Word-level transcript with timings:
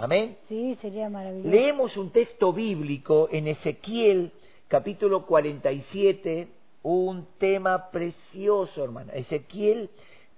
Amén. 0.00 0.38
Sí, 0.48 0.78
sería 0.80 1.10
maravilloso. 1.10 1.50
Leemos 1.50 1.96
un 1.98 2.10
texto 2.10 2.54
bíblico 2.54 3.28
en 3.30 3.48
Ezequiel 3.48 4.32
capítulo 4.66 5.26
47, 5.26 6.48
un 6.84 7.26
tema 7.38 7.90
precioso, 7.90 8.82
hermana. 8.82 9.12
Ezequiel 9.12 9.90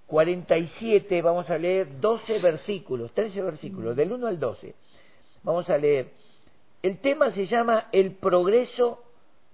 47, 0.07 1.23
vamos 1.23 1.49
a 1.49 1.59
leer 1.59 2.01
12 2.01 2.41
versículos, 2.41 3.13
13 3.13 3.41
versículos, 3.41 3.95
del 3.95 4.13
1 4.13 4.27
al 4.27 4.41
12. 4.41 4.75
Vamos 5.45 5.71
a 5.71 5.79
leer. 5.79 6.09
El 6.83 6.99
tema 6.99 7.33
se 7.33 7.47
llama 7.47 7.89
el 7.93 8.13
progreso 8.17 9.05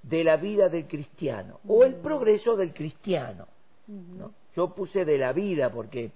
de 0.03 0.25
la 0.25 0.37
vida 0.37 0.71
del 0.71 0.87
cristiano 0.87 1.61
o 1.69 1.85
el 1.85 1.97
progreso 1.97 2.57
del 2.57 2.73
cristiano. 2.73 3.47
¿no? 3.87 4.33
Yo 4.57 4.75
puse 4.75 5.05
de 5.05 5.19
la 5.19 5.35
vida 5.35 5.71
porque, 5.71 6.13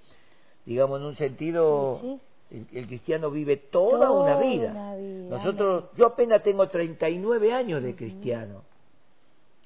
digamos, 0.65 1.01
en 1.01 1.07
un 1.09 1.17
sentido, 1.17 1.99
Sí, 2.01 2.21
el, 2.53 2.67
el 2.73 2.87
cristiano 2.87 3.31
vive 3.31 3.57
toda, 3.57 4.11
una, 4.11 4.37
vida. 4.39 4.71
una 4.73 4.95
vida, 4.97 5.37
Nosotros, 5.39 5.85
yo 5.97 6.07
apenas 6.07 6.43
tengo 6.43 6.69
39 6.69 7.53
años 7.53 7.83
de 7.83 7.95
cristiano. 7.97 8.63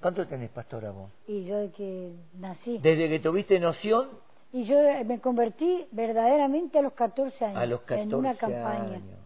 ¿Cuánto 0.01 0.27
tenés, 0.27 0.51
pastora, 0.51 0.91
vos? 0.93 1.11
Y 1.27 1.45
yo 1.45 1.57
de 1.57 1.71
que 1.71 2.13
nací. 2.39 2.79
Desde 2.79 3.09
que 3.09 3.19
tuviste 3.19 3.59
noción 3.59 4.09
Y 4.53 4.65
yo 4.65 4.79
eh, 4.79 5.05
me 5.05 5.21
convertí 5.21 5.87
verdaderamente 5.91 6.79
a 6.79 6.83
los 6.83 6.93
14 6.93 7.45
años. 7.45 7.59
a 7.59 7.67
los 7.67 7.81
14 7.81 8.03
En 8.03 8.15
una 8.15 8.35
campaña. 8.37 8.95
años. 8.95 9.19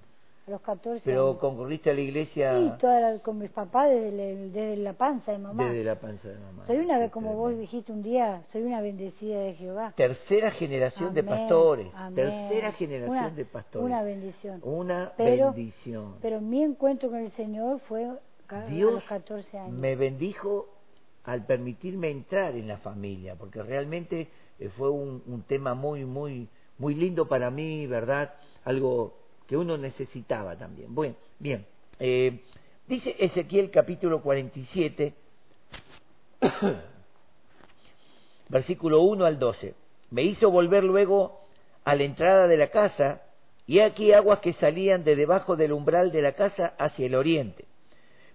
A 0.51 0.55
los 0.55 0.63
14 0.63 1.01
Pero 1.05 1.29
años. 1.29 1.39
concurriste 1.39 1.91
a 1.91 1.95
la 1.95 2.01
iglesia 2.01 2.59
Sí, 2.59 2.73
toda 2.81 2.99
la- 3.01 3.19
con 3.21 3.39
mis 3.39 3.51
papás 3.51 3.89
desde, 3.89 4.11
la- 4.11 4.41
desde 4.51 4.77
la 4.79 4.93
panza 4.95 5.31
de 5.31 5.39
mamá. 5.39 5.65
desde 5.65 5.85
la 5.85 5.95
panza 5.95 6.29
de 6.29 6.35
mamá. 6.39 6.65
Soy 6.67 6.79
una 6.79 7.09
como 7.11 7.35
vos 7.35 7.51
tremendo. 7.51 7.61
dijiste 7.61 7.93
un 7.93 8.03
día, 8.03 8.43
soy 8.51 8.63
una 8.65 8.81
bendecida 8.81 9.39
de 9.39 9.55
Jehová. 9.55 9.93
Tercera 9.97 10.51
generación 10.51 11.15
de 11.15 11.21
Amén, 11.21 11.35
pastores. 11.39 11.87
amén. 11.95 12.15
Tercera 12.17 12.73
generación 12.73 13.17
Una- 13.17 13.31
de 13.31 13.45
pastores. 13.45 13.87
Una 13.87 14.03
bendición. 14.03 14.61
Una 14.65 15.13
Pero- 15.17 15.53
bendición. 15.53 16.15
Pero 16.21 16.41
mi 16.41 16.65
encuentro 16.65 17.11
con 17.11 17.21
el 17.21 17.31
Señor 17.37 17.79
fue 17.87 18.09
a 18.49 18.65
Dios 18.67 18.93
los 18.95 19.05
14 19.05 19.57
años. 19.57 19.73
me 19.79 19.95
bendijo 19.95 20.67
al 21.23 21.47
permitirme 21.47 22.11
entrar 22.11 22.57
en 22.57 22.67
la 22.67 22.79
familia, 22.79 23.37
porque 23.37 23.63
realmente 23.63 24.27
eh, 24.59 24.69
fue 24.77 24.91
un, 24.91 25.23
un 25.29 25.43
tema 25.45 25.75
muy, 25.75 26.05
muy, 26.05 26.49
muy 26.79 26.95
lindo 26.97 27.29
para 27.29 27.51
mí, 27.53 27.87
¿verdad? 27.87 28.35
Algo 28.65 29.15
que 29.51 29.57
uno 29.57 29.77
necesitaba 29.77 30.55
también. 30.55 30.95
Bueno, 30.95 31.17
bien. 31.41 31.67
eh, 31.99 32.39
dice 32.87 33.17
Ezequiel 33.19 33.73
capítulo 33.73 34.23
47, 34.23 35.13
versículo 38.49 39.03
1 39.03 39.25
al 39.25 39.41
12. 39.41 39.75
Me 40.13 40.23
hizo 40.23 40.53
volver 40.53 40.85
luego 40.85 41.41
a 41.83 41.97
la 41.97 42.05
entrada 42.05 42.47
de 42.47 42.57
la 42.57 42.69
casa, 42.69 43.23
y 43.67 43.81
aquí 43.81 44.13
aguas 44.13 44.39
que 44.39 44.53
salían 44.53 45.03
de 45.03 45.17
debajo 45.17 45.57
del 45.57 45.73
umbral 45.73 46.13
de 46.13 46.23
la 46.23 46.35
casa 46.35 46.75
hacia 46.79 47.07
el 47.07 47.17
oriente 47.17 47.65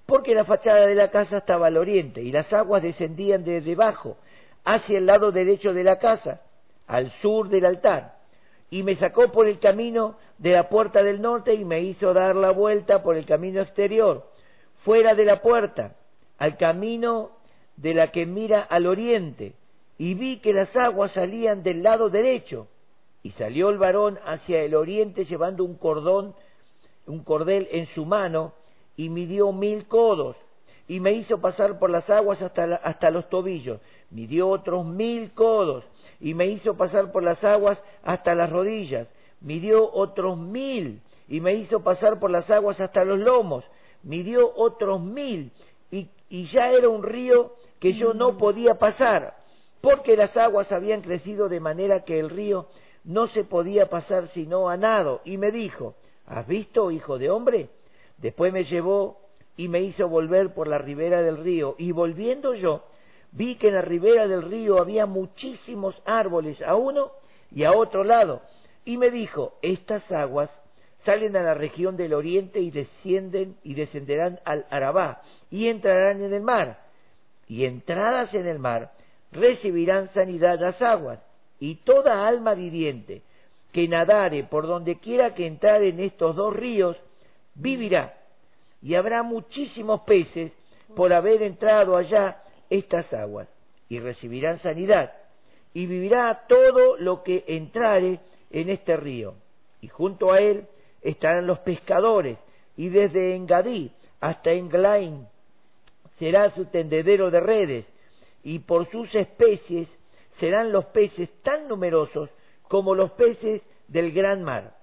porque 0.06 0.36
la 0.36 0.46
fachada 0.46 0.86
de 0.86 0.96
la 0.96 1.10
casa 1.10 1.38
estaba 1.38 1.68
al 1.68 1.78
oriente 1.78 2.22
y 2.22 2.32
las 2.32 2.52
aguas 2.54 2.84
descendían 2.84 3.44
de 3.44 3.62
debajo 3.62 4.18
hacia 4.64 4.98
el 4.98 5.06
lado 5.06 5.32
derecho 5.32 5.74
de 5.74 5.84
la 5.84 5.98
casa, 5.98 6.42
al 6.88 7.12
sur 7.22 7.50
del 7.50 7.66
altar. 7.66 8.15
Y 8.70 8.84
me 8.84 8.96
sacó 8.98 9.32
por 9.32 9.48
el 9.48 9.60
camino 9.60 10.18
de 10.38 10.52
la 10.52 10.70
puerta 10.70 11.04
del 11.04 11.22
norte 11.22 11.54
y 11.54 11.64
me 11.66 11.82
hizo 11.82 12.14
dar 12.14 12.36
la 12.36 12.52
vuelta 12.52 13.04
por 13.04 13.16
el 13.16 13.26
camino 13.26 13.62
exterior, 13.62 14.26
fuera 14.84 15.16
de 15.16 15.26
la 15.26 15.42
puerta, 15.42 15.96
al 16.38 16.58
camino 16.58 17.32
de 17.78 17.94
la 17.94 18.12
que 18.12 18.26
mira 18.26 18.62
al 18.62 18.88
oriente, 18.88 19.54
y 19.98 20.14
vi 20.14 20.40
que 20.40 20.52
las 20.54 20.76
aguas 20.76 21.12
salían 21.14 21.64
del 21.64 21.84
lado 21.84 22.10
derecho. 22.10 22.68
Y 23.24 23.32
salió 23.32 23.70
el 23.70 23.78
varón 23.78 24.20
hacia 24.26 24.62
el 24.62 24.76
oriente 24.76 25.26
llevando 25.26 25.64
un 25.64 25.76
cordón, 25.76 26.36
un 27.08 27.24
cordel 27.24 27.68
en 27.72 27.88
su 27.88 28.06
mano, 28.06 28.54
y 28.98 29.10
midió 29.10 29.52
mil 29.52 29.88
codos, 29.88 30.36
y 30.88 31.00
me 31.00 31.14
hizo 31.14 31.40
pasar 31.40 31.80
por 31.80 31.90
las 31.90 32.10
aguas 32.10 32.42
hasta, 32.42 32.68
la- 32.68 32.76
hasta 32.78 33.10
los 33.10 33.28
tobillos. 33.30 33.80
Midió 34.12 34.50
otros 34.50 34.86
mil 34.86 35.32
codos, 35.34 35.84
y 36.20 36.34
me 36.34 36.48
hizo 36.48 36.76
pasar 36.76 37.12
por 37.12 37.24
las 37.24 37.44
aguas 37.44 37.78
hasta 38.04 38.36
las 38.36 38.50
rodillas. 38.50 39.08
Midió 39.42 39.92
otros 39.92 40.38
mil, 40.38 41.02
y 41.28 41.42
me 41.42 41.54
hizo 41.56 41.82
pasar 41.82 42.20
por 42.20 42.32
las 42.32 42.50
aguas 42.50 42.80
hasta 42.80 43.04
los 43.04 43.20
lomos. 43.20 43.64
Midió 44.04 44.52
otros 44.56 45.02
mil, 45.02 45.52
y, 45.92 46.10
y 46.30 46.46
ya 46.48 46.70
era 46.70 46.90
un 46.90 47.04
río 47.04 47.54
que 47.80 47.94
yo 47.94 48.14
no 48.14 48.38
podía 48.38 48.76
pasar, 48.76 49.36
porque 49.82 50.16
las 50.16 50.36
aguas 50.38 50.72
habían 50.72 51.02
crecido 51.02 51.50
de 51.50 51.60
manera 51.60 52.06
que 52.06 52.20
el 52.20 52.30
río 52.30 52.68
no 53.04 53.28
se 53.28 53.44
podía 53.44 53.90
pasar 53.90 54.30
sino 54.34 54.70
a 54.70 54.78
nado. 54.78 55.22
Y 55.26 55.38
me 55.38 55.52
dijo, 55.52 55.96
¿has 56.26 56.48
visto, 56.48 56.92
hijo 56.92 57.18
de 57.18 57.30
hombre? 57.30 57.70
Después 58.18 58.52
me 58.52 58.64
llevó 58.64 59.20
y 59.58 59.68
me 59.68 59.82
hizo 59.82 60.08
volver 60.10 60.54
por 60.54 60.68
la 60.68 60.78
ribera 60.78 61.22
del 61.22 61.38
río, 61.38 61.76
y 61.78 61.92
volviendo 61.92 62.54
yo, 62.56 62.84
vi 63.36 63.56
que 63.56 63.68
en 63.68 63.76
la 63.76 63.82
ribera 63.82 64.28
del 64.28 64.44
río 64.44 64.80
había 64.80 65.06
muchísimos 65.06 65.96
árboles 66.06 66.62
a 66.62 66.76
uno 66.76 67.12
y 67.52 67.64
a 67.66 67.74
otro 67.74 68.04
lado, 68.04 68.42
y 68.86 68.98
me 68.98 69.12
dijo, 69.12 69.56
estas 69.62 70.10
aguas 70.12 70.50
salen 71.04 71.36
a 71.36 71.44
la 71.44 71.54
región 71.54 71.98
del 71.98 72.14
oriente 72.14 72.60
y 72.60 72.72
descienden 72.72 73.58
y 73.64 73.76
descenderán 73.76 74.40
al 74.46 74.66
Arabá, 74.70 75.22
y 75.52 75.68
entrarán 75.68 76.22
en 76.22 76.34
el 76.34 76.42
mar, 76.42 76.80
y 77.48 77.66
entradas 77.66 78.34
en 78.34 78.48
el 78.48 78.58
mar, 78.58 78.94
recibirán 79.32 80.12
sanidad 80.14 80.60
las 80.60 80.82
aguas, 80.82 81.20
y 81.60 81.76
toda 81.76 82.28
alma 82.28 82.54
viviente 82.54 83.22
que 83.72 83.88
nadare 83.88 84.46
por 84.46 84.66
donde 84.66 85.00
quiera 85.00 85.36
que 85.36 85.46
entrare 85.46 85.90
en 85.90 86.00
estos 86.00 86.36
dos 86.36 86.56
ríos, 86.56 86.96
vivirá. 87.54 88.18
Y 88.82 88.96
habrá 88.96 89.24
muchísimos 89.24 90.02
peces 90.02 90.52
por 90.96 91.12
haber 91.12 91.42
entrado 91.42 91.98
allá 91.98 92.42
estas 92.70 93.12
aguas, 93.14 93.48
y 93.90 94.00
recibirán 94.00 94.60
sanidad. 94.62 95.14
Y 95.74 95.86
vivirá 95.88 96.46
todo 96.48 96.98
lo 96.98 97.24
que 97.24 97.44
entrare 97.48 98.20
en 98.50 98.70
este 98.70 98.96
río. 98.98 99.36
Y 99.82 99.88
junto 99.88 100.32
a 100.32 100.40
él 100.40 100.68
estarán 101.02 101.48
los 101.48 101.60
pescadores, 101.60 102.38
y 102.78 102.90
desde 102.90 103.36
Engadí 103.36 103.92
hasta 104.20 104.52
Englain 104.52 105.28
será 106.18 106.50
su 106.52 106.66
tendedero 106.66 107.30
de 107.30 107.40
redes, 107.40 107.86
y 108.44 108.60
por 108.60 108.90
sus 108.90 109.14
especies 109.14 109.88
serán 110.40 110.72
los 110.72 110.86
peces 110.86 111.30
tan 111.44 111.68
numerosos 111.68 112.30
como 112.68 112.96
los 112.96 113.12
peces 113.12 113.62
del 113.88 114.12
gran 114.12 114.44
mar. 114.44 114.76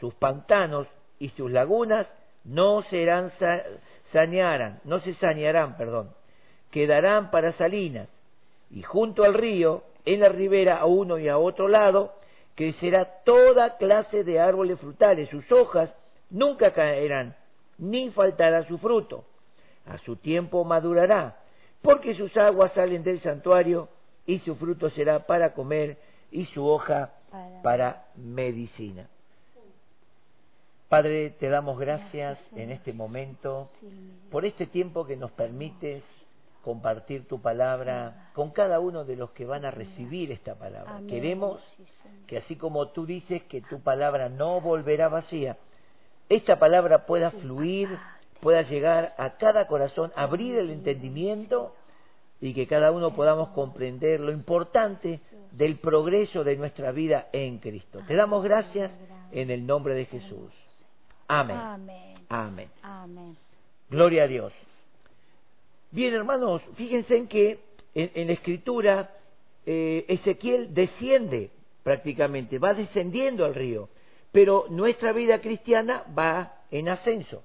Sus 0.00 0.14
pantanos 0.14 0.86
y 1.18 1.30
sus 1.30 1.50
lagunas 1.50 2.06
no 2.44 2.82
serán 2.84 3.32
sa- 3.38 3.62
sanearán, 4.12 4.80
no 4.84 5.00
se 5.00 5.14
sanearán, 5.14 5.76
perdón, 5.76 6.10
quedarán 6.76 7.30
para 7.30 7.54
salinas, 7.54 8.06
y 8.70 8.82
junto 8.82 9.24
al 9.24 9.32
río, 9.32 9.82
en 10.04 10.20
la 10.20 10.28
ribera 10.28 10.76
a 10.76 10.84
uno 10.84 11.16
y 11.18 11.26
a 11.26 11.38
otro 11.38 11.68
lado, 11.68 12.12
crecerá 12.54 13.22
toda 13.24 13.78
clase 13.78 14.24
de 14.24 14.38
árboles 14.40 14.78
frutales, 14.78 15.30
sus 15.30 15.50
hojas 15.50 15.88
nunca 16.28 16.74
caerán, 16.74 17.34
ni 17.78 18.10
faltará 18.10 18.62
su 18.68 18.76
fruto. 18.76 19.24
A 19.86 19.96
su 19.96 20.16
tiempo 20.16 20.64
madurará, 20.64 21.38
porque 21.80 22.14
sus 22.14 22.36
aguas 22.36 22.72
salen 22.74 23.02
del 23.02 23.22
santuario, 23.22 23.88
y 24.26 24.40
su 24.40 24.54
fruto 24.56 24.90
será 24.90 25.20
para 25.20 25.54
comer, 25.54 25.96
y 26.30 26.44
su 26.44 26.66
hoja 26.68 27.12
Para- 27.30 27.62
para 27.62 28.04
medicina. 28.16 29.08
Padre, 30.90 31.30
te 31.30 31.48
damos 31.48 31.78
gracias 31.78 32.38
en 32.54 32.70
este 32.70 32.92
momento 32.92 33.70
por 34.30 34.44
este 34.44 34.66
tiempo 34.66 35.06
que 35.06 35.16
nos 35.16 35.30
permites 35.30 36.02
compartir 36.66 37.28
tu 37.28 37.40
palabra 37.40 38.28
con 38.32 38.50
cada 38.50 38.80
uno 38.80 39.04
de 39.04 39.14
los 39.14 39.30
que 39.30 39.46
van 39.46 39.64
a 39.64 39.70
recibir 39.70 40.32
esta 40.32 40.56
palabra. 40.56 40.96
Amén. 40.96 41.06
Queremos 41.06 41.60
que 42.26 42.38
así 42.38 42.56
como 42.56 42.88
tú 42.88 43.06
dices 43.06 43.44
que 43.44 43.60
tu 43.60 43.82
palabra 43.82 44.28
no 44.28 44.60
volverá 44.60 45.08
vacía, 45.08 45.58
esta 46.28 46.58
palabra 46.58 47.06
pueda 47.06 47.30
fluir, 47.30 47.88
pueda 48.40 48.62
llegar 48.62 49.14
a 49.16 49.36
cada 49.36 49.68
corazón, 49.68 50.10
abrir 50.16 50.56
el 50.58 50.70
entendimiento 50.70 51.72
y 52.40 52.52
que 52.52 52.66
cada 52.66 52.90
uno 52.90 53.14
podamos 53.14 53.50
comprender 53.50 54.18
lo 54.18 54.32
importante 54.32 55.20
del 55.52 55.78
progreso 55.78 56.42
de 56.42 56.56
nuestra 56.56 56.90
vida 56.90 57.28
en 57.32 57.58
Cristo. 57.58 58.00
Te 58.08 58.16
damos 58.16 58.42
gracias 58.42 58.90
en 59.30 59.52
el 59.52 59.64
nombre 59.64 59.94
de 59.94 60.06
Jesús. 60.06 60.50
Amén. 61.28 61.56
Amén. 62.28 62.70
Amén. 62.82 63.36
Gloria 63.88 64.24
a 64.24 64.26
Dios. 64.26 64.52
Bien, 65.96 66.12
hermanos, 66.12 66.60
fíjense 66.74 67.16
en 67.16 67.26
que 67.26 67.58
en, 67.94 68.10
en 68.14 68.26
la 68.26 68.34
escritura 68.34 69.14
eh, 69.64 70.04
Ezequiel 70.08 70.74
desciende 70.74 71.50
prácticamente, 71.82 72.58
va 72.58 72.74
descendiendo 72.74 73.46
al 73.46 73.54
río, 73.54 73.88
pero 74.30 74.66
nuestra 74.68 75.14
vida 75.14 75.40
cristiana 75.40 76.04
va 76.16 76.52
en 76.70 76.90
ascenso. 76.90 77.42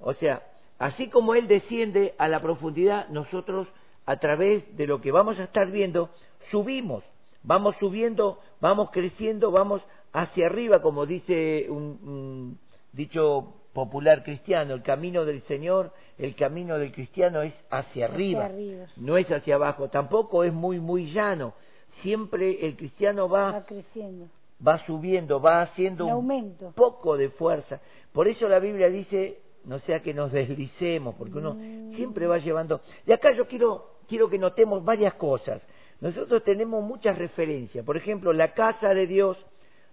O 0.00 0.12
sea, 0.14 0.42
así 0.80 1.06
como 1.06 1.36
Él 1.36 1.46
desciende 1.46 2.16
a 2.18 2.26
la 2.26 2.40
profundidad, 2.42 3.06
nosotros 3.10 3.68
a 4.06 4.16
través 4.16 4.64
de 4.76 4.88
lo 4.88 5.00
que 5.00 5.12
vamos 5.12 5.38
a 5.38 5.44
estar 5.44 5.70
viendo, 5.70 6.10
subimos, 6.50 7.04
vamos 7.44 7.76
subiendo, 7.78 8.40
vamos 8.60 8.90
creciendo, 8.90 9.52
vamos 9.52 9.82
hacia 10.12 10.46
arriba, 10.46 10.82
como 10.82 11.06
dice 11.06 11.66
un, 11.68 11.84
un- 12.02 12.58
dicho 12.92 13.54
popular 13.72 14.22
cristiano, 14.22 14.74
el 14.74 14.82
camino 14.82 15.24
del 15.24 15.42
Señor, 15.42 15.92
el 16.18 16.34
camino 16.36 16.78
del 16.78 16.92
cristiano 16.92 17.42
es 17.42 17.54
hacia 17.70 18.06
arriba, 18.06 18.44
arriba. 18.46 18.86
no 18.96 19.16
es 19.16 19.30
hacia 19.30 19.54
abajo, 19.54 19.88
tampoco 19.88 20.44
es 20.44 20.52
muy, 20.52 20.78
muy 20.78 21.10
llano. 21.12 21.54
Siempre 22.02 22.64
el 22.66 22.76
cristiano 22.76 23.28
va, 23.28 23.52
Va 23.52 23.62
creciendo. 23.64 24.26
va 24.66 24.78
subiendo, 24.86 25.40
va 25.40 25.62
haciendo 25.62 26.08
En 26.08 26.14
un 26.14 26.72
poco 26.74 27.16
de 27.16 27.28
fuerza. 27.30 27.80
Por 28.12 28.28
eso 28.28 28.48
la 28.48 28.58
Biblia 28.58 28.88
dice, 28.88 29.38
no 29.64 29.78
sea 29.80 30.00
que 30.00 30.12
nos 30.14 30.32
deslicemos, 30.32 31.14
porque 31.16 31.38
uno 31.38 31.54
Mm. 31.54 31.94
siempre 31.94 32.26
va 32.26 32.38
llevando. 32.38 32.80
Y 33.06 33.12
acá 33.12 33.32
yo 33.32 33.46
quiero, 33.46 33.96
quiero 34.08 34.28
que 34.28 34.38
notemos 34.38 34.84
varias 34.84 35.14
cosas. 35.14 35.62
Nosotros 36.00 36.42
tenemos 36.44 36.82
muchas 36.82 37.16
referencias, 37.16 37.84
por 37.84 37.96
ejemplo, 37.96 38.32
la 38.32 38.52
casa 38.54 38.92
de 38.92 39.06
Dios, 39.06 39.36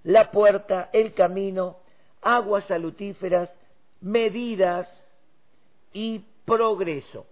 la 0.04 0.32
puerta, 0.32 0.90
el 0.92 1.14
camino, 1.14 1.78
aguas 2.22 2.64
salutíferas, 2.66 3.50
medidas 4.02 4.88
y 5.94 6.24
progreso. 6.46 7.26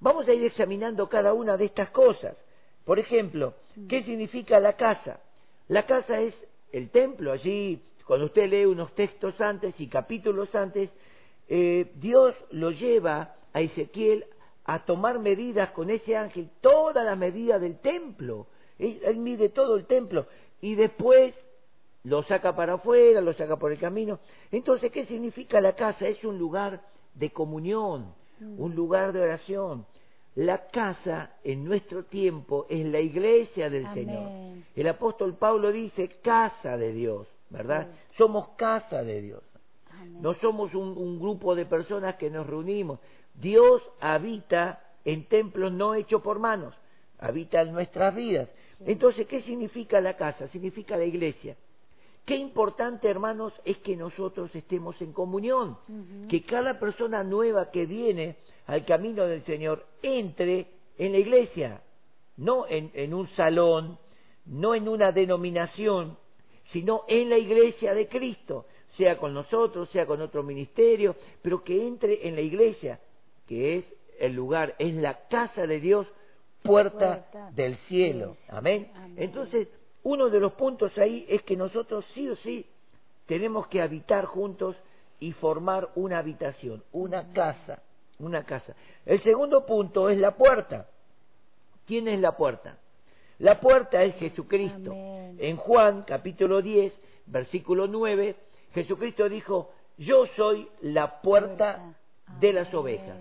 Vamos 0.00 0.26
a 0.26 0.32
ir 0.32 0.44
examinando 0.44 1.08
cada 1.08 1.32
una 1.32 1.56
de 1.56 1.66
estas 1.66 1.90
cosas. 1.90 2.36
Por 2.84 2.98
ejemplo, 2.98 3.54
¿qué 3.88 4.02
significa 4.02 4.58
la 4.58 4.74
casa? 4.74 5.20
La 5.68 5.86
casa 5.86 6.20
es 6.20 6.34
el 6.72 6.90
templo. 6.90 7.32
Allí, 7.32 7.80
cuando 8.06 8.26
usted 8.26 8.50
lee 8.50 8.64
unos 8.64 8.94
textos 8.94 9.40
antes 9.40 9.78
y 9.78 9.86
capítulos 9.86 10.52
antes, 10.54 10.90
eh, 11.48 11.92
Dios 11.96 12.34
lo 12.50 12.70
lleva 12.70 13.36
a 13.52 13.60
Ezequiel 13.60 14.24
a 14.64 14.84
tomar 14.84 15.18
medidas 15.18 15.70
con 15.70 15.90
ese 15.90 16.16
ángel, 16.16 16.48
todas 16.60 17.04
las 17.04 17.18
medidas 17.18 17.60
del 17.60 17.78
templo. 17.78 18.46
Él, 18.78 19.00
él 19.04 19.16
mide 19.18 19.50
todo 19.50 19.76
el 19.76 19.86
templo 19.86 20.26
y 20.60 20.74
después 20.74 21.34
lo 22.04 22.22
saca 22.24 22.54
para 22.54 22.74
afuera, 22.74 23.20
lo 23.20 23.32
saca 23.34 23.56
por 23.56 23.72
el 23.72 23.78
camino. 23.78 24.18
Entonces, 24.50 24.90
¿qué 24.90 25.06
significa 25.06 25.60
la 25.60 25.74
casa? 25.74 26.08
Es 26.08 26.22
un 26.24 26.38
lugar 26.38 26.82
de 27.14 27.30
comunión, 27.30 28.14
un 28.40 28.74
lugar 28.74 29.12
de 29.12 29.20
oración. 29.20 29.86
La 30.34 30.66
casa 30.68 31.36
en 31.44 31.64
nuestro 31.64 32.04
tiempo 32.04 32.66
es 32.68 32.84
la 32.86 33.00
iglesia 33.00 33.68
del 33.68 33.86
Amén. 33.86 33.94
Señor. 33.94 34.30
El 34.74 34.88
apóstol 34.88 35.36
Pablo 35.36 35.70
dice 35.70 36.08
casa 36.22 36.76
de 36.76 36.92
Dios, 36.92 37.28
¿verdad? 37.50 37.88
Somos 38.16 38.48
casa 38.56 39.04
de 39.04 39.20
Dios. 39.20 39.42
Amén. 39.90 40.22
No 40.22 40.34
somos 40.34 40.74
un, 40.74 40.96
un 40.96 41.20
grupo 41.20 41.54
de 41.54 41.66
personas 41.66 42.16
que 42.16 42.30
nos 42.30 42.46
reunimos. 42.46 42.98
Dios 43.34 43.82
habita 44.00 44.82
en 45.04 45.26
templos 45.26 45.70
no 45.72 45.94
hechos 45.94 46.22
por 46.22 46.38
manos, 46.38 46.74
habita 47.18 47.60
en 47.60 47.72
nuestras 47.72 48.14
vidas. 48.14 48.48
Entonces, 48.80 49.26
¿qué 49.26 49.42
significa 49.42 50.00
la 50.00 50.16
casa? 50.16 50.48
Significa 50.48 50.96
la 50.96 51.04
iglesia. 51.04 51.56
Qué 52.24 52.36
importante, 52.36 53.08
hermanos, 53.08 53.52
es 53.64 53.78
que 53.78 53.96
nosotros 53.96 54.54
estemos 54.54 55.00
en 55.02 55.12
comunión, 55.12 55.76
que 56.28 56.42
cada 56.42 56.78
persona 56.78 57.24
nueva 57.24 57.70
que 57.70 57.84
viene 57.84 58.36
al 58.66 58.84
camino 58.84 59.26
del 59.26 59.42
Señor 59.44 59.84
entre 60.02 60.68
en 60.98 61.12
la 61.12 61.18
iglesia, 61.18 61.82
no 62.36 62.66
en, 62.68 62.90
en 62.94 63.12
un 63.12 63.28
salón, 63.30 63.98
no 64.46 64.74
en 64.74 64.88
una 64.88 65.10
denominación, 65.10 66.16
sino 66.72 67.04
en 67.08 67.28
la 67.28 67.38
iglesia 67.38 67.92
de 67.92 68.06
Cristo, 68.06 68.66
sea 68.96 69.18
con 69.18 69.34
nosotros, 69.34 69.88
sea 69.90 70.06
con 70.06 70.20
otro 70.20 70.42
ministerio, 70.42 71.16
pero 71.42 71.64
que 71.64 71.86
entre 71.86 72.28
en 72.28 72.34
la 72.34 72.40
iglesia, 72.40 73.00
que 73.46 73.78
es 73.78 73.84
el 74.20 74.34
lugar, 74.34 74.74
es 74.78 74.94
la 74.94 75.26
casa 75.28 75.66
de 75.66 75.80
Dios, 75.80 76.06
puerta, 76.62 77.26
Puerta 77.30 77.50
del 77.50 77.76
cielo. 77.88 78.36
sí. 78.38 78.44
Amén. 78.48 78.92
Amén. 78.94 79.14
Entonces, 79.16 79.68
uno 80.02 80.28
de 80.28 80.40
los 80.40 80.52
puntos 80.52 80.96
ahí 80.98 81.26
es 81.28 81.42
que 81.42 81.56
nosotros 81.56 82.04
sí 82.14 82.28
o 82.28 82.36
sí 82.36 82.66
tenemos 83.26 83.66
que 83.68 83.80
habitar 83.80 84.24
juntos 84.24 84.76
y 85.20 85.32
formar 85.32 85.90
una 85.94 86.18
habitación, 86.18 86.82
una 86.92 87.32
casa, 87.32 87.82
una 88.18 88.44
casa. 88.44 88.74
El 89.06 89.22
segundo 89.22 89.64
punto 89.64 90.08
es 90.08 90.18
la 90.18 90.36
puerta. 90.36 90.88
¿Quién 91.86 92.08
es 92.08 92.20
la 92.20 92.36
puerta? 92.36 92.78
La 93.38 93.60
puerta 93.60 94.02
es 94.02 94.16
Jesucristo. 94.16 94.90
Amén. 94.90 95.36
En 95.38 95.56
Juan 95.56 96.02
capítulo 96.02 96.60
10, 96.60 96.92
versículo 97.26 97.86
9, 97.86 98.36
Jesucristo 98.72 99.28
dijo, 99.28 99.70
yo 99.98 100.26
soy 100.36 100.68
la 100.80 101.20
puerta 101.20 101.94
de 102.40 102.52
las 102.52 102.72
ovejas. 102.74 103.18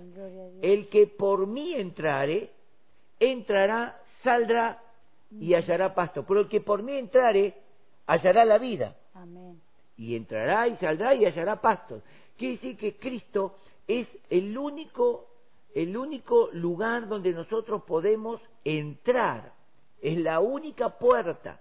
El 0.61 0.89
que 0.89 1.07
por 1.07 1.47
mí 1.47 1.73
entrare, 1.75 2.49
entrará, 3.19 3.99
saldrá 4.23 4.81
y 5.39 5.53
hallará 5.53 5.93
pasto. 5.93 6.25
Pero 6.25 6.41
el 6.41 6.47
que 6.47 6.61
por 6.61 6.83
mí 6.83 6.93
entrare, 6.93 7.55
hallará 8.05 8.45
la 8.45 8.57
vida. 8.57 8.95
Amén. 9.13 9.61
Y 9.97 10.15
entrará 10.15 10.67
y 10.67 10.75
saldrá 10.77 11.15
y 11.15 11.25
hallará 11.25 11.61
pasto. 11.61 12.01
Quiere 12.37 12.55
decir 12.55 12.77
que 12.77 12.95
Cristo 12.97 13.57
es 13.87 14.07
el 14.29 14.57
único, 14.57 15.27
el 15.75 15.95
único 15.95 16.49
lugar 16.53 17.07
donde 17.07 17.33
nosotros 17.33 17.83
podemos 17.83 18.41
entrar. 18.63 19.53
Es 20.01 20.17
la 20.17 20.39
única 20.39 20.97
puerta 20.97 21.59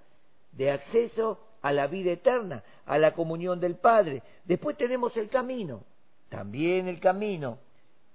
de 0.53 0.71
acceso 0.71 1.39
a 1.63 1.73
la 1.73 1.87
vida 1.87 2.13
eterna, 2.13 2.63
a 2.87 2.99
la 2.99 3.13
comunión 3.13 3.61
del 3.61 3.77
Padre. 3.77 4.23
Después 4.45 4.77
tenemos 4.77 5.17
el 5.17 5.29
camino. 5.29 5.85
También 6.29 6.89
el 6.89 7.01
camino 7.01 7.59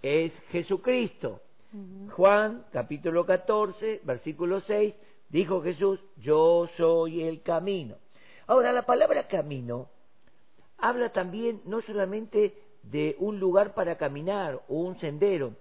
es 0.01 0.31
Jesucristo. 0.50 1.42
Juan 2.12 2.66
capítulo 2.72 3.25
14, 3.25 4.01
versículo 4.04 4.62
6, 4.62 4.96
dijo 5.30 5.62
Jesús, 5.62 6.00
yo 6.18 6.69
soy 6.77 7.24
el 7.24 7.42
camino. 7.42 7.95
Ahora, 8.48 8.72
la 8.72 8.86
palabra 8.86 9.27
camino 9.27 9.89
habla 10.77 11.12
también 11.12 11.62
no 11.66 11.81
solamente 11.81 12.54
de 12.83 13.16
un 13.19 13.39
lugar 13.39 13.74
para 13.74 13.98
caminar 13.98 14.62
o 14.68 14.75
un 14.75 15.00
sendero, 15.00 15.56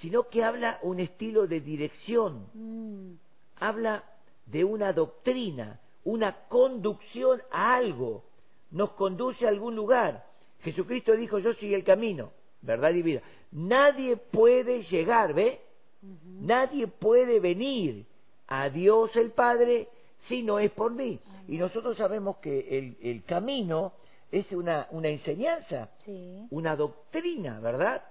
sino 0.00 0.28
que 0.28 0.44
habla 0.44 0.78
un 0.82 1.00
estilo 1.00 1.46
de 1.46 1.60
dirección, 1.60 2.46
Mm. 2.54 3.18
habla 3.56 4.04
de 4.46 4.64
una 4.64 4.92
doctrina, 4.92 5.80
una 6.04 6.46
conducción 6.48 7.40
a 7.50 7.74
algo, 7.74 8.24
nos 8.70 8.92
conduce 8.92 9.44
a 9.44 9.48
algún 9.48 9.74
lugar. 9.74 10.24
Jesucristo 10.60 11.16
dijo, 11.16 11.38
yo 11.38 11.52
soy 11.54 11.74
el 11.74 11.84
camino, 11.84 12.30
verdad 12.62 12.92
y 12.92 13.02
vida. 13.02 13.22
Nadie 13.50 14.16
puede 14.16 14.84
llegar, 14.84 15.34
¿ve? 15.34 15.60
Nadie 16.00 16.86
puede 16.86 17.40
venir 17.40 18.06
a 18.48 18.68
Dios 18.70 19.14
el 19.16 19.30
Padre 19.30 19.88
si 20.28 20.42
no 20.42 20.58
es 20.58 20.70
por 20.72 20.92
mí. 20.92 21.20
Y 21.46 21.56
nosotros 21.58 21.96
sabemos 21.96 22.38
que 22.38 22.78
el, 22.78 22.96
el 23.02 23.24
camino 23.24 23.92
es 24.30 24.50
una, 24.52 24.86
una 24.90 25.08
enseñanza, 25.08 25.90
Sí. 26.04 26.46
una 26.50 26.76
doctrina, 26.76 27.60
¿verdad? 27.60 28.02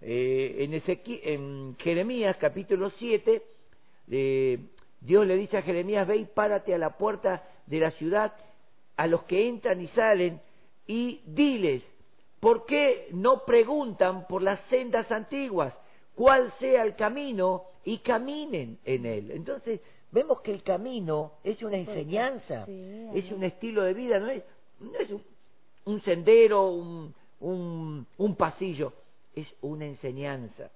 Eh, 0.00 0.56
en, 0.60 0.82
en 1.24 1.76
Jeremías 1.78 2.36
capítulo 2.40 2.90
7, 2.98 3.42
eh, 4.10 4.58
Dios 5.00 5.26
le 5.26 5.36
dice 5.36 5.58
a 5.58 5.62
Jeremías, 5.62 6.06
ve 6.06 6.16
y 6.16 6.24
párate 6.24 6.74
a 6.74 6.78
la 6.78 6.96
puerta 6.96 7.44
de 7.66 7.78
la 7.78 7.90
ciudad, 7.92 8.32
a 8.96 9.06
los 9.06 9.22
que 9.24 9.48
entran 9.48 9.80
y 9.80 9.86
salen, 9.88 10.40
y 10.86 11.20
diles, 11.26 11.82
¿por 12.40 12.66
qué 12.66 13.08
no 13.12 13.44
preguntan 13.44 14.26
por 14.26 14.42
las 14.42 14.60
sendas 14.70 15.10
antiguas 15.12 15.72
cuál 16.14 16.52
sea 16.58 16.84
el 16.84 16.94
camino 16.94 17.64
y 17.84 17.98
caminen 17.98 18.78
en 18.84 19.06
él? 19.06 19.30
Entonces, 19.30 19.80
vemos 20.10 20.40
que 20.40 20.52
el 20.52 20.62
camino 20.62 21.32
es 21.42 21.62
una 21.62 21.76
enseñanza, 21.76 22.66
Sí, 22.66 23.08
es 23.14 23.30
un 23.32 23.42
estilo 23.44 23.82
de 23.82 23.94
vida, 23.94 24.18
no 24.18 24.28
es, 24.28 24.42
no 24.80 24.98
es 24.98 25.10
un, 25.10 25.22
un 25.84 26.02
sendero, 26.02 26.70
un, 26.70 27.14
un, 27.40 28.06
un 28.16 28.36
pasillo, 28.36 28.92
es 29.34 29.48
una 29.60 29.86
enseñanza. 29.86 30.70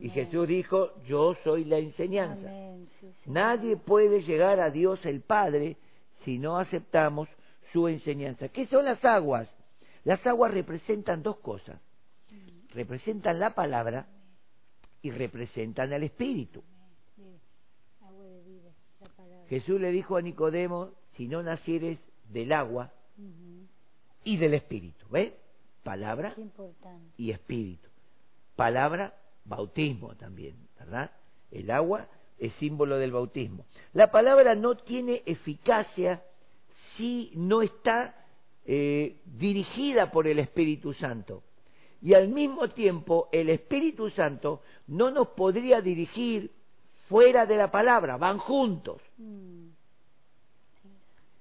Y. 0.00 0.10
Jesús 0.10 0.48
dijo, 0.48 0.90
yo 1.04 1.36
soy 1.44 1.64
la 1.64 1.78
enseñanza. 1.78 2.48
Amén. 2.48 2.88
Sí, 3.00 3.06
sí. 3.24 3.30
Nadie 3.30 3.76
puede 3.76 4.22
llegar 4.22 4.58
a 4.58 4.70
Dios 4.70 5.04
el 5.06 5.20
Padre 5.20 5.76
si 6.24 6.38
no 6.38 6.58
aceptamos 6.58 7.28
su 7.72 7.86
enseñanza. 7.86 8.48
¿Qué 8.48 8.66
son 8.66 8.84
las 8.84 9.04
aguas? 9.04 9.48
Las 10.02 10.26
aguas 10.26 10.52
representan 10.52 11.22
dos 11.22 11.36
cosas. 11.38 11.80
Representan 12.74 13.38
la 13.38 13.54
palabra 13.54 14.06
y 15.06 15.10
representan 15.10 15.92
al 15.92 16.02
Espíritu. 16.02 16.64
Jesús 19.48 19.80
le 19.80 19.92
dijo 19.92 20.16
a 20.16 20.22
Nicodemo, 20.22 20.90
si 21.12 21.28
no 21.28 21.44
nacieres 21.44 21.98
del 22.28 22.52
agua 22.52 22.92
y 24.24 24.36
del 24.36 24.54
Espíritu. 24.54 25.06
¿Ves? 25.08 25.32
Palabra 25.84 26.34
y 27.16 27.30
espíritu. 27.30 27.88
Palabra, 28.56 29.14
bautismo 29.44 30.16
también, 30.16 30.56
¿verdad? 30.76 31.12
El 31.52 31.70
agua 31.70 32.08
es 32.38 32.52
símbolo 32.54 32.98
del 32.98 33.12
bautismo. 33.12 33.64
La 33.92 34.10
palabra 34.10 34.56
no 34.56 34.76
tiene 34.76 35.22
eficacia 35.26 36.24
si 36.96 37.30
no 37.36 37.62
está 37.62 38.16
eh, 38.64 39.20
dirigida 39.24 40.10
por 40.10 40.26
el 40.26 40.40
Espíritu 40.40 40.92
Santo. 40.94 41.44
Y 42.02 42.14
al 42.14 42.28
mismo 42.28 42.68
tiempo 42.68 43.28
el 43.32 43.50
Espíritu 43.50 44.10
Santo 44.10 44.62
no 44.86 45.10
nos 45.10 45.28
podría 45.28 45.80
dirigir 45.80 46.50
fuera 47.08 47.46
de 47.46 47.56
la 47.56 47.70
palabra, 47.70 48.16
van 48.16 48.38
juntos. 48.38 49.00
Mm. 49.18 49.68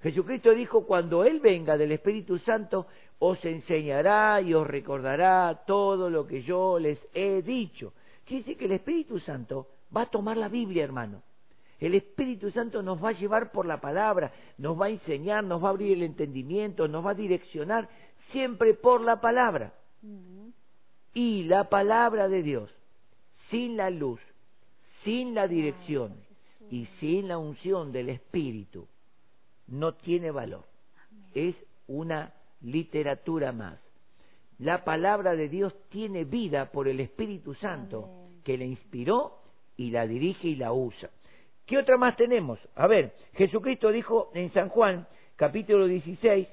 Jesucristo 0.01 0.51
dijo, 0.51 0.85
cuando 0.85 1.23
Él 1.23 1.39
venga 1.39 1.77
del 1.77 1.91
Espíritu 1.91 2.37
Santo, 2.37 2.85
os 3.17 3.43
enseñará 3.43 4.39
y 4.39 4.53
os 4.53 4.67
recordará 4.67 5.63
todo 5.65 6.09
lo 6.09 6.27
que 6.27 6.43
yo 6.43 6.77
les 6.77 6.99
he 7.13 7.41
dicho. 7.41 7.93
Quiere 8.23 8.43
decir 8.43 8.57
que 8.57 8.65
el 8.65 8.73
Espíritu 8.73 9.19
Santo 9.19 9.67
va 9.95 10.01
a 10.01 10.05
tomar 10.05 10.37
la 10.37 10.47
Biblia, 10.47 10.83
hermano. 10.83 11.23
El 11.79 11.95
Espíritu 11.95 12.51
Santo 12.51 12.81
nos 12.81 13.03
va 13.03 13.09
a 13.09 13.13
llevar 13.13 13.51
por 13.51 13.65
la 13.65 13.81
palabra, 13.81 14.31
nos 14.57 14.79
va 14.79 14.85
a 14.85 14.89
enseñar, 14.89 15.43
nos 15.43 15.63
va 15.63 15.67
a 15.67 15.71
abrir 15.71 15.93
el 15.93 16.03
entendimiento, 16.03 16.87
nos 16.87 17.05
va 17.05 17.11
a 17.11 17.15
direccionar 17.15 17.89
siempre 18.31 18.73
por 18.75 19.01
la 19.01 19.19
palabra. 19.19 19.73
Y 21.13 21.43
la 21.43 21.69
palabra 21.69 22.27
de 22.27 22.43
Dios, 22.43 22.69
sin 23.49 23.77
la 23.77 23.89
luz, 23.89 24.19
sin 25.03 25.33
la 25.33 25.47
dirección 25.47 26.13
y 26.69 26.85
sin 26.99 27.27
la 27.27 27.37
unción 27.37 27.91
del 27.91 28.09
Espíritu, 28.09 28.87
no 29.67 29.93
tiene 29.93 30.31
valor. 30.31 30.65
Es 31.33 31.55
una 31.87 32.33
literatura 32.61 33.51
más. 33.51 33.79
La 34.59 34.83
palabra 34.83 35.35
de 35.35 35.49
Dios 35.49 35.73
tiene 35.89 36.23
vida 36.23 36.71
por 36.71 36.87
el 36.87 36.99
Espíritu 36.99 37.53
Santo 37.55 38.29
que 38.43 38.57
la 38.57 38.65
inspiró 38.65 39.39
y 39.77 39.91
la 39.91 40.07
dirige 40.07 40.47
y 40.49 40.55
la 40.55 40.71
usa. 40.71 41.09
¿Qué 41.65 41.77
otra 41.77 41.97
más 41.97 42.15
tenemos? 42.15 42.59
A 42.75 42.87
ver, 42.87 43.15
Jesucristo 43.33 43.91
dijo 43.91 44.31
en 44.33 44.51
San 44.53 44.69
Juan, 44.69 45.07
capítulo 45.35 45.87
16, 45.87 46.47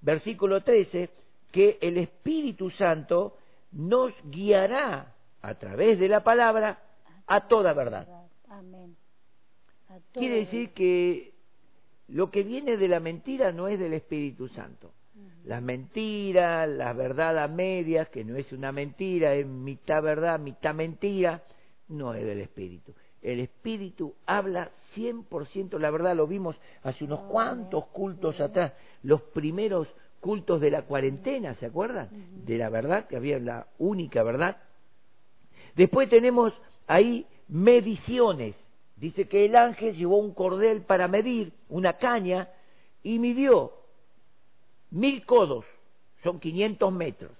versículo 0.00 0.62
13, 0.62 1.08
que 1.50 1.78
el 1.80 1.98
Espíritu 1.98 2.70
Santo 2.70 3.36
nos 3.72 4.12
guiará 4.24 5.14
a 5.42 5.54
través 5.54 5.98
de 5.98 6.08
la 6.08 6.22
palabra 6.22 6.82
a 7.26 7.48
toda 7.48 7.72
verdad. 7.72 8.08
Quiere 10.12 10.40
decir 10.40 10.70
que 10.70 11.32
lo 12.08 12.30
que 12.30 12.42
viene 12.42 12.76
de 12.76 12.88
la 12.88 13.00
mentira 13.00 13.52
no 13.52 13.68
es 13.68 13.78
del 13.78 13.94
Espíritu 13.94 14.48
Santo. 14.48 14.92
Las 15.44 15.62
mentiras, 15.62 16.68
la 16.68 16.92
verdad 16.92 17.38
a 17.38 17.48
medias, 17.48 18.08
que 18.08 18.24
no 18.24 18.36
es 18.36 18.52
una 18.52 18.72
mentira, 18.72 19.34
es 19.34 19.46
mitad 19.46 20.02
verdad, 20.02 20.38
mitad 20.38 20.74
mentira, 20.74 21.42
no 21.88 22.14
es 22.14 22.24
del 22.24 22.40
Espíritu. 22.40 22.94
El 23.22 23.40
Espíritu 23.40 24.14
habla 24.26 24.70
100% 24.94 25.78
la 25.78 25.90
verdad, 25.90 26.14
lo 26.14 26.26
vimos 26.26 26.56
hace 26.82 27.04
unos 27.04 27.20
cuantos 27.22 27.86
cultos 27.86 28.40
atrás, 28.40 28.72
los 29.02 29.22
primeros 29.22 29.88
cultos 30.20 30.60
de 30.60 30.70
la 30.70 30.82
cuarentena, 30.82 31.54
¿se 31.54 31.66
acuerdan? 31.66 32.08
De 32.44 32.58
la 32.58 32.68
verdad, 32.68 33.06
que 33.06 33.16
había 33.16 33.38
la 33.38 33.66
única 33.78 34.22
verdad. 34.22 34.58
Después 35.74 36.08
tenemos 36.08 36.52
ahí 36.86 37.26
mediciones. 37.48 38.54
Dice 38.96 39.28
que 39.28 39.44
el 39.44 39.56
ángel 39.56 39.96
llevó 39.96 40.18
un 40.18 40.34
cordel 40.34 40.82
para 40.82 41.08
medir, 41.08 41.52
una 41.68 41.98
caña, 41.98 42.48
y 43.02 43.18
midió 43.18 43.72
mil 44.90 45.24
codos, 45.24 45.64
son 46.22 46.40
500 46.40 46.92
metros. 46.92 47.32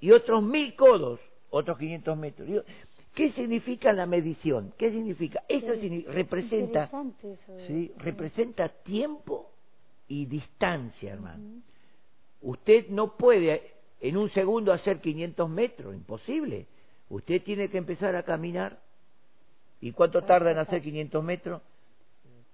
Y 0.00 0.12
otros 0.12 0.42
mil 0.42 0.74
codos, 0.74 1.20
otros 1.50 1.78
500 1.78 2.16
metros. 2.16 2.64
¿Qué 3.14 3.32
significa 3.32 3.92
la 3.92 4.06
medición? 4.06 4.72
¿Qué 4.78 4.90
significa? 4.90 5.42
Eso 5.48 5.72
representa, 6.10 6.90
¿sí? 7.66 7.92
representa 7.98 8.68
tiempo 8.68 9.50
y 10.10 10.26
distancia, 10.26 11.12
hermano. 11.12 11.62
Usted 12.42 12.88
no 12.88 13.16
puede 13.16 13.74
en 14.00 14.16
un 14.16 14.28
segundo 14.30 14.72
hacer 14.72 15.00
500 15.00 15.48
metros, 15.48 15.94
imposible. 15.94 16.66
Usted 17.08 17.42
tiene 17.42 17.70
que 17.70 17.78
empezar 17.78 18.16
a 18.16 18.24
caminar. 18.24 18.80
¿Y 19.80 19.92
cuánto 19.92 20.22
tarda 20.22 20.50
en 20.50 20.58
hacer 20.58 20.82
500 20.82 21.22
metros? 21.22 21.62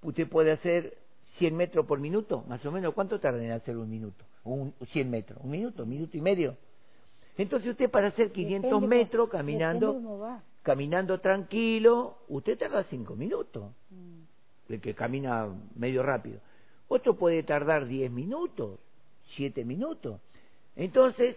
Usted 0.03 0.29
puede 0.29 0.53
hacer 0.53 0.99
100 1.39 1.57
metros 1.57 1.87
por 1.87 1.99
minuto, 1.99 2.45
más 2.47 2.65
o 2.67 2.71
menos. 2.71 2.93
¿Cuánto 2.93 3.19
tarda 3.21 3.43
en 3.43 3.53
hacer 3.53 3.77
un 3.79 3.89
minuto? 3.89 4.23
Un, 4.45 4.75
100 4.93 5.11
metros. 5.11 5.41
¿Un 5.43 5.51
minuto? 5.51 5.85
¿Un 5.85 5.89
minuto 5.89 6.15
y 6.15 6.21
medio? 6.21 6.59
Entonces 7.39 7.71
usted 7.71 7.91
para 7.91 8.09
hacer 8.09 8.33
500 8.33 8.83
metros 8.83 9.31
caminando, 9.31 10.43
caminando 10.63 11.21
tranquilo, 11.21 12.19
usted 12.29 12.59
tarda 12.59 12.85
5 12.85 13.17
minutos. 13.17 13.73
Mm. 13.89 14.73
El 14.75 14.81
que 14.83 14.95
camina 14.95 15.49
medio 15.75 16.03
rápido. 16.03 16.41
Otro 16.88 17.16
puede 17.16 17.43
tardar 17.43 17.87
10 17.87 18.11
minutos, 18.11 18.78
7 19.37 19.64
minutos. 19.64 20.21
Entonces 20.76 21.37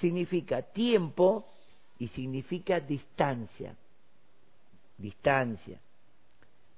significa 0.00 0.62
tiempo 0.62 1.46
y 1.98 2.08
significa 2.08 2.80
distancia. 2.80 3.76
Distancia. 4.98 5.80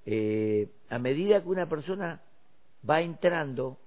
Eh, 0.07 0.69
a 0.91 0.99
medida 0.99 1.43
que 1.43 1.49
una 1.49 1.69
persona 1.69 2.21
va 2.89 3.01
entrando 3.01 3.79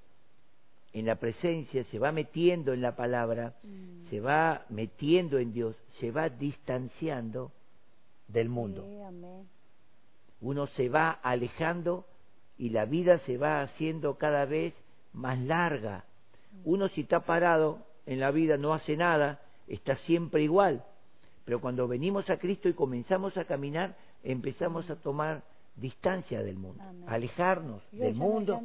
en 0.94 1.06
la 1.06 1.16
presencia, 1.16 1.84
se 1.86 2.00
va 2.00 2.12
metiendo 2.12 2.74
en 2.74 2.82
la 2.82 2.96
palabra, 2.96 3.54
mm. 3.64 4.10
se 4.10 4.20
va 4.20 4.66
metiendo 4.70 5.38
en 5.38 5.54
Dios, 5.54 5.76
se 6.00 6.12
va 6.12 6.30
distanciando 6.30 7.52
del 8.28 8.50
mundo. 8.50 8.84
Uno 10.42 10.68
se 10.68 10.90
va 10.90 11.12
alejando 11.12 12.06
y 12.58 12.70
la 12.70 12.86
vida 12.86 13.20
se 13.20 13.38
va 13.38 13.62
haciendo 13.62 14.18
cada 14.18 14.46
vez 14.46 14.74
más 15.14 15.40
larga. 15.40 16.06
Uno 16.66 16.90
si 16.90 17.02
está 17.02 17.22
parado 17.22 17.80
en 18.06 18.20
la 18.20 18.32
vida 18.32 18.58
no 18.58 18.74
hace 18.74 18.96
nada, 18.96 19.42
está 19.68 19.96
siempre 19.98 20.44
igual. 20.44 20.84
Pero 21.46 21.62
cuando 21.62 21.88
venimos 21.88 22.30
a 22.30 22.38
Cristo 22.38 22.68
y 22.68 22.74
comenzamos 22.74 23.38
a 23.38 23.46
caminar, 23.46 23.96
empezamos 24.24 24.90
a 24.90 24.96
tomar 24.96 25.44
distancia 25.76 26.42
del 26.42 26.58
mundo, 26.58 26.84
alejarnos 27.06 27.84
del 27.92 28.16
mundo. 28.16 28.60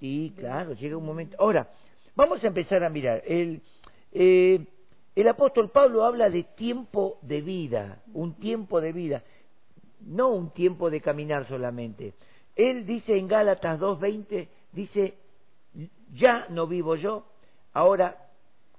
y 0.00 0.30
claro, 0.30 0.74
llega 0.74 0.96
un 0.96 1.06
momento. 1.06 1.36
Ahora, 1.40 1.68
vamos 2.14 2.44
a 2.44 2.46
empezar 2.46 2.84
a 2.84 2.90
mirar. 2.90 3.22
El, 3.26 3.62
eh, 4.12 4.64
el 5.14 5.28
apóstol 5.28 5.70
Pablo 5.70 6.04
habla 6.04 6.28
de 6.28 6.42
tiempo 6.42 7.18
de 7.22 7.40
vida, 7.40 8.02
un 8.12 8.34
tiempo 8.34 8.80
de 8.80 8.92
vida, 8.92 9.22
no 10.00 10.28
un 10.28 10.50
tiempo 10.50 10.90
de 10.90 11.00
caminar 11.00 11.48
solamente. 11.48 12.14
Él 12.56 12.86
dice 12.86 13.16
en 13.16 13.28
Gálatas 13.28 13.80
2.20, 13.80 14.48
dice, 14.72 15.14
ya 16.12 16.46
no 16.50 16.66
vivo 16.66 16.96
yo, 16.96 17.26
ahora 17.72 18.28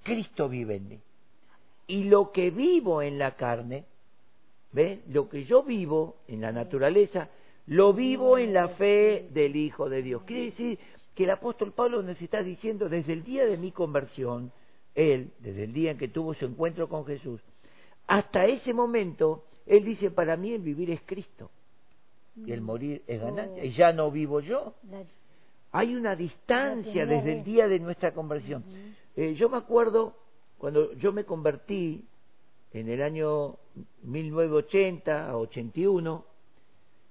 Cristo 0.03 0.48
vive 0.48 0.75
en 0.75 0.88
mí. 0.88 1.00
Y 1.88 2.05
lo 2.05 2.32
que 2.32 2.51
vivo 2.51 3.01
en 3.01 3.20
la 3.20 3.36
carne, 3.36 3.86
¿Ve? 4.75 5.00
Lo 5.08 5.29
que 5.29 5.46
yo 5.46 5.63
vivo 5.63 6.17
en 6.27 6.41
la 6.41 6.51
naturaleza, 6.51 7.29
lo 7.67 7.94
vivo 7.94 8.38
en 8.38 8.53
la 8.53 8.67
fe 8.67 9.29
del 9.32 9.55
Hijo 9.55 9.88
de 9.88 10.01
Dios. 10.01 10.24
Quiere 10.24 10.46
decir 10.48 10.79
que 11.15 11.24
el 11.24 11.29
apóstol 11.29 11.72
Pablo 11.72 12.03
nos 12.03 12.22
está 12.22 12.44
diciendo 12.44 12.89
desde 12.89 13.13
el 13.13 13.24
día 13.24 13.46
de 13.46 13.58
mi 13.58 13.72
conversión, 13.72 14.51
él, 14.94 15.32
desde 15.39 15.63
el 15.63 15.72
día 15.72 15.91
en 15.91 15.98
que 15.98 16.10
tuvo 16.10 16.34
su 16.34 16.44
encuentro 16.44 16.89
con 16.89 17.05
Jesús, 17.05 17.39
hasta 18.05 18.46
ese 18.48 18.74
momento, 18.74 19.46
él 19.65 19.86
dice, 19.86 20.12
para 20.12 20.36
mí 20.36 20.51
el 20.51 20.62
vivir 20.62 20.91
es 20.91 21.00
Cristo. 21.05 21.50
Y 22.36 22.51
el 22.51 22.62
morir 22.62 23.04
es 23.08 23.22
ganancia. 23.22 23.63
Y 23.63 23.74
ya 23.74 23.94
no 23.94 24.12
vivo 24.12 24.39
yo. 24.39 24.74
Hay 25.72 25.96
una 25.96 26.15
distancia 26.15 27.06
desde 27.06 27.38
el 27.38 27.44
día 27.44 27.68
de 27.68 27.80
nuestra 27.80 28.13
conversión. 28.13 28.63
Eh, 29.15 29.36
yo 29.36 29.50
me 29.50 29.58
acuerdo 29.58 30.15
cuando 30.58 30.94
yo 30.94 31.12
me 31.12 31.25
convertí 31.25 32.06
en 32.72 32.89
el 32.89 33.01
año 33.01 33.58
1980 34.04 35.30
a 35.30 35.38
81. 35.38 36.25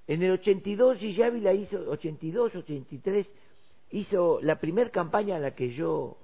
En 0.06 0.22
el 0.22 0.32
82 0.32 0.98
Gigi 0.98 1.40
la 1.40 1.52
hizo, 1.54 1.78
82, 1.90 2.54
83, 2.56 3.26
hizo 3.92 4.40
la 4.42 4.60
primera 4.60 4.90
campaña 4.90 5.36
a 5.36 5.38
la 5.38 5.54
que 5.54 5.72
yo 5.72 6.18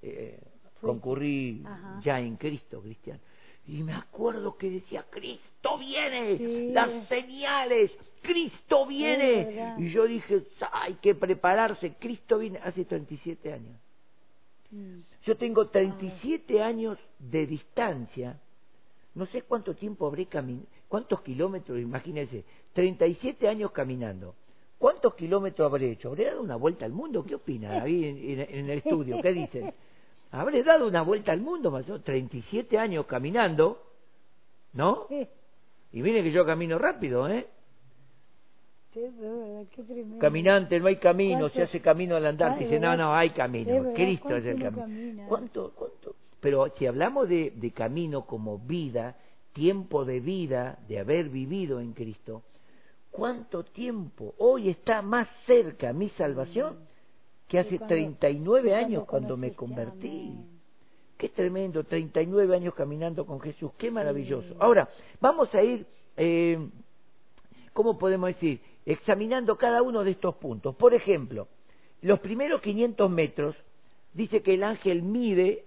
eh, 0.00 0.40
concurrí 0.80 1.62
ya 2.02 2.20
en 2.20 2.36
Cristo, 2.36 2.80
cristiano. 2.80 3.20
Y 3.66 3.82
me 3.82 3.92
acuerdo 3.92 4.56
que 4.56 4.70
decía, 4.70 5.04
Cristo 5.10 5.78
viene, 5.78 6.72
las 6.72 7.06
señales, 7.08 7.90
Cristo 8.22 8.86
viene. 8.86 9.74
y 9.78 9.90
yo 9.90 10.04
dije, 10.06 10.42
hay 10.72 10.94
que 10.94 11.14
prepararse, 11.14 11.94
Cristo 11.94 12.38
viene 12.38 12.58
hace 12.62 12.84
37 12.84 13.52
años. 13.52 13.76
Mm. 14.70 15.00
Yo 15.24 15.36
tengo 15.36 15.66
37 15.66 16.62
años 16.62 16.98
de 17.18 17.46
distancia 17.46 18.40
no 19.14 19.26
sé 19.26 19.42
cuánto 19.42 19.74
tiempo 19.74 20.06
habré 20.06 20.26
caminado, 20.26 20.66
cuántos 20.88 21.20
kilómetros, 21.22 21.78
imagínense, 21.78 22.44
37 22.72 23.48
años 23.48 23.72
caminando. 23.72 24.34
¿Cuántos 24.78 25.14
kilómetros 25.14 25.66
habré 25.66 25.90
hecho? 25.90 26.08
¿Habré 26.08 26.26
dado 26.26 26.42
una 26.42 26.56
vuelta 26.56 26.86
al 26.86 26.92
mundo? 26.92 27.22
¿Qué 27.22 27.34
opina 27.34 27.82
ahí 27.82 28.06
en, 28.06 28.70
el 28.70 28.78
estudio? 28.78 29.20
¿Qué 29.20 29.32
dicen? 29.32 29.74
Habré 30.30 30.62
dado 30.62 30.86
una 30.86 31.02
vuelta 31.02 31.32
al 31.32 31.40
mundo, 31.40 31.70
más 31.70 31.88
o 31.90 32.00
37 32.00 32.78
años 32.78 33.04
caminando, 33.04 33.82
¿no? 34.72 35.06
Y 35.92 36.00
miren 36.00 36.24
que 36.24 36.30
yo 36.30 36.46
camino 36.46 36.78
rápido, 36.78 37.28
¿eh? 37.28 37.46
Caminante, 40.18 40.80
no 40.80 40.86
hay 40.88 40.96
camino, 40.96 41.48
se 41.48 41.62
hace 41.62 41.80
camino 41.80 42.16
al 42.16 42.26
andar. 42.26 42.58
Dice, 42.58 42.80
no, 42.80 42.96
no, 42.96 43.14
hay 43.14 43.30
camino. 43.30 43.92
Cristo 43.94 44.36
es 44.36 44.44
el 44.44 44.62
camino. 44.62 45.24
¿Cuánto, 45.28 45.72
cuánto, 45.74 46.14
pero 46.40 46.72
si 46.78 46.86
hablamos 46.86 47.28
de, 47.28 47.72
camino 47.74 48.26
como 48.26 48.58
vida, 48.58 49.16
tiempo 49.52 50.04
de 50.04 50.20
vida, 50.20 50.78
de 50.88 50.98
haber 50.98 51.28
vivido 51.28 51.80
en 51.80 51.92
Cristo, 51.92 52.42
¿cuánto 53.10 53.64
tiempo 53.64 54.34
hoy 54.38 54.70
está 54.70 55.02
más 55.02 55.28
cerca 55.46 55.92
mi 55.92 56.08
salvación 56.10 56.76
que 57.46 57.58
hace 57.58 57.76
cuando- 57.78 57.86
39 57.88 58.70
cuando 58.70 58.86
años 58.86 59.04
cuando 59.06 59.36
me 59.36 59.52
convertí. 59.52 60.34
Qué 61.18 61.28
tremendo, 61.28 61.84
39 61.84 62.56
años 62.56 62.74
caminando 62.74 63.26
con 63.26 63.40
Jesús, 63.40 63.72
qué 63.76 63.90
maravilloso. 63.90 64.54
Ahora, 64.58 64.88
vamos 65.20 65.54
a 65.54 65.62
ir, 65.62 65.84
eh, 66.16 66.58
¿cómo 67.74 67.98
podemos 67.98 68.28
decir? 68.28 68.60
Examinando 68.90 69.56
cada 69.56 69.82
uno 69.82 70.02
de 70.02 70.10
estos 70.10 70.34
puntos. 70.34 70.74
Por 70.74 70.94
ejemplo, 70.94 71.46
los 72.02 72.18
primeros 72.18 72.60
500 72.60 73.08
metros, 73.08 73.54
dice 74.12 74.42
que 74.42 74.54
el 74.54 74.64
ángel 74.64 75.02
mide, 75.02 75.64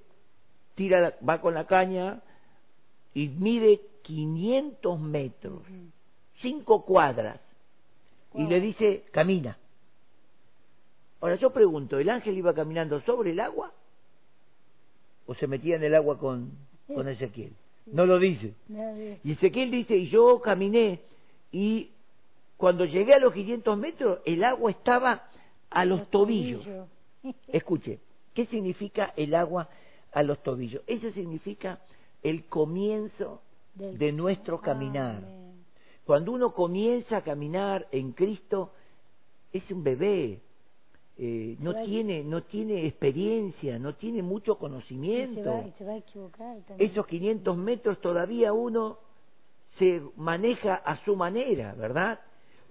tira, 0.76 1.18
va 1.28 1.40
con 1.40 1.54
la 1.54 1.66
caña 1.66 2.22
y 3.14 3.30
mide 3.30 3.80
500 4.02 5.00
metros, 5.00 5.62
Ujú. 5.62 5.92
cinco 6.42 6.84
cuadras, 6.84 7.40
y 8.34 8.46
le 8.46 8.60
dice, 8.60 9.06
camina. 9.12 9.58
Ahora 11.22 11.36
yo 11.36 11.52
pregunto, 11.52 12.00
¿el 12.00 12.10
ángel 12.10 12.38
iba 12.38 12.54
caminando 12.54 13.00
sobre 13.04 13.32
el 13.32 13.40
agua? 13.40 13.72
¿O 15.28 15.34
se 15.36 15.48
metía 15.48 15.78
en 15.78 15.84
el 15.84 15.96
agua 15.96 16.18
con, 16.18 16.52
con 16.94 17.08
Ezequiel? 17.08 17.54
No 17.86 18.06
lo 18.06 18.20
dice. 18.20 18.54
Y 19.24 19.32
Ezequiel 19.32 19.72
dice, 19.72 19.96
y 19.96 20.10
yo 20.10 20.42
caminé, 20.42 21.00
y 21.54 21.92
cuando 22.64 22.86
llegué 22.86 23.14
a 23.14 23.20
los 23.20 23.34
500 23.34 23.78
metros, 23.78 24.20
el 24.24 24.42
agua 24.42 24.72
estaba 24.72 25.28
a 25.70 25.84
los 25.84 26.10
tobillos. 26.10 26.66
Escuche, 27.50 28.00
¿qué 28.34 28.46
significa 28.46 29.14
el 29.18 29.36
agua 29.36 29.68
a 30.14 30.24
los 30.24 30.42
tobillos? 30.44 30.82
Eso 30.88 31.12
significa 31.12 31.82
el 32.22 32.46
comienzo 32.46 33.42
Del- 33.76 33.98
de 33.98 34.14
nuestro 34.14 34.62
caminar. 34.62 35.18
Amén. 35.18 35.66
Cuando 36.06 36.32
uno 36.32 36.54
comienza 36.54 37.18
a 37.18 37.22
caminar 37.22 37.86
en 37.92 38.14
Cristo, 38.14 38.72
es 39.52 39.70
un 39.70 39.84
bebé, 39.84 40.40
eh, 41.18 41.58
no 41.60 41.76
tiene, 41.84 42.24
no 42.24 42.44
tiene 42.44 42.86
experiencia, 42.86 43.78
no 43.78 43.96
tiene 43.96 44.22
mucho 44.22 44.54
Y 44.54 44.56
se, 44.56 44.58
va, 44.58 44.60
conocimiento. 44.60 45.74
se 45.78 45.84
va 45.84 45.96
a. 45.96 46.76
Esos 46.78 47.06
500 47.08 47.58
metros 47.58 48.00
todavía 48.00 48.54
uno 48.54 49.00
se 49.78 50.02
maneja 50.16 50.76
a 50.76 50.96
su 51.04 51.18
manera, 51.18 51.74
¿verdad? 51.74 52.22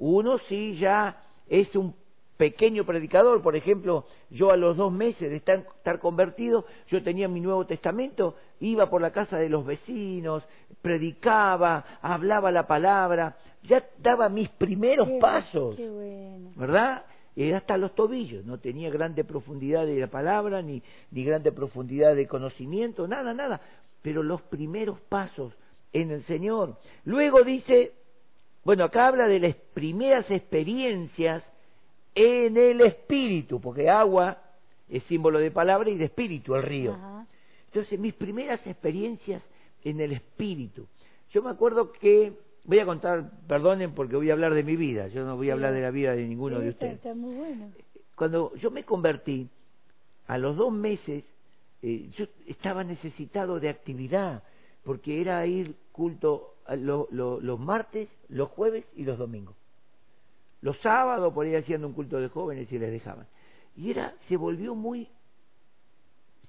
Uno 0.04 0.38
sí 0.48 0.74
ya 0.78 1.22
es 1.48 1.76
un 1.76 1.94
pequeño 2.36 2.84
predicador, 2.84 3.40
por 3.40 3.54
ejemplo, 3.54 4.04
yo 4.30 4.50
a 4.50 4.56
los 4.56 4.76
dos 4.76 4.90
meses 4.90 5.30
de 5.30 5.36
estar, 5.36 5.60
estar 5.76 6.00
convertido, 6.00 6.64
yo 6.88 7.04
tenía 7.04 7.28
mi 7.28 7.38
Nuevo 7.40 7.66
Testamento, 7.66 8.34
iba 8.58 8.90
por 8.90 9.00
la 9.00 9.12
casa 9.12 9.36
de 9.38 9.48
los 9.48 9.64
vecinos, 9.64 10.42
predicaba, 10.80 11.84
hablaba 12.02 12.50
la 12.50 12.66
palabra, 12.66 13.36
ya 13.62 13.84
daba 13.98 14.28
mis 14.28 14.48
primeros 14.48 15.06
Qué- 15.06 15.18
pasos. 15.20 15.76
Qué 15.76 15.88
bueno. 15.88 16.50
¿verdad? 16.56 17.04
Era 17.36 17.58
hasta 17.58 17.76
los 17.76 17.94
tobillos, 17.94 18.44
no 18.44 18.58
tenía 18.58 18.90
grande 18.90 19.22
profundidad 19.22 19.86
de 19.86 20.00
la 20.00 20.08
palabra, 20.08 20.62
ni, 20.62 20.82
ni 21.12 21.24
grande 21.24 21.52
profundidad 21.52 22.16
de 22.16 22.26
conocimiento, 22.26 23.06
nada, 23.06 23.32
nada, 23.34 23.60
pero 24.02 24.24
los 24.24 24.42
primeros 24.42 24.98
pasos 25.02 25.52
en 25.92 26.10
el 26.10 26.24
Señor. 26.24 26.76
Luego 27.04 27.44
dice, 27.44 27.92
bueno, 28.64 28.84
acá 28.84 29.08
habla 29.08 29.26
de 29.26 29.40
las 29.40 29.54
primeras 29.74 30.30
experiencias 30.30 31.44
en 32.14 32.56
el 32.56 32.80
Espíritu, 32.82 33.60
porque 33.60 33.88
agua 33.88 34.38
es 34.88 35.02
símbolo 35.04 35.38
de 35.38 35.50
palabra 35.50 35.88
y 35.90 35.96
de 35.96 36.04
espíritu, 36.04 36.54
el 36.54 36.62
río. 36.62 36.92
Ajá. 36.92 37.26
Entonces, 37.66 37.98
mis 37.98 38.12
primeras 38.12 38.64
experiencias 38.66 39.42
en 39.82 40.00
el 40.00 40.12
espíritu. 40.12 40.86
Yo 41.30 41.42
me 41.42 41.50
acuerdo 41.50 41.92
que, 41.92 42.34
voy 42.64 42.78
a 42.78 42.84
contar, 42.84 43.30
perdonen 43.48 43.94
porque 43.94 44.16
voy 44.16 44.28
a 44.30 44.34
hablar 44.34 44.54
de 44.54 44.62
mi 44.62 44.76
vida, 44.76 45.08
yo 45.08 45.24
no 45.24 45.36
voy 45.36 45.50
a 45.50 45.54
hablar 45.54 45.72
de 45.72 45.80
la 45.80 45.90
vida 45.90 46.14
de 46.14 46.26
ninguno 46.26 46.58
Sí, 46.58 46.64
de 46.64 46.70
ustedes. 46.70 46.94
está 46.94 47.14
muy 47.14 47.34
bueno. 47.34 47.72
Cuando 48.14 48.54
yo 48.56 48.70
me 48.70 48.84
convertí, 48.84 49.48
a 50.26 50.38
los 50.38 50.56
dos 50.56 50.72
meses, 50.72 51.24
eh, 51.82 52.10
yo 52.16 52.26
estaba 52.46 52.84
necesitado 52.84 53.58
de 53.58 53.70
actividad, 53.70 54.42
porque 54.84 55.20
era 55.20 55.44
ir 55.46 55.74
culto 55.90 56.51
lo- 56.76 57.08
lo- 57.10 57.40
los 57.40 57.58
martes, 57.60 58.08
los 58.28 58.48
jueves 58.48 58.84
y 58.96 59.04
los 59.04 59.18
domingos. 59.18 59.54
Los 60.60 60.78
sábados 60.78 61.32
por 61.34 61.44
ahí 61.46 61.54
haciendo 61.54 61.86
un 61.86 61.92
culto 61.92 62.18
de 62.20 62.28
jóvenes 62.28 62.70
y 62.70 62.78
les 62.78 62.90
dejaban. 62.92 63.26
Y 63.76 63.90
era, 63.90 64.14
se 64.28 64.36
volvió 64.36 64.74
muy 64.74 65.08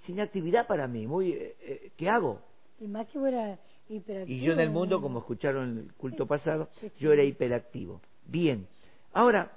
sin 0.05 0.19
actividad 0.19 0.67
para 0.67 0.87
mí, 0.87 1.07
muy, 1.07 1.31
eh, 1.31 1.55
eh, 1.61 1.91
¿qué 1.97 2.09
hago? 2.09 2.41
Y 2.79 2.87
más 2.87 3.07
que 3.07 3.19
fuera 3.19 3.57
hiperactivo. 3.89 4.37
Y 4.37 4.41
yo 4.41 4.53
en 4.53 4.59
el 4.59 4.69
mundo, 4.69 5.01
como 5.01 5.19
escucharon 5.19 5.77
el 5.79 5.93
culto 5.93 6.25
pasado, 6.25 6.69
yo 6.99 7.13
era 7.13 7.23
hiperactivo. 7.23 8.01
Bien, 8.25 8.67
ahora, 9.13 9.51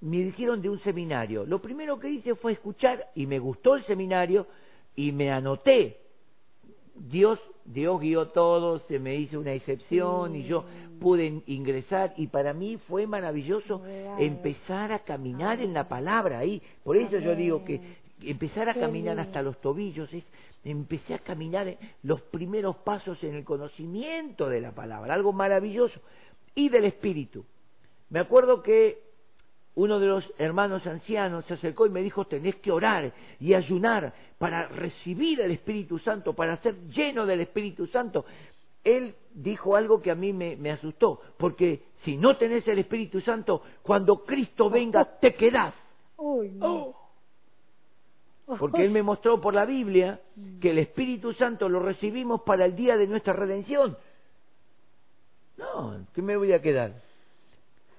me 0.00 0.16
dijeron 0.18 0.60
de 0.62 0.68
un 0.70 0.80
seminario. 0.80 1.44
Lo 1.44 1.60
primero 1.60 1.98
que 1.98 2.08
hice 2.08 2.34
fue 2.34 2.52
escuchar 2.52 3.10
y 3.14 3.26
me 3.26 3.38
gustó 3.38 3.76
el 3.76 3.84
seminario 3.84 4.46
y 4.96 5.12
me 5.12 5.30
anoté. 5.30 6.00
Dios, 6.94 7.38
Dios 7.64 8.00
guió 8.00 8.28
todo, 8.28 8.78
se 8.80 8.98
me 8.98 9.16
hizo 9.16 9.40
una 9.40 9.52
excepción 9.52 10.36
y 10.36 10.44
yo 10.44 10.64
pude 11.00 11.26
in- 11.26 11.42
ingresar 11.46 12.14
y 12.16 12.26
para 12.28 12.52
mí 12.52 12.76
fue 12.88 13.06
maravilloso 13.06 13.82
empezar 14.18 14.92
a 14.92 15.00
caminar 15.00 15.60
en 15.60 15.72
la 15.74 15.88
palabra 15.88 16.38
ahí. 16.38 16.62
Por 16.84 16.96
eso 16.96 17.18
yo 17.18 17.34
digo 17.34 17.64
que 17.64 17.80
empezar 18.20 18.68
a 18.68 18.74
caminar 18.74 19.18
hasta 19.18 19.42
los 19.42 19.60
tobillos 19.60 20.12
es 20.12 20.24
empecé 20.64 21.14
a 21.14 21.18
caminar 21.18 21.76
los 22.04 22.20
primeros 22.22 22.76
pasos 22.76 23.22
en 23.24 23.34
el 23.34 23.44
conocimiento 23.44 24.48
de 24.48 24.60
la 24.60 24.70
palabra, 24.72 25.12
algo 25.12 25.32
maravilloso. 25.32 26.00
Y 26.54 26.68
del 26.68 26.84
espíritu. 26.84 27.44
Me 28.10 28.20
acuerdo 28.20 28.62
que 28.62 29.11
uno 29.74 29.98
de 29.98 30.06
los 30.06 30.32
hermanos 30.38 30.86
ancianos 30.86 31.44
se 31.46 31.54
acercó 31.54 31.86
y 31.86 31.90
me 31.90 32.02
dijo, 32.02 32.26
tenés 32.26 32.56
que 32.56 32.70
orar 32.70 33.12
y 33.40 33.54
ayunar 33.54 34.12
para 34.38 34.68
recibir 34.68 35.40
el 35.40 35.52
Espíritu 35.52 35.98
Santo, 35.98 36.34
para 36.34 36.56
ser 36.58 36.76
lleno 36.88 37.24
del 37.24 37.40
Espíritu 37.40 37.86
Santo. 37.86 38.24
Él 38.84 39.14
dijo 39.32 39.76
algo 39.76 40.02
que 40.02 40.10
a 40.10 40.14
mí 40.14 40.32
me, 40.32 40.56
me 40.56 40.72
asustó, 40.72 41.20
porque 41.38 41.84
si 42.04 42.16
no 42.16 42.36
tenés 42.36 42.66
el 42.68 42.80
Espíritu 42.80 43.20
Santo, 43.20 43.62
cuando 43.82 44.24
Cristo 44.24 44.68
venga, 44.68 45.04
te 45.20 45.34
quedás. 45.34 45.74
Uy, 46.16 46.50
no. 46.50 46.74
Oh. 46.74 48.56
Porque 48.58 48.84
él 48.84 48.90
me 48.90 49.02
mostró 49.02 49.40
por 49.40 49.54
la 49.54 49.64
Biblia 49.64 50.20
que 50.60 50.72
el 50.72 50.78
Espíritu 50.78 51.32
Santo 51.32 51.68
lo 51.68 51.80
recibimos 51.80 52.42
para 52.42 52.66
el 52.66 52.76
día 52.76 52.96
de 52.96 53.06
nuestra 53.06 53.32
redención. 53.32 53.96
No, 55.56 56.04
¿qué 56.12 56.20
me 56.20 56.36
voy 56.36 56.52
a 56.52 56.60
quedar? 56.60 56.92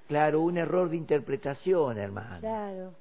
Claro, 0.07 0.41
un 0.41 0.57
error 0.57 0.89
de 0.89 0.97
interpretación, 0.97 1.97
hermano. 1.97 2.39
Claro. 2.39 2.93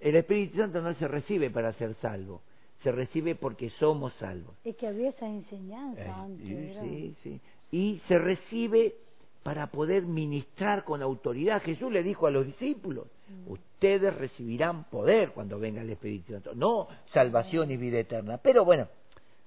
El 0.00 0.16
Espíritu 0.16 0.58
Santo 0.58 0.80
no 0.82 0.92
se 0.94 1.08
recibe 1.08 1.50
para 1.50 1.72
ser 1.74 1.94
salvo, 2.02 2.42
se 2.82 2.92
recibe 2.92 3.34
porque 3.34 3.70
somos 3.70 4.12
salvos. 4.14 4.54
Es 4.64 4.76
que 4.76 4.86
había 4.86 5.10
esa 5.10 5.26
enseñanza 5.26 6.00
Eh, 6.02 6.10
antes. 6.10 6.46
sí, 6.46 6.54
¿verdad? 6.54 6.82
sí, 6.82 7.16
sí. 7.22 7.40
Y 7.72 8.00
se 8.08 8.18
recibe 8.18 8.94
para 9.42 9.68
poder 9.68 10.02
ministrar 10.04 10.84
con 10.84 11.00
autoridad. 11.02 11.62
Jesús 11.62 11.90
le 11.90 12.02
dijo 12.02 12.26
a 12.26 12.30
los 12.30 12.44
discípulos, 12.46 13.06
Mm. 13.28 13.52
ustedes 13.52 14.14
recibirán 14.16 14.84
poder 14.84 15.30
cuando 15.30 15.58
venga 15.58 15.80
el 15.80 15.90
Espíritu 15.90 16.32
Santo, 16.34 16.54
no 16.54 16.88
salvación 17.14 17.70
y 17.70 17.76
vida 17.76 18.00
eterna. 18.00 18.38
Pero 18.38 18.64
bueno, 18.64 18.88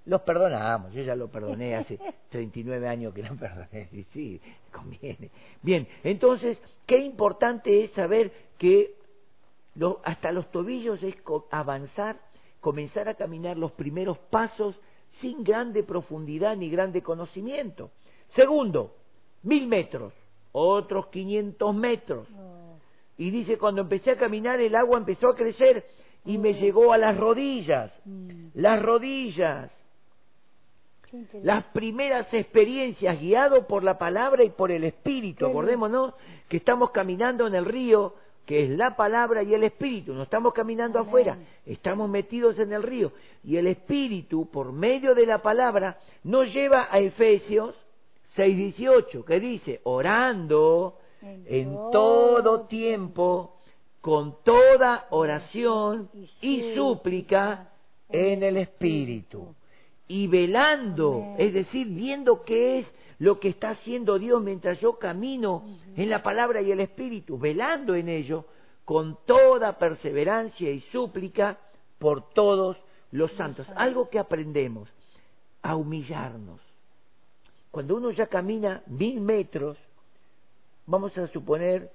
los 0.06 0.22
perdonamos, 0.22 0.92
yo 0.94 1.02
ya 1.04 1.16
lo 1.16 1.30
perdoné 1.30 1.76
hace 1.76 1.98
39 2.30 2.88
años 2.88 3.14
que 3.14 3.24
lo 3.24 3.36
perdoné, 3.36 3.90
y 3.94 4.04
sí, 4.14 4.42
conviene. 4.72 5.30
Bien, 5.62 5.88
entonces, 6.04 6.58
qué 6.86 6.98
importante 7.00 7.84
es 7.84 7.92
saber 7.92 8.32
que 8.58 8.96
lo- 9.76 10.02
hasta 10.04 10.32
los 10.32 10.50
tobillos 10.52 11.02
es 11.04 11.16
co- 11.22 11.48
avanzar, 11.52 12.18
comenzar 12.60 13.08
a 13.10 13.14
caminar 13.16 13.58
los 13.58 13.72
primeros 13.74 14.18
pasos 14.18 14.76
sin 15.22 15.44
grande 15.44 15.84
profundidad 15.84 16.56
ni 16.58 16.70
grande 16.70 17.02
conocimiento. 17.02 17.92
Segundo, 18.36 18.96
mil 19.44 19.68
metros, 19.68 20.14
otros 20.52 21.08
500 21.08 21.76
metros. 21.76 22.28
Oh, 22.38 22.78
Y 23.18 23.30
dice, 23.30 23.58
cuando 23.58 23.82
empecé 23.82 24.12
a 24.12 24.18
caminar 24.18 24.60
el 24.60 24.76
agua 24.76 24.98
empezó 24.98 25.30
a 25.30 25.36
crecer 25.36 25.86
y 26.26 26.38
me 26.38 26.54
llegó 26.56 26.94
a 26.94 26.98
las 26.98 27.16
rodillas, 27.18 27.92
mm, 28.06 28.48
las 28.56 28.82
rodillas. 28.82 29.72
Las 31.44 31.66
primeras 31.66 32.34
experiencias 32.34 33.20
guiado 33.20 33.68
por 33.68 33.84
la 33.84 33.98
palabra 33.98 34.44
y 34.44 34.50
por 34.50 34.72
el 34.72 34.84
espíritu. 34.84 35.46
Acordémonos 35.46 36.14
que 36.50 36.58
estamos 36.58 36.90
caminando 36.92 37.46
en 37.46 37.54
el 37.54 37.66
río, 37.66 38.16
que 38.46 38.64
es 38.64 38.70
la 38.72 38.96
palabra 38.96 39.44
y 39.44 39.54
el 39.54 39.64
espíritu. 39.64 40.14
No 40.14 40.24
estamos 40.24 40.54
caminando 40.54 41.00
Amén. 41.00 41.08
afuera, 41.08 41.38
estamos 41.66 42.10
metidos 42.10 42.58
en 42.58 42.74
el 42.74 42.82
río. 42.82 43.12
Y 43.44 43.58
el 43.58 43.68
espíritu, 43.68 44.50
por 44.50 44.72
medio 44.72 45.14
de 45.14 45.28
la 45.28 45.40
palabra, 45.40 46.00
nos 46.24 46.52
lleva 46.52 46.88
a 46.90 47.00
Efesios 47.00 47.76
6:18, 48.36 49.24
que 49.24 49.40
dice, 49.40 49.82
orando 49.84 50.98
En 51.22 51.46
en 51.48 51.74
todo 51.76 52.42
todo 52.42 52.62
tiempo, 52.68 53.60
con 54.02 54.44
toda 54.44 55.06
oración 55.12 56.10
y 56.42 56.74
súplica 56.74 57.70
en 58.10 58.44
el 58.44 58.58
espíritu 58.58 59.56
y 60.08 60.28
velando, 60.28 61.36
es 61.38 61.54
decir, 61.54 61.88
viendo 61.88 62.44
qué 62.44 62.80
es 62.80 62.88
lo 63.20 63.40
que 63.40 63.50
está 63.50 63.72
haciendo 63.72 64.20
Dios 64.20 64.42
mientras 64.42 64.80
yo 64.80 65.00
camino 65.00 65.64
en 65.96 66.10
la 66.10 66.22
palabra 66.22 66.62
y 66.62 66.72
el 66.72 66.82
Espíritu, 66.82 67.38
velando 67.38 67.96
en 67.96 68.10
ello 68.10 68.46
con 68.86 69.18
toda 69.26 69.78
perseverancia 69.78 70.72
y 70.72 70.82
súplica 70.92 71.58
por 72.00 72.34
todos 72.34 72.78
los 73.12 73.32
santos. 73.34 73.66
Algo 73.76 74.10
que 74.10 74.20
aprendemos, 74.20 74.90
a 75.62 75.76
humillarnos. 75.76 76.60
Cuando 77.72 77.96
uno 77.96 78.12
ya 78.12 78.28
camina 78.28 78.84
mil 78.88 79.22
metros, 79.22 79.78
vamos 80.86 81.18
a 81.18 81.28
suponer, 81.28 81.92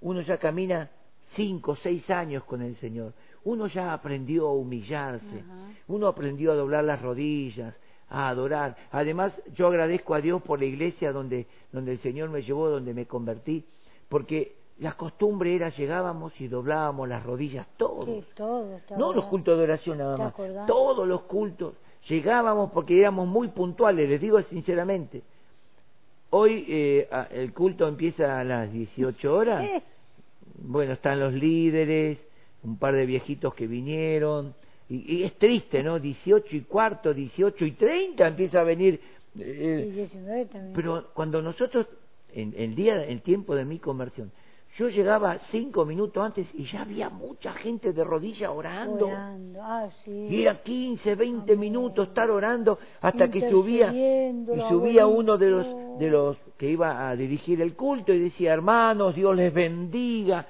uno 0.00 0.20
ya 0.22 0.38
camina 0.38 0.90
cinco, 1.34 1.76
seis 1.82 2.08
años 2.08 2.44
con 2.44 2.62
el 2.62 2.76
Señor, 2.76 3.12
uno 3.44 3.66
ya 3.66 3.92
aprendió 3.92 4.48
a 4.48 4.52
humillarse, 4.52 5.44
uno 5.86 6.06
aprendió 6.06 6.52
a 6.52 6.56
doblar 6.56 6.84
las 6.84 7.00
rodillas, 7.00 7.74
a 8.10 8.28
adorar. 8.28 8.76
Además, 8.90 9.32
yo 9.54 9.66
agradezco 9.68 10.14
a 10.14 10.20
Dios 10.20 10.42
por 10.42 10.58
la 10.58 10.66
iglesia 10.66 11.12
donde, 11.12 11.46
donde 11.72 11.92
el 11.92 12.00
Señor 12.00 12.30
me 12.30 12.42
llevó, 12.42 12.68
donde 12.68 12.94
me 12.94 13.06
convertí, 13.06 13.64
porque 14.08 14.56
la 14.78 14.92
costumbre 14.92 15.54
era 15.54 15.70
llegábamos 15.70 16.38
y 16.40 16.48
doblábamos 16.48 17.08
las 17.08 17.24
rodillas 17.24 17.66
todos. 17.76 18.24
no 18.96 19.12
los 19.12 19.24
cultos 19.26 19.58
de 19.58 19.64
oración 19.64 19.98
nada 19.98 20.16
más, 20.16 20.34
todos 20.66 21.06
los 21.06 21.22
cultos. 21.22 21.74
Llegábamos 22.08 22.70
porque 22.70 23.00
éramos 23.00 23.26
muy 23.26 23.48
puntuales, 23.48 24.08
les 24.08 24.20
digo 24.20 24.40
sinceramente. 24.42 25.22
Hoy 26.30 26.64
eh, 26.68 27.08
el 27.32 27.52
culto 27.52 27.88
empieza 27.88 28.38
a 28.38 28.44
las 28.44 28.72
18 28.72 29.34
horas. 29.34 29.82
Bueno, 30.60 30.92
están 30.92 31.20
los 31.20 31.32
líderes, 31.32 32.18
un 32.64 32.78
par 32.78 32.94
de 32.94 33.06
viejitos 33.06 33.54
que 33.54 33.66
vinieron, 33.66 34.54
y, 34.88 35.22
es 35.22 35.34
triste, 35.34 35.82
¿no? 35.82 35.98
18 35.98 36.56
y 36.56 36.60
cuarto, 36.62 37.12
18 37.12 37.64
y 37.64 37.72
30 37.72 38.26
empieza 38.26 38.60
a 38.60 38.64
venir. 38.64 39.00
Eh, 39.38 40.08
pero 40.74 41.10
cuando 41.12 41.42
nosotros, 41.42 41.86
en 42.32 42.54
el 42.56 42.74
día, 42.74 43.04
el 43.04 43.20
tiempo 43.20 43.54
de 43.54 43.66
mi 43.66 43.78
conversión, 43.78 44.32
yo 44.78 44.88
llegaba 44.88 45.38
cinco 45.50 45.84
minutos 45.84 46.24
antes 46.24 46.46
y 46.54 46.64
ya 46.64 46.82
había 46.82 47.10
mucha 47.10 47.52
gente 47.54 47.92
de 47.92 48.04
rodillas 48.04 48.50
orando. 48.50 49.10
Ah, 49.12 49.88
y 50.06 50.42
era 50.42 50.62
15, 50.62 51.14
20 51.16 51.56
minutos 51.56 52.08
estar 52.08 52.30
orando 52.30 52.78
hasta 53.00 53.30
que 53.30 53.50
subía 53.50 53.92
y 53.92 54.60
subía 54.68 55.06
uno 55.06 55.36
de 55.36 55.50
los 55.50 55.98
de 55.98 56.08
los 56.08 56.36
que 56.56 56.70
iba 56.70 57.08
a 57.08 57.16
dirigir 57.16 57.60
el 57.60 57.74
culto 57.74 58.12
y 58.12 58.20
decía, 58.20 58.54
"Hermanos, 58.54 59.14
Dios 59.14 59.34
les 59.36 59.52
bendiga." 59.52 60.46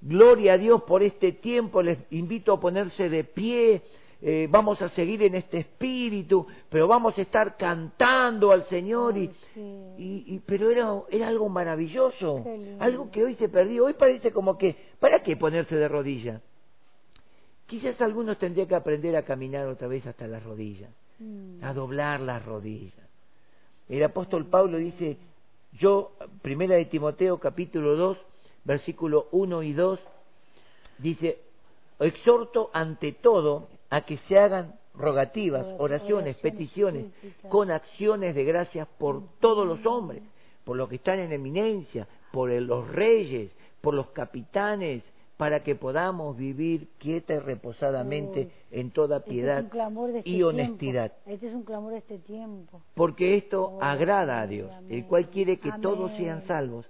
Gloria 0.00 0.52
a 0.52 0.58
Dios 0.58 0.82
por 0.84 1.02
este 1.02 1.32
tiempo, 1.32 1.82
les 1.82 1.98
invito 2.10 2.52
a 2.52 2.60
ponerse 2.60 3.08
de 3.08 3.24
pie, 3.24 3.82
eh, 4.20 4.48
vamos 4.50 4.80
a 4.82 4.88
seguir 4.90 5.22
en 5.22 5.36
este 5.36 5.58
espíritu, 5.58 6.46
pero 6.68 6.88
vamos 6.88 7.16
a 7.18 7.22
estar 7.22 7.56
cantando 7.56 8.50
al 8.50 8.68
Señor 8.68 9.16
y, 9.16 9.30
y, 9.96 10.40
pero 10.46 10.70
era, 10.70 11.02
era 11.10 11.28
algo 11.28 11.48
maravilloso, 11.48 12.44
algo 12.80 13.10
que 13.10 13.24
hoy 13.24 13.34
se 13.36 13.48
perdió, 13.48 13.86
hoy 13.86 13.94
parece 13.94 14.32
como 14.32 14.58
que, 14.58 14.76
¿para 15.00 15.22
qué 15.22 15.36
ponerse 15.36 15.76
de 15.76 15.88
rodillas? 15.88 16.42
Quizás 17.66 18.00
algunos 18.00 18.38
tendrían 18.38 18.66
que 18.66 18.74
aprender 18.74 19.14
a 19.14 19.24
caminar 19.24 19.66
otra 19.66 19.88
vez 19.88 20.06
hasta 20.06 20.26
las 20.26 20.42
rodillas, 20.42 20.90
mm. 21.18 21.62
a 21.62 21.72
doblar 21.74 22.20
las 22.20 22.44
rodillas. 22.44 22.94
El 23.88 24.02
apóstol 24.02 24.46
Pablo 24.46 24.78
dice, 24.78 25.16
yo, 25.72 26.12
primera 26.42 26.76
de 26.76 26.86
Timoteo 26.86 27.38
capítulo 27.38 27.94
2, 27.94 28.18
versículo 28.64 29.28
1 29.32 29.62
y 29.62 29.72
2, 29.72 30.00
dice, 30.98 31.38
exhorto 32.00 32.70
ante 32.72 33.12
todo 33.12 33.68
a 33.90 34.02
que 34.02 34.18
se 34.28 34.38
hagan 34.38 34.74
rogativas, 34.94 35.64
oraciones, 35.78 36.36
peticiones, 36.36 37.06
con 37.48 37.70
acciones 37.70 38.34
de 38.34 38.44
gracias 38.44 38.88
por 38.98 39.22
todos 39.40 39.66
los 39.66 39.84
hombres, 39.86 40.22
por 40.64 40.76
los 40.76 40.88
que 40.88 40.96
están 40.96 41.20
en 41.20 41.32
eminencia, 41.32 42.06
por 42.32 42.50
los 42.50 42.88
reyes, 42.88 43.50
por 43.80 43.94
los 43.94 44.08
capitanes, 44.08 45.02
para 45.36 45.62
que 45.62 45.76
podamos 45.76 46.36
vivir 46.36 46.88
quieta 46.98 47.34
y 47.34 47.38
reposadamente 47.38 48.50
en 48.72 48.90
toda 48.90 49.18
este 49.18 49.30
piedad 49.30 49.64
este 49.64 50.28
y 50.28 50.42
honestidad. 50.42 51.12
Este 51.26 51.46
es 51.46 51.54
un 51.54 51.62
clamor 51.62 51.92
de 51.92 51.98
este 51.98 52.18
tiempo. 52.18 52.82
Porque 52.94 53.36
esto 53.36 53.78
agrada 53.80 54.40
a 54.40 54.46
Dios, 54.48 54.70
el 54.90 55.06
cual 55.06 55.30
quiere 55.30 55.58
que 55.58 55.70
todos 55.80 56.10
sean 56.16 56.44
salvos 56.48 56.86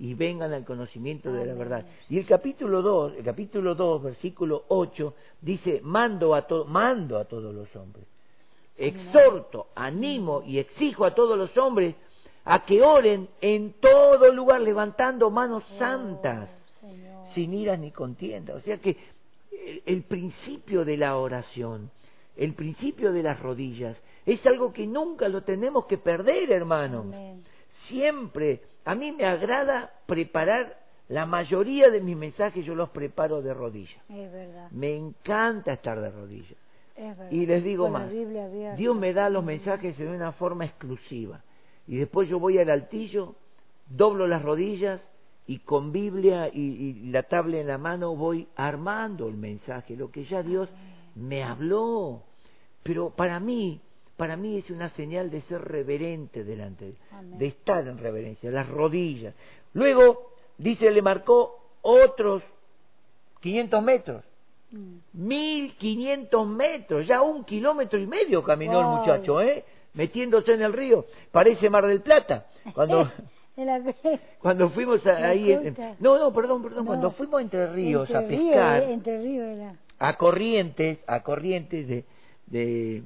y 0.00 0.14
vengan 0.14 0.52
al 0.54 0.64
conocimiento 0.64 1.30
de 1.30 1.44
la 1.44 1.52
verdad. 1.52 1.84
Y 2.08 2.18
el 2.18 2.26
capítulo 2.26 2.80
2, 2.80 3.18
el 3.18 3.24
capítulo 3.24 3.74
2, 3.74 4.02
versículo 4.02 4.64
8, 4.68 5.14
dice, 5.42 5.80
mando 5.84 6.34
a, 6.34 6.46
mando 6.66 7.18
a 7.18 7.26
todos 7.26 7.54
los 7.54 7.74
hombres, 7.76 8.06
exhorto, 8.78 9.66
animo 9.74 10.42
y 10.46 10.58
exijo 10.58 11.04
a 11.04 11.14
todos 11.14 11.36
los 11.36 11.54
hombres 11.58 11.94
a 12.46 12.64
que 12.64 12.80
oren 12.80 13.28
en 13.42 13.74
todo 13.74 14.32
lugar 14.32 14.62
levantando 14.62 15.30
manos 15.30 15.64
oh, 15.70 15.78
santas, 15.78 16.48
sin 17.34 17.52
iras 17.52 17.78
ni 17.78 17.90
contiendas. 17.90 18.56
O 18.56 18.60
sea 18.60 18.78
que 18.78 18.96
el, 19.52 19.82
el 19.84 20.02
principio 20.04 20.82
de 20.82 20.96
la 20.96 21.18
oración, 21.18 21.90
el 22.38 22.54
principio 22.54 23.12
de 23.12 23.22
las 23.22 23.38
rodillas, 23.38 23.98
es 24.24 24.44
algo 24.46 24.72
que 24.72 24.86
nunca 24.86 25.28
lo 25.28 25.42
tenemos 25.42 25.84
que 25.84 25.98
perder, 25.98 26.50
hermanos. 26.50 27.04
Siempre 27.88 28.69
a 28.84 28.94
mí 28.94 29.12
me 29.12 29.24
agrada 29.26 29.92
preparar 30.06 30.78
la 31.08 31.26
mayoría 31.26 31.90
de 31.90 32.00
mis 32.00 32.16
mensajes, 32.16 32.64
yo 32.64 32.74
los 32.74 32.90
preparo 32.90 33.42
de 33.42 33.52
rodillas. 33.52 34.00
Es 34.08 34.32
verdad. 34.32 34.70
Me 34.70 34.96
encanta 34.96 35.72
estar 35.72 36.00
de 36.00 36.10
rodillas. 36.10 36.56
Es 36.96 37.18
verdad. 37.18 37.30
Y 37.30 37.46
les 37.46 37.64
digo 37.64 37.88
más, 37.88 38.10
Dios 38.76 38.96
me 38.96 39.12
da 39.12 39.28
los 39.28 39.44
mensajes 39.44 39.98
de 39.98 40.06
una 40.06 40.32
forma 40.32 40.64
exclusiva. 40.64 41.42
Y 41.86 41.96
después 41.96 42.28
yo 42.28 42.38
voy 42.38 42.58
al 42.58 42.70
altillo, 42.70 43.34
doblo 43.88 44.28
las 44.28 44.42
rodillas 44.42 45.00
y 45.46 45.58
con 45.58 45.90
Biblia 45.90 46.48
y, 46.48 46.60
y 46.60 47.10
la 47.10 47.24
tabla 47.24 47.58
en 47.58 47.66
la 47.66 47.78
mano 47.78 48.14
voy 48.14 48.46
armando 48.54 49.26
el 49.26 49.36
mensaje, 49.36 49.96
lo 49.96 50.12
que 50.12 50.24
ya 50.24 50.44
Dios 50.44 50.68
me 51.16 51.42
habló. 51.42 52.22
Pero 52.84 53.10
para 53.10 53.40
mí, 53.40 53.80
para 54.20 54.36
mí 54.36 54.58
es 54.58 54.68
una 54.68 54.90
señal 54.90 55.30
de 55.30 55.40
ser 55.42 55.62
reverente 55.62 56.44
delante 56.44 56.84
de 56.84 56.94
de 57.38 57.46
estar 57.46 57.88
en 57.88 57.96
reverencia, 57.96 58.50
las 58.50 58.68
rodillas. 58.68 59.34
Luego, 59.72 60.34
dice, 60.58 60.90
le 60.90 61.00
marcó 61.00 61.58
otros 61.80 62.42
500 63.40 63.82
metros. 63.82 64.22
Mm. 64.72 64.96
Mil 65.14 65.74
quinientos 65.78 66.46
metros, 66.46 67.06
ya 67.06 67.22
un 67.22 67.44
kilómetro 67.44 67.98
y 67.98 68.06
medio 68.06 68.44
caminó 68.44 68.80
el 68.80 68.98
muchacho, 68.98 69.40
¿eh? 69.40 69.64
Metiéndose 69.94 70.52
en 70.52 70.60
el 70.64 70.74
río, 70.74 71.06
parece 71.32 71.70
Mar 71.70 71.86
del 71.86 72.02
Plata. 72.02 72.44
Cuando, 72.74 73.10
cuando 74.38 74.68
fuimos 74.68 75.00
ahí, 75.06 75.58
no, 75.98 76.18
no, 76.18 76.30
perdón, 76.34 76.62
perdón, 76.62 76.84
cuando 76.84 77.12
fuimos 77.12 77.40
entre 77.40 77.72
ríos 77.72 78.10
a 78.14 78.20
pescar, 78.26 78.82
entre 78.82 79.72
a 79.98 80.16
corrientes, 80.18 80.98
a 81.06 81.22
corrientes 81.22 81.88
de, 81.88 82.04
de 82.48 83.02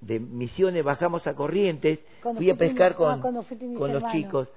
de 0.00 0.20
Misiones 0.20 0.84
bajamos 0.84 1.26
a 1.26 1.34
Corrientes, 1.34 2.00
fui 2.36 2.50
a 2.50 2.54
pescar 2.56 2.94
con, 2.94 3.20
con 3.20 3.92
los 3.92 4.12
chicos. 4.12 4.48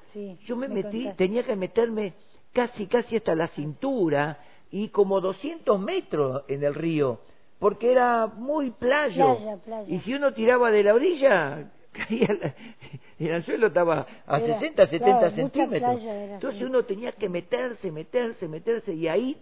Yo 0.46 0.56
me, 0.56 0.68
metí, 0.68 1.10
tenía 1.16 1.44
que 1.44 1.56
meterme 1.56 2.14
casi, 2.54 2.88
casi 2.88 3.18
hasta 3.18 3.36
la 3.36 3.48
cintura 3.50 4.40
y 4.72 4.90
como 4.90 5.22
200 5.22 5.80
metros 5.80 6.44
en 6.48 6.64
el 6.64 6.76
río, 6.76 7.20
porque 7.58 7.92
era 7.92 8.28
muy 8.28 8.72
playo. 8.72 9.38
Y 9.88 10.00
si 10.00 10.14
uno 10.14 10.34
tiraba 10.34 10.72
de 10.72 10.84
la 10.84 10.94
orilla, 10.94 11.72
caía 11.92 12.54
el 13.20 13.34
anzuelo 13.34 13.68
estaba 13.68 14.08
a 14.26 14.40
60, 14.40 14.88
70 14.88 15.32
centímetros. 15.32 16.02
Entonces 16.02 16.62
uno 16.62 16.84
tenía 16.84 17.12
que 17.12 17.28
meterse, 17.28 17.92
meterse, 17.92 18.48
meterse 18.48 18.94
y 18.94 19.08
ahí 19.08 19.38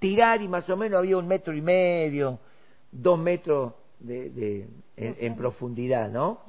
tirar 0.00 0.42
y 0.42 0.48
más 0.48 0.68
o 0.68 0.76
menos 0.76 0.98
había 0.98 1.16
un 1.16 1.28
metro 1.28 1.54
y 1.54 1.60
medio, 1.60 2.38
dos 2.90 3.18
metros 3.18 3.74
de, 4.00 4.30
de 4.30 4.68
en, 5.00 5.36
profundidad, 5.36 6.10
¿no? 6.10 6.40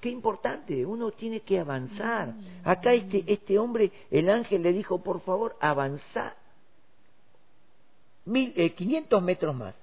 Qué 0.00 0.10
importante, 0.10 0.84
uno 0.84 1.12
tiene 1.12 1.40
que 1.40 1.58
avanzar. 1.58 2.34
Acá 2.62 2.92
este, 2.92 3.24
este 3.26 3.58
hombre, 3.58 3.90
el 4.10 4.28
ángel 4.28 4.62
le 4.62 4.72
dijo, 4.72 5.02
por 5.02 5.20
favor, 5.22 5.56
avanza 5.60 6.34
mil, 8.26 8.52
eh, 8.56 8.74
500 8.74 9.22
metros 9.22 9.54
más. 9.54 9.74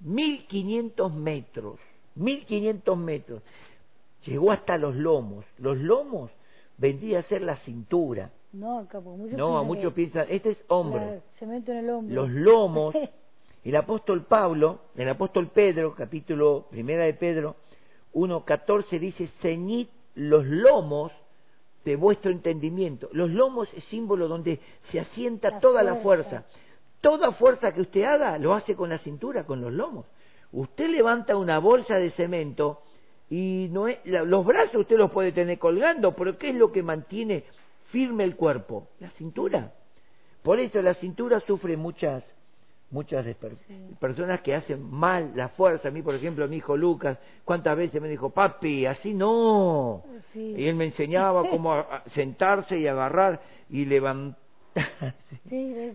1500 0.00 1.12
metros, 1.12 1.80
1500 2.14 2.98
metros. 2.98 3.42
Llegó 4.24 4.52
hasta 4.52 4.76
los 4.76 4.94
lomos. 4.94 5.44
Los 5.58 5.78
lomos 5.78 6.30
vendría 6.76 7.20
a 7.20 7.22
ser 7.22 7.42
la 7.42 7.56
cintura. 7.58 8.30
No, 8.52 8.82
muchos 8.82 9.36
no, 9.36 9.64
muchos 9.64 9.92
piensan, 9.92 10.26
este 10.30 10.50
es 10.50 10.64
hombro. 10.68 11.20
en 11.40 11.68
el 11.68 11.90
hombro. 11.90 12.14
Los 12.14 12.30
lomos 12.30 12.94
El 13.64 13.76
apóstol 13.76 14.24
Pablo, 14.24 14.80
el 14.96 15.08
apóstol 15.08 15.48
Pedro, 15.48 15.94
capítulo 15.94 16.66
primera 16.70 17.04
de 17.04 17.14
Pedro 17.14 17.56
1.14 18.14 18.98
dice, 18.98 19.28
ceñid 19.42 19.88
los 20.14 20.44
lomos 20.46 21.12
de 21.84 21.96
vuestro 21.96 22.30
entendimiento. 22.30 23.08
Los 23.12 23.30
lomos 23.30 23.68
es 23.74 23.84
símbolo 23.84 24.28
donde 24.28 24.60
se 24.90 25.00
asienta 25.00 25.60
toda 25.60 25.82
la 25.82 25.96
fuerza. 25.96 26.44
Toda 27.00 27.32
fuerza 27.32 27.72
que 27.72 27.80
usted 27.80 28.04
haga 28.04 28.38
lo 28.38 28.54
hace 28.54 28.74
con 28.74 28.90
la 28.90 28.98
cintura, 28.98 29.44
con 29.44 29.60
los 29.60 29.72
lomos. 29.72 30.06
Usted 30.52 30.88
levanta 30.88 31.36
una 31.36 31.58
bolsa 31.58 31.96
de 31.96 32.10
cemento 32.12 32.82
y 33.30 33.68
no 33.70 33.88
es, 33.88 33.98
los 34.04 34.44
brazos 34.44 34.76
usted 34.76 34.96
los 34.96 35.10
puede 35.10 35.32
tener 35.32 35.58
colgando, 35.58 36.14
pero 36.14 36.38
¿qué 36.38 36.50
es 36.50 36.54
lo 36.54 36.72
que 36.72 36.82
mantiene 36.82 37.44
firme 37.90 38.24
el 38.24 38.36
cuerpo? 38.36 38.88
La 39.00 39.10
cintura. 39.10 39.72
Por 40.42 40.58
eso 40.58 40.80
la 40.80 40.94
cintura 40.94 41.40
sufre 41.40 41.76
muchas 41.76 42.24
muchas 42.90 43.26
personas 44.00 44.40
que 44.40 44.54
hacen 44.54 44.82
mal 44.90 45.32
la 45.34 45.48
fuerza. 45.48 45.88
A 45.88 45.90
mí, 45.90 46.02
por 46.02 46.14
ejemplo, 46.14 46.48
mi 46.48 46.56
hijo 46.56 46.76
Lucas, 46.76 47.18
¿cuántas 47.44 47.76
veces 47.76 48.00
me 48.00 48.08
dijo, 48.08 48.30
papi, 48.30 48.86
así 48.86 49.14
no? 49.14 50.02
Y 50.34 50.66
él 50.66 50.74
me 50.74 50.86
enseñaba 50.86 51.42
cómo 51.50 51.84
sentarse 52.14 52.78
y 52.78 52.86
agarrar 52.86 53.40
y 53.68 53.84
levantar. 53.84 54.40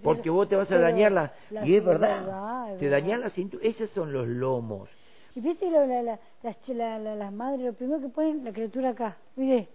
Porque 0.03 0.29
vos 0.29 0.49
te 0.49 0.55
vas 0.55 0.69
a 0.71 0.77
dañar 0.77 1.11
la... 1.11 1.33
y 1.63 1.75
es 1.75 1.85
verdad, 1.85 2.77
te 2.79 2.89
dañas 2.89 3.19
la 3.19 3.29
cintura. 3.29 3.65
Esos 3.65 3.89
son 3.91 4.11
los 4.11 4.27
lomos. 4.27 4.89
Y 5.35 5.41
viste 5.41 5.69
la, 5.69 5.85
la, 5.85 6.19
la, 6.67 7.15
las 7.15 7.33
madres, 7.33 7.65
lo 7.65 7.73
primero 7.73 8.01
que 8.01 8.09
ponen 8.09 8.43
la 8.43 8.51
criatura 8.51 8.89
acá, 8.89 9.17
mire, 9.35 9.67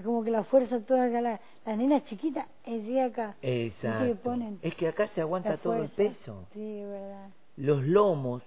es 0.00 0.06
como 0.06 0.24
que 0.24 0.30
la 0.30 0.44
fuerza 0.44 0.80
toda 0.80 1.04
acá, 1.04 1.20
la, 1.20 1.40
la 1.66 1.76
nena 1.76 2.02
chiquita, 2.06 2.48
es 2.64 2.86
de 2.86 3.02
acá. 3.02 3.36
Exacto. 3.42 4.34
es 4.62 4.74
que 4.74 4.88
acá 4.88 5.08
se 5.08 5.20
aguanta 5.20 5.58
todo 5.58 5.74
el 5.74 5.90
peso. 5.90 6.46
Sí, 6.54 6.82
verdad. 6.84 7.28
Los 7.56 7.84
lomos 7.84 8.42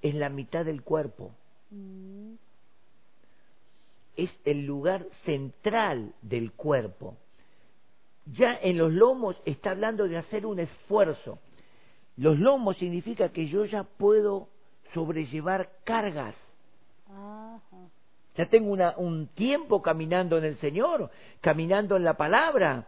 es 0.00 0.14
la 0.14 0.28
mitad 0.28 0.64
del 0.64 0.82
cuerpo. 0.82 1.32
Mm. 1.70 2.34
Es 4.16 4.30
el 4.44 4.64
lugar 4.64 5.06
central 5.24 6.14
del 6.22 6.52
cuerpo. 6.52 7.16
Ya 8.26 8.56
en 8.62 8.78
los 8.78 8.92
lomos 8.92 9.36
está 9.44 9.72
hablando 9.72 10.06
de 10.06 10.18
hacer 10.18 10.46
un 10.46 10.60
esfuerzo. 10.60 11.40
Los 12.16 12.38
lomos 12.38 12.76
significa 12.76 13.30
que 13.30 13.48
yo 13.48 13.64
ya 13.64 13.82
puedo 13.82 14.48
sobrellevar 14.94 15.70
cargas. 15.84 16.34
Ya 18.36 18.46
tengo 18.46 18.70
una, 18.70 18.94
un 18.98 19.28
tiempo 19.28 19.80
caminando 19.80 20.36
en 20.38 20.44
el 20.44 20.58
Señor, 20.58 21.10
caminando 21.40 21.96
en 21.96 22.04
la 22.04 22.14
palabra. 22.14 22.86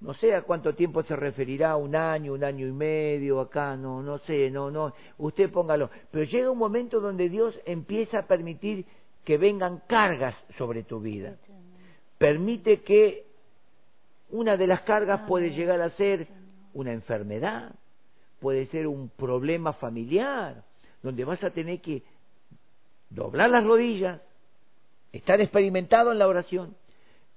No 0.00 0.14
sé 0.14 0.34
a 0.34 0.42
cuánto 0.42 0.74
tiempo 0.74 1.02
se 1.02 1.16
referirá, 1.16 1.76
un 1.76 1.96
año, 1.96 2.32
un 2.32 2.44
año 2.44 2.66
y 2.66 2.72
medio, 2.72 3.40
acá, 3.40 3.76
no, 3.76 4.00
no 4.00 4.18
sé, 4.18 4.48
no, 4.50 4.70
no, 4.70 4.94
usted 5.18 5.50
póngalo. 5.50 5.90
Pero 6.12 6.24
llega 6.24 6.50
un 6.50 6.58
momento 6.58 7.00
donde 7.00 7.28
Dios 7.28 7.58
empieza 7.66 8.20
a 8.20 8.26
permitir 8.26 8.86
que 9.24 9.36
vengan 9.36 9.82
cargas 9.88 10.36
sobre 10.56 10.84
tu 10.84 11.00
vida. 11.00 11.36
Permite 12.16 12.82
que 12.82 13.26
una 14.30 14.56
de 14.56 14.68
las 14.68 14.82
cargas 14.82 15.22
puede 15.26 15.50
llegar 15.50 15.80
a 15.80 15.90
ser 15.90 16.28
una 16.74 16.92
enfermedad, 16.92 17.74
puede 18.40 18.66
ser 18.66 18.86
un 18.86 19.08
problema 19.08 19.72
familiar, 19.72 20.62
donde 21.02 21.24
vas 21.24 21.42
a 21.42 21.50
tener 21.50 21.80
que 21.80 22.04
doblar 23.10 23.50
las 23.50 23.64
rodillas, 23.64 24.20
estar 25.12 25.40
experimentado 25.40 26.12
en 26.12 26.18
la 26.18 26.28
oración 26.28 26.76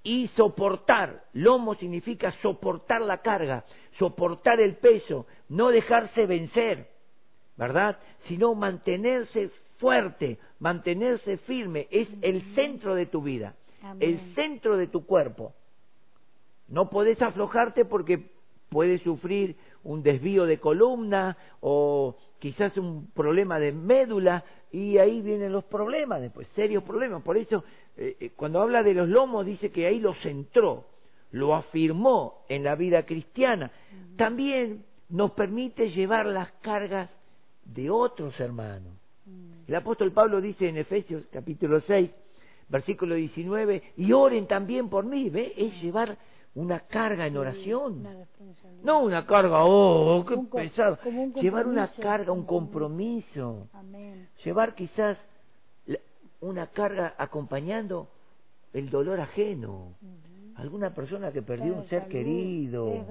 y 0.04 0.28
soportar. 0.36 1.26
Lomo 1.34 1.76
significa 1.76 2.32
soportar 2.42 3.02
la 3.02 3.22
carga, 3.22 3.66
soportar 3.98 4.60
el 4.60 4.76
peso, 4.76 5.26
no 5.50 5.70
dejarse 5.70 6.26
vencer, 6.26 6.90
¿verdad? 7.58 8.00
Sino 8.28 8.56
mantenerse 8.56 9.52
fuerte, 9.78 10.38
mantenerse 10.60 11.38
firme. 11.38 11.88
Es 11.92 12.08
el 12.22 12.42
centro 12.56 12.96
de 12.96 13.06
tu 13.06 13.22
vida, 13.22 13.56
el 14.00 14.20
centro 14.36 14.78
de 14.78 14.88
tu 14.88 15.06
cuerpo. 15.06 15.54
No 16.68 16.90
podés 16.90 17.22
aflojarte 17.22 17.86
porque 17.86 18.32
puedes 18.70 19.02
sufrir 19.02 19.58
un 19.84 20.02
desvío 20.04 20.46
de 20.46 20.60
columna 20.60 21.38
o 21.60 22.16
quizás 22.40 22.78
un 22.78 23.12
problema 23.12 23.60
de 23.60 23.72
médula 23.72 24.46
y 24.72 24.98
ahí 24.98 25.22
vienen 25.22 25.52
los 25.52 25.66
problemas 25.66 26.22
después, 26.22 26.48
serios 26.56 26.84
problemas. 26.84 27.22
Por 27.24 27.38
eso 27.38 27.64
eh, 27.98 28.16
eh, 28.20 28.32
cuando 28.36 28.62
habla 28.62 28.84
de 28.84 28.94
los 28.94 29.10
lomos 29.10 29.46
dice 29.46 29.70
que 29.72 29.86
ahí 29.86 30.00
lo 30.00 30.14
centró, 30.16 30.86
lo 31.32 31.56
afirmó 31.56 32.46
en 32.48 32.64
la 32.64 32.76
vida 32.76 33.06
cristiana. 33.06 33.72
También 34.16 34.86
nos 35.10 35.32
permite 35.32 35.90
llevar 35.92 36.26
las 36.26 36.52
cargas 36.62 37.10
de 37.66 37.90
otros 37.90 38.40
hermanos. 38.40 38.94
El 39.68 39.76
apóstol 39.76 40.12
Pablo 40.12 40.42
dice 40.42 40.68
en 40.68 40.78
Efesios 40.78 41.26
capítulo 41.32 41.82
6, 41.82 42.10
versículo 42.70 43.16
19, 43.16 43.94
y 43.98 44.12
oren 44.14 44.48
también 44.48 44.90
por 44.90 45.06
mí, 45.06 45.30
¿ve? 45.30 45.54
Es 45.56 45.82
llevar 45.82 46.18
una 46.56 46.82
carga 46.82 47.28
en 47.28 47.38
oración. 47.38 48.08
no 48.84 49.04
una 49.04 49.26
carga, 49.26 49.64
oh, 49.64 50.26
qué 50.26 50.38
pesado. 50.52 50.98
Llevar 51.36 51.68
una 51.68 51.92
carga, 51.94 52.32
un 52.32 52.46
compromiso. 52.46 53.68
Llevar 54.44 54.76
quizás 54.76 55.18
una 56.42 56.68
carga 56.68 57.16
acompañando 57.18 58.10
el 58.74 58.90
dolor 58.90 59.20
ajeno. 59.20 59.94
Alguna 60.56 60.94
persona 60.94 61.32
que 61.32 61.42
perdió 61.42 61.74
un 61.76 61.88
ser 61.88 62.08
querido. 62.08 63.06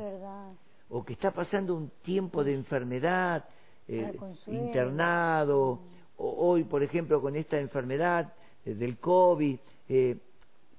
O 0.89 1.05
que 1.05 1.13
está 1.13 1.31
pasando 1.31 1.75
un 1.75 1.91
tiempo 2.03 2.43
de 2.43 2.53
enfermedad, 2.53 3.45
eh, 3.87 4.13
internado. 4.49 5.81
O, 6.17 6.49
hoy, 6.49 6.65
por 6.65 6.83
ejemplo, 6.83 7.21
con 7.23 7.37
esta 7.37 7.59
enfermedad 7.59 8.33
eh, 8.65 8.75
del 8.75 8.99
COVID, 8.99 9.57
eh, 9.89 10.19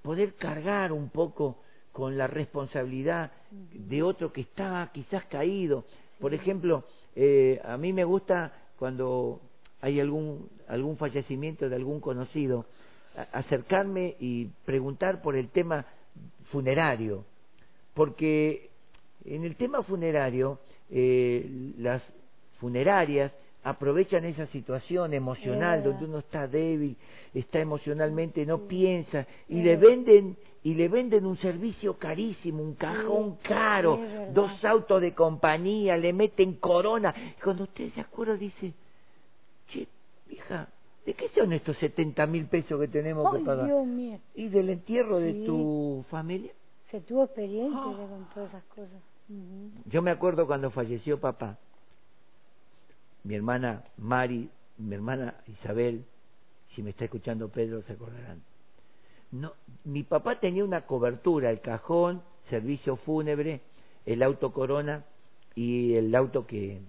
poder 0.02 0.36
cargar 0.36 0.92
un 0.92 1.10
poco 1.10 1.60
con 1.92 2.18
la 2.18 2.28
responsabilidad 2.28 3.32
de 3.52 4.04
otro 4.04 4.32
que 4.32 4.42
está 4.42 4.90
quizás 4.94 5.26
caído. 5.26 5.86
Por 6.20 6.34
ejemplo, 6.34 6.86
eh, 7.16 7.60
a 7.64 7.78
mí 7.78 7.94
me 7.94 8.04
gusta 8.04 8.54
cuando 8.78 9.42
hay 9.82 10.00
algún, 10.00 10.50
algún 10.68 10.98
fallecimiento 10.98 11.68
de 11.68 11.76
algún 11.76 12.00
conocido, 12.00 12.66
acercarme 13.34 14.16
y 14.20 14.46
preguntar 14.64 15.22
por 15.22 15.36
el 15.36 15.50
tema 15.50 15.86
funerario, 16.52 17.26
porque 17.94 18.70
en 19.26 19.44
el 19.44 19.56
tema 19.56 19.84
funerario 19.84 20.60
eh, 20.90 21.74
las 21.78 22.02
funerarias 22.60 23.32
aprovechan 23.64 24.26
esa 24.26 24.48
situación 24.48 25.14
emocional 25.14 25.84
donde 25.84 26.06
uno 26.06 26.20
está 26.20 26.48
débil, 26.48 26.96
está 27.34 27.60
emocionalmente, 27.60 28.46
no 28.46 28.68
piensa 28.68 29.28
y 29.48 29.62
le 29.62 29.78
venden 29.78 30.38
y 30.64 30.76
le 30.76 30.88
venden 30.90 31.26
un 31.26 31.38
servicio 31.38 31.98
carísimo, 31.98 32.62
un 32.62 32.76
cajón 32.76 33.38
caro, 33.38 34.00
dos 34.32 34.64
autos 34.64 35.02
de 35.02 35.14
compañía, 35.14 35.98
le 35.98 36.14
meten 36.14 36.56
corona. 36.56 37.14
Y 37.18 37.42
cuando 37.42 37.64
usted 37.64 37.92
se 37.94 38.02
acuerda 38.02 38.36
dice, 38.36 38.74
che, 39.70 39.88
hija, 40.30 40.68
¿de 41.06 41.14
qué 41.16 41.30
son 41.30 41.54
estos 41.54 41.78
70 41.78 42.28
mil 42.28 42.46
pesos 42.46 42.80
que 42.80 42.88
tenemos 42.88 43.36
que 43.36 43.44
pagar? 43.44 43.66
Dios 43.66 43.86
mío. 43.88 44.20
¿Y 44.36 44.50
del 44.50 44.70
entierro 44.70 45.18
de 45.18 45.46
tu 45.46 46.06
familia? 46.12 46.52
Se 46.92 47.02
tuvo 47.02 47.24
experiencia 47.24 47.80
ah. 47.80 48.08
con 48.10 48.28
todas 48.34 48.50
esas 48.50 48.64
cosas. 48.66 49.02
Yo 49.86 50.02
me 50.02 50.12
acuerdo 50.12 50.46
cuando 50.46 50.70
falleció 50.72 51.20
papá, 51.20 51.58
mi 53.24 53.34
hermana 53.34 53.86
Mari, 53.98 54.50
mi 54.78 54.94
hermana 54.94 55.36
Isabel, 55.48 56.04
si 56.76 56.84
me 56.84 56.90
está 56.92 57.06
escuchando 57.06 57.48
Pedro 57.48 57.82
se 57.84 57.94
acordarán 57.94 58.42
no, 59.32 59.54
mi 59.86 60.04
papá 60.04 60.40
tenía 60.40 60.64
una 60.64 60.86
cobertura, 60.86 61.50
el 61.50 61.62
cajón, 61.62 62.22
servicio 62.50 62.98
fúnebre, 62.98 63.62
el 64.06 64.24
auto 64.24 64.52
corona 64.52 65.06
y 65.56 65.94
el 65.96 66.14
auto 66.16 66.46
que, 66.46 66.82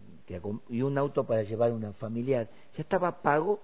y 0.69 0.83
un 0.83 0.99
auto 0.99 1.25
para 1.25 1.43
llevar 1.43 1.73
una 1.73 1.93
familiar. 1.93 2.49
Ya 2.77 2.83
estaba 2.83 3.23
pago 3.23 3.61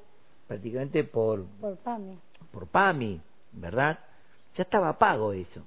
prácticamente 0.46 1.04
por 1.04 1.44
por 1.60 1.76
PAMI. 1.78 2.18
Por 2.52 2.66
PAMI, 2.68 3.20
¿verdad? 3.52 3.98
Ya 4.56 4.62
estaba 4.62 4.98
pago 4.98 5.32
eso. 5.32 5.62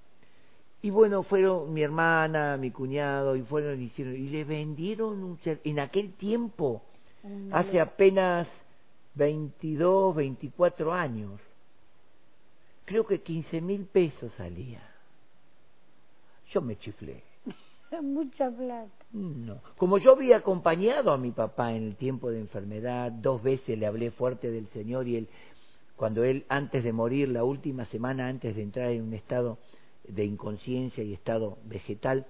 Y 0.81 0.89
bueno, 0.89 1.23
fueron 1.23 1.71
mi 1.73 1.83
hermana, 1.83 2.57
mi 2.57 2.71
cuñado, 2.71 3.35
y 3.35 3.43
fueron 3.43 3.79
y 3.79 3.85
hicieron, 3.85 4.15
y 4.15 4.29
le 4.29 4.43
vendieron 4.43 5.23
un 5.23 5.39
en 5.45 5.79
aquel 5.79 6.13
tiempo, 6.13 6.81
hace 7.51 7.79
apenas 7.79 8.47
22, 9.13 10.15
24 10.15 10.91
años, 10.91 11.39
creo 12.91 13.07
que 13.07 13.21
15 13.21 13.61
mil 13.61 13.85
pesos 13.85 14.31
salía. 14.35 14.81
Yo 16.51 16.61
me 16.61 16.77
chiflé. 16.77 17.23
Mucha 18.01 18.51
plata. 18.51 18.91
No. 19.13 19.59
Como 19.77 19.97
yo 19.97 20.11
había 20.11 20.37
acompañado 20.37 21.13
a 21.13 21.17
mi 21.17 21.31
papá 21.31 21.73
en 21.73 21.87
el 21.87 21.95
tiempo 21.95 22.29
de 22.31 22.41
enfermedad, 22.41 23.11
dos 23.13 23.41
veces 23.41 23.79
le 23.79 23.85
hablé 23.85 24.11
fuerte 24.11 24.51
del 24.51 24.67
Señor 24.69 25.07
y 25.07 25.15
él, 25.15 25.29
cuando 25.95 26.25
él, 26.25 26.45
antes 26.49 26.83
de 26.83 26.91
morir, 26.91 27.29
la 27.29 27.45
última 27.45 27.85
semana 27.85 28.27
antes 28.27 28.57
de 28.57 28.61
entrar 28.61 28.91
en 28.91 29.03
un 29.03 29.13
estado 29.13 29.57
de 30.05 30.25
inconsciencia 30.25 31.01
y 31.01 31.13
estado 31.13 31.59
vegetal, 31.63 32.25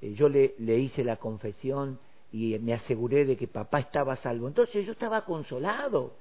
eh, 0.00 0.14
yo 0.14 0.30
le, 0.30 0.54
le 0.58 0.78
hice 0.78 1.04
la 1.04 1.16
confesión 1.16 1.98
y 2.32 2.58
me 2.58 2.72
aseguré 2.72 3.26
de 3.26 3.36
que 3.36 3.48
papá 3.48 3.80
estaba 3.80 4.16
salvo. 4.16 4.48
Entonces 4.48 4.86
yo 4.86 4.92
estaba 4.92 5.26
consolado, 5.26 6.14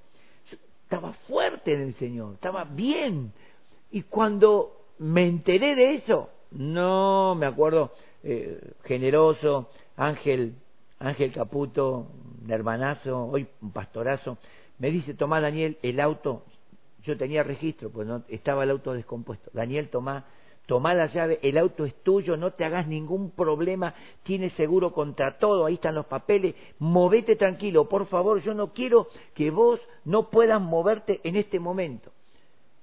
estaba 0.83 1.13
fuerte 1.27 1.73
en 1.73 1.81
el 1.81 1.95
Señor, 1.95 2.33
estaba 2.33 2.65
bien, 2.65 3.31
y 3.91 4.03
cuando 4.03 4.71
me 4.99 5.27
enteré 5.27 5.75
de 5.75 5.95
eso, 5.95 6.29
no 6.51 7.35
me 7.35 7.45
acuerdo, 7.45 7.91
eh, 8.23 8.59
generoso, 8.83 9.69
Ángel, 9.97 10.55
Ángel 10.99 11.31
Caputo, 11.31 12.07
un 12.43 12.51
hermanazo, 12.51 13.25
hoy 13.25 13.47
un 13.61 13.71
pastorazo, 13.71 14.37
me 14.79 14.91
dice, 14.91 15.13
toma 15.13 15.41
Daniel, 15.41 15.77
el 15.81 15.99
auto, 15.99 16.43
yo 17.03 17.17
tenía 17.17 17.43
registro, 17.43 17.89
pues 17.89 18.07
no 18.07 18.23
estaba 18.29 18.63
el 18.63 18.71
auto 18.71 18.93
descompuesto. 18.93 19.51
Daniel, 19.53 19.89
toma, 19.89 20.25
tomá 20.65 20.93
la 20.93 21.07
llave, 21.07 21.39
el 21.43 21.57
auto 21.57 21.85
es 21.85 21.93
tuyo, 22.03 22.35
no 22.37 22.51
te 22.51 22.65
hagas 22.65 22.87
ningún 22.87 23.31
problema, 23.31 23.93
tienes 24.23 24.53
seguro 24.53 24.91
contra 24.91 25.37
todo, 25.37 25.65
ahí 25.65 25.75
están 25.75 25.95
los 25.95 26.07
papeles, 26.07 26.55
movete 26.79 27.35
tranquilo, 27.35 27.87
por 27.87 28.07
favor, 28.07 28.41
yo 28.41 28.53
no 28.53 28.73
quiero 28.73 29.07
que 29.33 29.51
vos 29.51 29.79
no 30.03 30.29
puedas 30.29 30.61
moverte 30.61 31.21
en 31.23 31.35
este 31.35 31.59
momento. 31.59 32.11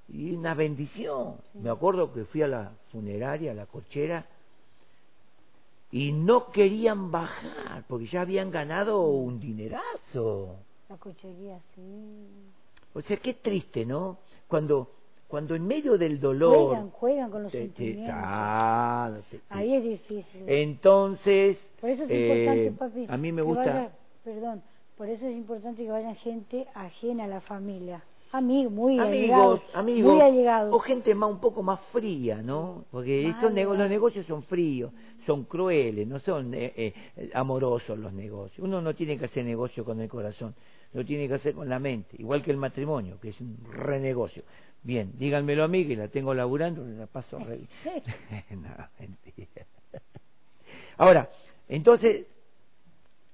Y 0.09 0.33
una 0.35 0.55
bendición. 0.55 1.37
Me 1.55 1.71
acuerdo 1.71 2.13
que 2.13 2.25
fui 2.25 2.43
a 2.43 2.49
la 2.49 2.73
funeraria, 2.91 3.53
a 3.53 3.55
la 3.55 3.67
cochera, 3.67 4.27
y 5.91 6.13
no 6.13 6.51
querían 6.51 7.11
bajar 7.11 7.85
porque 7.89 8.07
ya 8.07 8.23
habían 8.23 8.51
ganado 8.51 9.03
un 9.03 9.39
dinerazo. 9.41 10.57
La 10.89 10.97
cochería, 10.97 11.59
sí. 11.75 12.27
O 12.95 13.01
sea, 13.03 13.17
qué 13.19 13.35
triste, 13.35 13.85
¿no? 13.87 14.19
Cuando 14.49 14.91
cuando 15.29 15.55
en 15.55 15.67
medio 15.67 15.97
del 15.97 16.21
dolor 16.21 16.67
juegan, 16.69 16.91
juegan 16.91 17.31
con 17.31 17.43
los 17.45 17.53
te- 17.53 17.69
Ahí 19.49 19.75
es 19.77 19.83
difícil. 19.83 20.43
entonces 20.47 21.57
por 21.81 21.89
eso 21.89 22.03
es 22.05 22.11
eh, 22.11 22.29
importante, 22.69 22.73
papi. 22.73 23.07
a 23.09 23.17
mí 23.17 23.33
me 23.33 23.41
gusta 23.41 23.65
vaya- 23.65 23.93
perdón, 24.25 24.63
por 24.99 25.09
eso 25.09 25.27
es 25.27 25.35
importante 25.35 25.85
que 25.85 25.91
vayan 25.91 26.17
gente 26.17 26.67
ajena 26.75 27.25
a 27.25 27.29
la 27.29 27.41
familia. 27.41 28.03
Amigos, 28.33 28.73
muy 28.73 28.99
amigos, 29.75 30.13
Muy 30.15 30.21
allegados. 30.23 30.73
o 30.75 30.79
gente 30.79 31.15
más 31.15 31.31
un 31.31 31.39
poco 31.39 31.63
más 31.63 31.81
fría, 31.93 32.41
¿no? 32.43 32.85
Porque 32.91 33.29
estos 33.29 33.53
nego- 33.53 33.75
los 33.75 33.89
negocios 33.91 34.25
son 34.27 34.43
fríos, 34.45 34.91
son 35.27 35.45
crueles, 35.45 36.07
no 36.09 36.19
son 36.21 36.55
eh, 36.55 36.73
eh, 36.77 37.31
amorosos 37.35 37.99
los 37.99 38.13
negocios. 38.13 38.59
Uno 38.67 38.81
no 38.81 38.95
tiene 38.95 39.19
que 39.19 39.27
hacer 39.27 39.45
negocio 39.45 39.85
con 39.85 40.01
el 40.01 40.09
corazón, 40.09 40.55
lo 40.95 41.05
tiene 41.05 41.29
que 41.29 41.35
hacer 41.35 41.55
con 41.55 41.69
la 41.69 41.79
mente, 41.79 42.17
igual 42.19 42.43
que 42.43 42.51
el 42.51 42.57
matrimonio, 42.57 43.19
que 43.21 43.29
es 43.31 43.41
un 43.41 43.59
renegocio. 43.71 44.43
Bien, 44.83 45.13
díganmelo 45.19 45.63
a 45.65 45.69
mí 45.69 45.87
que 45.87 45.95
la 45.95 46.09
tengo 46.09 46.33
laburando, 46.35 46.85
la 46.85 47.07
paso 47.07 47.39
re 47.39 47.61
no, 48.51 48.71
mentira. 48.99 49.67
Ahora, 50.97 51.29
entonces, 51.69 52.27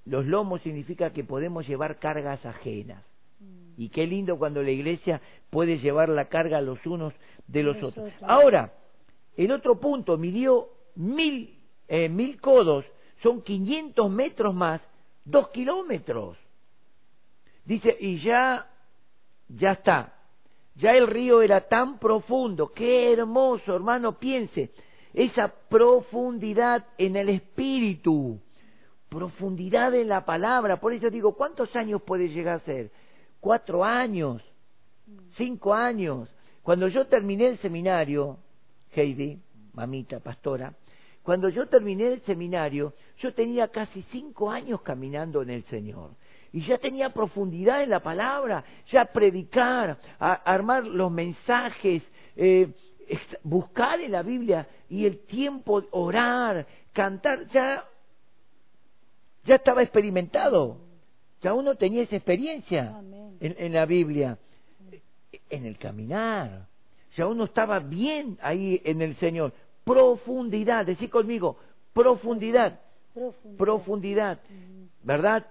los 0.07 0.27
lomos 0.27 0.61
significa 0.63 1.11
que 1.11 1.23
podemos 1.25 1.67
llevar 1.69 1.99
cargas 1.99 2.45
ajenas. 2.45 3.05
Y 3.79 3.91
qué 3.91 4.09
lindo 4.09 4.37
cuando 4.37 4.61
la 4.61 4.73
iglesia 4.73 5.23
puede 5.51 5.79
llevar 5.79 6.09
la 6.09 6.25
carga 6.25 6.61
los 6.61 6.85
unos 6.85 7.15
de 7.47 7.63
los 7.63 7.81
otros. 7.81 8.13
Ahora, 8.23 8.73
el 9.37 9.53
otro 9.53 9.79
punto 9.79 10.19
midió 10.19 10.69
mil, 10.97 11.57
eh, 11.87 12.09
mil 12.09 12.41
codos, 12.41 12.85
son 13.23 13.41
500 13.41 14.11
metros 14.11 14.53
más, 14.53 14.81
dos 15.25 15.51
kilómetros. 15.51 16.37
Dice, 17.65 17.97
y 18.01 18.19
ya, 18.19 18.69
ya 19.49 19.73
está. 19.73 20.13
Ya 20.75 20.97
el 20.97 21.07
río 21.07 21.41
era 21.41 21.69
tan 21.69 22.01
profundo, 22.01 22.73
qué 22.73 23.13
hermoso, 23.13 23.77
hermano, 23.77 24.19
piense, 24.19 24.73
esa 25.15 25.55
profundidad 25.69 26.85
en 26.99 27.15
el 27.15 27.29
espíritu, 27.29 28.41
profundidad 29.09 29.95
en 29.95 30.09
la 30.09 30.25
palabra. 30.25 30.81
Por 30.81 30.93
eso 30.93 31.11
digo, 31.11 31.37
¿cuántos 31.37 31.77
años 31.77 32.03
puede 32.03 32.29
llegar 32.29 32.57
a 32.57 32.65
ser? 32.65 32.91
Cuatro 33.41 33.85
años, 33.85 34.43
cinco 35.37 35.75
años. 35.75 36.29
Cuando 36.63 36.89
yo 36.89 37.07
terminé 37.07 37.49
el 37.49 37.59
seminario, 37.59 38.39
Heidi, 38.91 39.39
mamita, 39.73 40.21
pastora, 40.21 40.75
cuando 41.23 41.49
yo 41.49 41.67
terminé 41.69 42.07
el 42.13 42.23
seminario, 42.23 42.95
yo 43.19 43.33
tenía 43.35 43.69
casi 43.69 44.03
cinco 44.11 44.51
años 44.51 44.81
caminando 44.83 45.43
en 45.43 45.51
el 45.51 45.65
Señor. 45.65 46.11
Y 46.53 46.65
ya 46.65 46.79
tenía 46.79 47.11
profundidad 47.11 47.83
en 47.83 47.91
la 47.91 48.01
palabra, 48.01 48.65
ya 48.91 49.05
predicar, 49.05 49.99
a- 50.19 50.33
armar 50.33 50.87
los 50.87 51.11
mensajes, 51.11 52.03
eh, 52.37 52.73
buscar 53.43 54.01
en 54.01 54.13
la 54.13 54.23
Biblia 54.23 54.67
y 54.89 55.05
el 55.05 55.21
tiempo, 55.27 55.83
orar, 55.91 56.67
cantar, 56.93 57.47
ya, 57.49 57.85
ya 59.45 59.55
estaba 59.57 59.83
experimentado. 59.83 60.88
Ya 61.43 61.55
uno 61.55 61.77
tenía 61.77 62.03
esa 62.03 62.17
experiencia 62.17 63.01
en, 63.41 63.55
en 63.59 63.73
la 63.73 63.87
Biblia, 63.87 64.39
en 65.51 65.67
el 65.67 65.79
caminar. 65.79 66.67
Ya 67.17 67.27
uno 67.27 67.45
estaba 67.45 67.79
bien 67.79 68.39
ahí 68.43 68.81
en 68.85 69.03
el 69.03 69.17
Señor. 69.17 69.53
Profundidad, 69.85 70.85
decí 70.87 71.09
conmigo, 71.09 71.57
profundidad, 71.93 72.81
Profundidad. 73.15 73.59
profundidad. 73.59 74.39
¿verdad? 75.03 75.47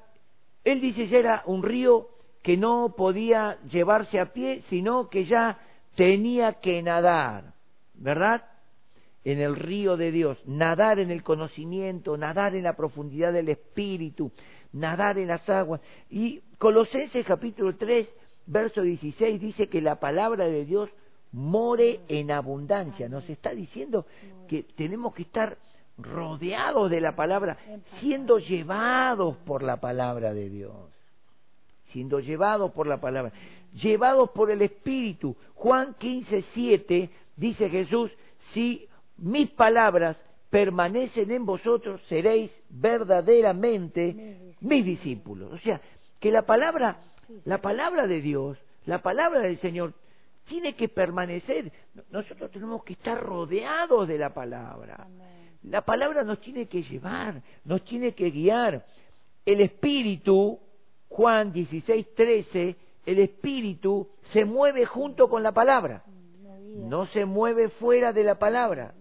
Él 0.64 0.82
dice 0.82 1.08
ya 1.08 1.18
era 1.18 1.44
un 1.46 1.64
río 1.64 2.10
que 2.44 2.58
no 2.58 2.94
podía 2.96 3.58
llevarse 3.70 4.20
a 4.20 4.32
pie, 4.34 4.64
sino 4.70 5.10
que 5.10 5.26
ya 5.26 5.58
tenía 5.96 6.54
que 6.54 6.82
nadar, 6.84 7.54
¿verdad? 7.96 8.44
En 9.28 9.42
el 9.42 9.58
río 9.58 9.98
de 9.98 10.14
Dios, 10.14 10.38
nadar 10.46 11.00
en 11.00 11.12
el 11.12 11.22
conocimiento, 11.22 12.16
nadar 12.16 12.56
en 12.56 12.64
la 12.64 12.78
profundidad 12.78 13.34
del 13.34 13.50
Espíritu, 13.50 14.32
nadar 14.72 15.18
en 15.18 15.28
las 15.28 15.50
aguas. 15.50 15.82
Y 16.10 16.40
Colosenses 16.58 17.26
capítulo 17.26 17.76
3, 17.76 18.08
verso 18.46 18.82
16 18.82 19.42
dice 19.42 19.68
que 19.68 19.82
la 19.82 20.00
palabra 20.00 20.46
de 20.46 20.64
Dios 20.64 20.90
more 21.34 22.00
en 22.08 22.32
abundancia. 22.32 23.10
Nos 23.10 23.30
está 23.30 23.50
diciendo 23.50 24.06
que 24.48 24.64
tenemos 24.64 25.14
que 25.14 25.24
estar 25.24 25.58
rodeados 25.98 26.90
de 26.90 27.02
la 27.02 27.18
palabra, 27.18 27.58
siendo 28.00 28.38
llevados 28.40 29.36
por 29.46 29.62
la 29.62 29.82
palabra 29.82 30.34
de 30.34 30.50
Dios. 30.50 30.90
Siendo 31.92 32.22
llevados 32.22 32.72
por 32.72 32.88
la 32.88 33.02
palabra, 33.02 33.34
llevados 33.74 34.30
por 34.30 34.52
el 34.52 34.62
Espíritu. 34.62 35.36
Juan 35.56 35.96
15, 36.00 36.46
7 36.54 37.10
dice 37.36 37.70
Jesús, 37.70 38.10
si 38.54 38.88
mis 39.18 39.50
palabras 39.52 40.18
permanecen 40.50 41.32
en 41.32 41.46
vosotros, 41.46 42.02
seréis 42.08 42.52
verdaderamente 42.70 44.56
mis 44.62 44.86
discípulos. 44.86 45.52
O 45.54 45.58
sea, 45.60 45.82
que 46.20 46.32
la 46.32 46.44
palabra, 46.44 47.00
la 47.46 47.60
palabra 47.60 48.08
de 48.08 48.22
Dios, 48.22 48.58
la 48.86 49.02
palabra 49.02 49.42
del 49.42 49.60
Señor, 49.60 49.94
tiene 50.48 50.76
que 50.76 50.88
permanecer. 50.88 51.72
Nosotros 52.12 52.52
tenemos 52.52 52.84
que 52.84 52.94
estar 52.94 53.22
rodeados 53.22 54.08
de 54.08 54.18
la 54.18 54.34
palabra. 54.34 55.08
La 55.64 55.82
palabra 55.82 56.24
nos 56.24 56.40
tiene 56.40 56.68
que 56.68 56.84
llevar, 56.84 57.42
nos 57.66 57.84
tiene 57.84 58.14
que 58.14 58.30
guiar. 58.30 58.86
El 59.46 59.62
Espíritu, 59.62 60.60
Juan 61.10 61.52
16, 61.52 62.16
13, 62.16 62.76
el 63.06 63.20
Espíritu 63.20 64.08
se 64.32 64.46
mueve 64.46 64.86
junto 64.86 65.30
con 65.30 65.44
la 65.44 65.52
palabra. 65.52 66.04
Mm. 66.08 66.88
No 66.88 67.08
se 67.08 67.26
mueve 67.26 67.70
fuera 67.70 68.14
de 68.14 68.24
la 68.24 68.36
palabra. 68.36 68.94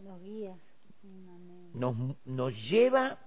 Nos 1.77 1.95
nos 2.25 2.53
lleva 2.69 3.19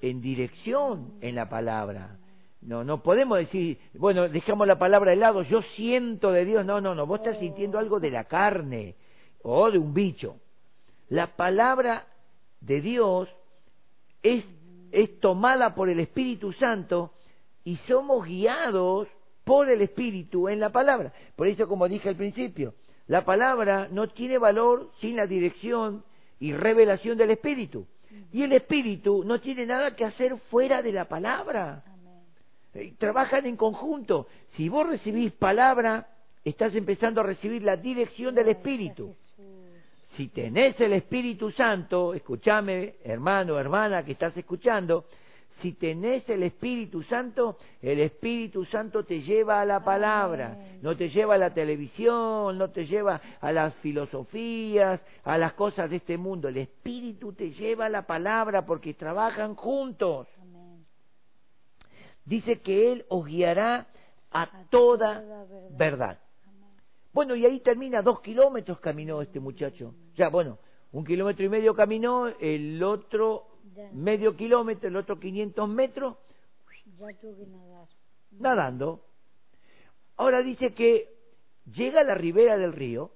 en 0.00 0.20
dirección 0.20 1.14
en 1.20 1.36
la 1.36 1.48
palabra. 1.48 2.18
No, 2.60 2.84
no 2.84 3.02
podemos 3.02 3.38
decir, 3.38 3.78
bueno, 3.94 4.28
dejamos 4.28 4.66
la 4.66 4.78
palabra 4.78 5.10
de 5.10 5.16
lado, 5.16 5.42
yo 5.42 5.62
siento 5.76 6.30
de 6.30 6.44
Dios. 6.44 6.64
No, 6.64 6.80
no, 6.80 6.94
no, 6.94 7.06
vos 7.06 7.20
estás 7.20 7.38
sintiendo 7.38 7.78
algo 7.78 8.00
de 8.00 8.10
la 8.10 8.24
carne 8.24 8.96
o 9.42 9.70
de 9.70 9.78
un 9.78 9.92
bicho. 9.94 10.36
La 11.08 11.36
palabra 11.36 12.06
de 12.60 12.80
Dios 12.80 13.28
es, 14.22 14.44
es 14.92 15.20
tomada 15.20 15.74
por 15.74 15.88
el 15.88 16.00
Espíritu 16.00 16.52
Santo 16.52 17.12
y 17.64 17.76
somos 17.88 18.26
guiados 18.26 19.08
por 19.44 19.68
el 19.68 19.82
Espíritu 19.82 20.48
en 20.48 20.60
la 20.60 20.70
palabra. 20.70 21.12
Por 21.36 21.48
eso, 21.48 21.66
como 21.66 21.88
dije 21.88 22.08
al 22.08 22.16
principio, 22.16 22.74
la 23.08 23.24
palabra 23.24 23.88
no 23.90 24.08
tiene 24.08 24.38
valor 24.38 24.92
sin 25.00 25.16
la 25.16 25.26
dirección 25.26 26.04
y 26.42 26.52
revelación 26.52 27.16
del 27.16 27.30
Espíritu. 27.30 27.86
Y 28.32 28.42
el 28.42 28.52
Espíritu 28.52 29.22
no 29.22 29.40
tiene 29.40 29.64
nada 29.64 29.94
que 29.94 30.04
hacer 30.04 30.36
fuera 30.50 30.82
de 30.82 30.90
la 30.90 31.04
palabra. 31.04 31.84
Amén. 31.86 32.24
Eh, 32.74 32.94
Trabajan 32.98 33.46
en 33.46 33.56
conjunto. 33.56 34.26
Si 34.56 34.68
vos 34.68 34.88
recibís 34.88 35.30
palabra, 35.34 36.08
estás 36.44 36.74
empezando 36.74 37.20
a 37.20 37.24
recibir 37.24 37.62
la 37.62 37.76
dirección 37.76 38.34
del 38.34 38.48
Espíritu. 38.48 39.14
Si 40.16 40.28
tenés 40.28 40.78
el 40.80 40.94
Espíritu 40.94 41.52
Santo, 41.52 42.12
escúchame, 42.12 42.96
hermano, 43.04 43.56
hermana, 43.56 44.04
que 44.04 44.12
estás 44.12 44.36
escuchando, 44.36 45.04
si 45.62 45.72
tenés 45.74 46.28
el 46.28 46.42
Espíritu 46.42 47.02
Santo, 47.04 47.56
el 47.80 48.00
Espíritu 48.00 48.64
Santo 48.64 49.04
te 49.04 49.22
lleva 49.22 49.60
a 49.60 49.64
la 49.64 49.82
palabra, 49.84 50.58
no 50.82 50.96
te 50.96 51.08
lleva 51.08 51.36
a 51.36 51.38
la 51.38 51.54
televisión, 51.54 52.58
no 52.58 52.70
te 52.70 52.84
lleva 52.84 53.20
a 53.40 53.52
las 53.52 53.74
filosofías, 53.76 55.00
a 55.22 55.38
las 55.38 55.52
cosas 55.54 55.88
de 55.88 55.96
este 55.96 56.18
mundo. 56.18 56.48
El 56.48 56.58
Espíritu 56.58 57.32
te 57.32 57.52
lleva 57.52 57.86
a 57.86 57.88
la 57.88 58.06
palabra 58.06 58.66
porque 58.66 58.94
trabajan 58.94 59.54
juntos. 59.54 60.26
Dice 62.24 62.60
que 62.60 62.92
Él 62.92 63.04
os 63.08 63.24
guiará 63.24 63.86
a, 64.32 64.64
toda 64.68 65.46
verdad. 65.70 66.18
Bueno, 67.12 67.36
y 67.36 67.46
ahí 67.46 67.60
termina, 67.60 68.02
dos 68.02 68.20
kilómetros 68.20 68.80
caminó 68.80 69.22
este 69.22 69.38
muchacho. 69.38 69.94
Ya, 70.16 70.28
bueno, 70.28 70.58
un 70.92 71.04
kilómetro 71.04 71.44
y 71.44 71.48
medio 71.48 71.74
caminó, 71.74 72.26
el 72.26 72.82
otro 72.82 73.51
Ya. 73.74 73.90
medio 73.92 74.36
kilómetro, 74.36 74.88
el 74.88 74.96
otro 74.96 75.18
500 75.18 75.68
metros, 75.68 76.16
Ya 76.98 77.12
tuve 77.20 77.36
que 77.36 77.46
nadar. 77.46 77.86
nadando. 78.32 79.04
Ahora 80.16 80.42
dice 80.42 80.74
que 80.74 81.08
llega 81.72 82.00
a 82.00 82.04
la 82.04 82.14
ribera 82.14 82.56
del 82.58 82.72
río 82.72 83.10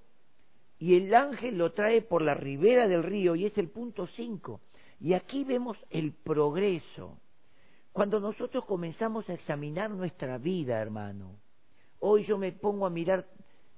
y 0.78 0.96
el 0.96 1.14
ángel 1.14 1.58
lo 1.58 1.72
trae 1.72 2.02
por 2.02 2.22
la 2.22 2.34
ribera 2.34 2.88
del 2.88 3.02
río 3.02 3.34
y 3.34 3.46
es 3.46 3.56
el 3.58 3.68
punto 3.68 4.06
5. 4.08 4.60
Y 5.00 5.12
aquí 5.12 5.44
vemos 5.44 5.76
el 5.90 6.12
progreso. 6.12 7.18
Cuando 7.92 8.20
nosotros 8.20 8.64
comenzamos 8.64 9.28
a 9.28 9.34
examinar 9.34 9.90
nuestra 9.90 10.38
vida, 10.38 10.80
hermano, 10.80 11.36
hoy 12.00 12.24
yo 12.24 12.38
me 12.38 12.52
pongo 12.52 12.86
a 12.86 12.90
mirar 12.90 13.26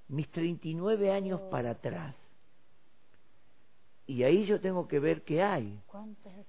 mis 0.09 0.29
39 0.31 1.13
años 1.13 1.41
para 1.51 1.71
atrás. 1.73 2.15
Y 4.09 4.23
ahí 4.23 4.47
yo 4.47 4.59
tengo 4.59 4.89
que 4.89 4.99
ver 4.99 5.23
qué 5.23 5.43
hay. 5.43 5.79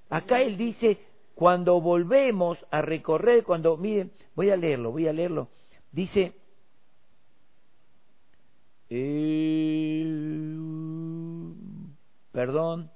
Acá 0.09 0.41
él 0.41 0.55
dice, 0.57 0.97
cuando 1.35 1.81
volvemos 1.81 2.57
a 2.71 2.81
recorrer, 2.81 3.43
cuando, 3.43 3.75
miren, 3.75 4.11
voy 4.33 4.49
a 4.49 4.55
leerlo, 4.55 4.93
voy 4.93 5.09
a 5.09 5.13
leerlo, 5.13 5.49
dice, 5.91 6.33
eh, 8.89 10.05
perdón, 12.31 12.89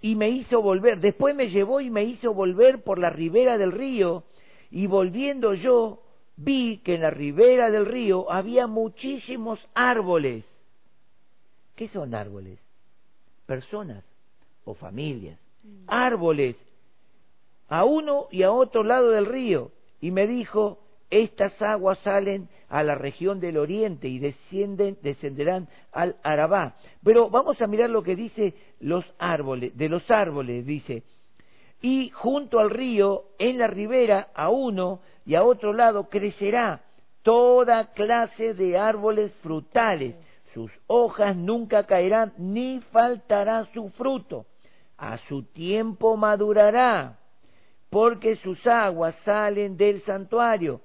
y 0.00 0.16
me 0.16 0.28
hizo 0.28 0.60
volver. 0.60 0.98
Después 0.98 1.36
me 1.36 1.50
llevó 1.50 1.80
y 1.80 1.88
me 1.88 2.02
hizo 2.02 2.34
volver 2.34 2.82
por 2.82 2.98
la 2.98 3.10
ribera 3.10 3.58
del 3.58 3.70
río, 3.70 4.24
y 4.72 4.88
volviendo 4.88 5.54
yo 5.54 6.02
vi 6.36 6.78
que 6.78 6.96
en 6.96 7.02
la 7.02 7.10
ribera 7.10 7.70
del 7.70 7.86
río 7.86 8.28
había 8.28 8.66
muchísimos 8.66 9.60
árboles. 9.72 10.44
¿Qué 11.76 11.88
son 11.88 12.14
árboles? 12.14 12.58
Personas 13.46 14.04
o 14.64 14.74
familias. 14.74 15.38
Mm. 15.62 15.84
Árboles 15.86 16.56
a 17.68 17.84
uno 17.84 18.28
y 18.30 18.42
a 18.42 18.52
otro 18.52 18.82
lado 18.84 19.10
del 19.10 19.26
río. 19.26 19.70
Y 20.00 20.10
me 20.10 20.26
dijo, 20.26 20.78
estas 21.10 21.60
aguas 21.62 21.98
salen 22.00 22.48
a 22.68 22.82
la 22.82 22.94
región 22.94 23.40
del 23.40 23.58
oriente 23.58 24.08
y 24.08 24.18
descienden, 24.18 24.98
descenderán 25.02 25.68
al 25.92 26.16
Arabá. 26.22 26.76
Pero 27.02 27.30
vamos 27.30 27.60
a 27.60 27.66
mirar 27.66 27.90
lo 27.90 28.02
que 28.02 28.16
dice 28.16 28.54
los 28.80 29.04
árboles, 29.18 29.76
de 29.76 29.88
los 29.88 30.08
árboles, 30.10 30.66
dice. 30.66 31.02
Y 31.80 32.10
junto 32.10 32.58
al 32.58 32.70
río, 32.70 33.24
en 33.38 33.58
la 33.58 33.66
ribera, 33.66 34.28
a 34.34 34.48
uno 34.48 35.00
y 35.24 35.34
a 35.34 35.44
otro 35.44 35.72
lado, 35.72 36.08
crecerá 36.08 36.82
toda 37.22 37.92
clase 37.92 38.54
de 38.54 38.78
árboles 38.78 39.32
frutales. 39.42 40.14
Sus 40.56 40.72
hojas 40.86 41.36
nunca 41.36 41.84
caerán, 41.84 42.32
ni 42.38 42.80
faltará 42.90 43.70
su 43.74 43.90
fruto. 43.90 44.46
A 44.96 45.18
su 45.28 45.42
tiempo 45.42 46.16
madurará, 46.16 47.18
porque 47.90 48.36
sus 48.36 48.66
aguas 48.66 49.14
salen 49.26 49.76
del 49.76 50.02
santuario 50.06 50.80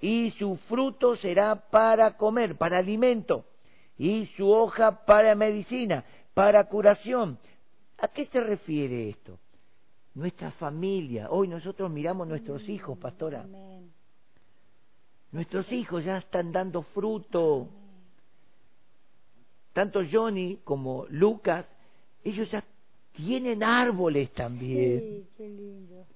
y 0.00 0.30
su 0.38 0.54
fruto 0.68 1.16
será 1.16 1.56
para 1.56 2.16
comer, 2.16 2.56
para 2.56 2.78
alimento, 2.78 3.46
y 3.98 4.26
su 4.36 4.48
hoja 4.48 5.04
para 5.04 5.34
medicina, 5.34 6.04
para 6.32 6.62
curación. 6.68 7.36
¿A 7.98 8.06
qué 8.06 8.26
se 8.26 8.38
refiere 8.38 9.08
esto? 9.08 9.40
Nuestra 10.14 10.52
familia. 10.52 11.30
Hoy 11.30 11.48
nosotros 11.48 11.90
miramos 11.90 12.28
nuestros 12.28 12.62
hijos, 12.68 12.96
pastora. 12.96 13.44
Nuestros 15.32 15.72
hijos 15.72 16.04
ya 16.04 16.18
están 16.18 16.52
dando 16.52 16.82
fruto. 16.82 17.66
Tanto 19.76 20.00
Johnny 20.10 20.60
como 20.64 21.04
Lucas, 21.10 21.66
ellos 22.24 22.50
ya 22.50 22.64
tienen 23.12 23.62
árboles 23.62 24.32
también. 24.32 25.00
Sí, 25.00 25.28
qué 25.36 25.50
lindo. 25.50 26.06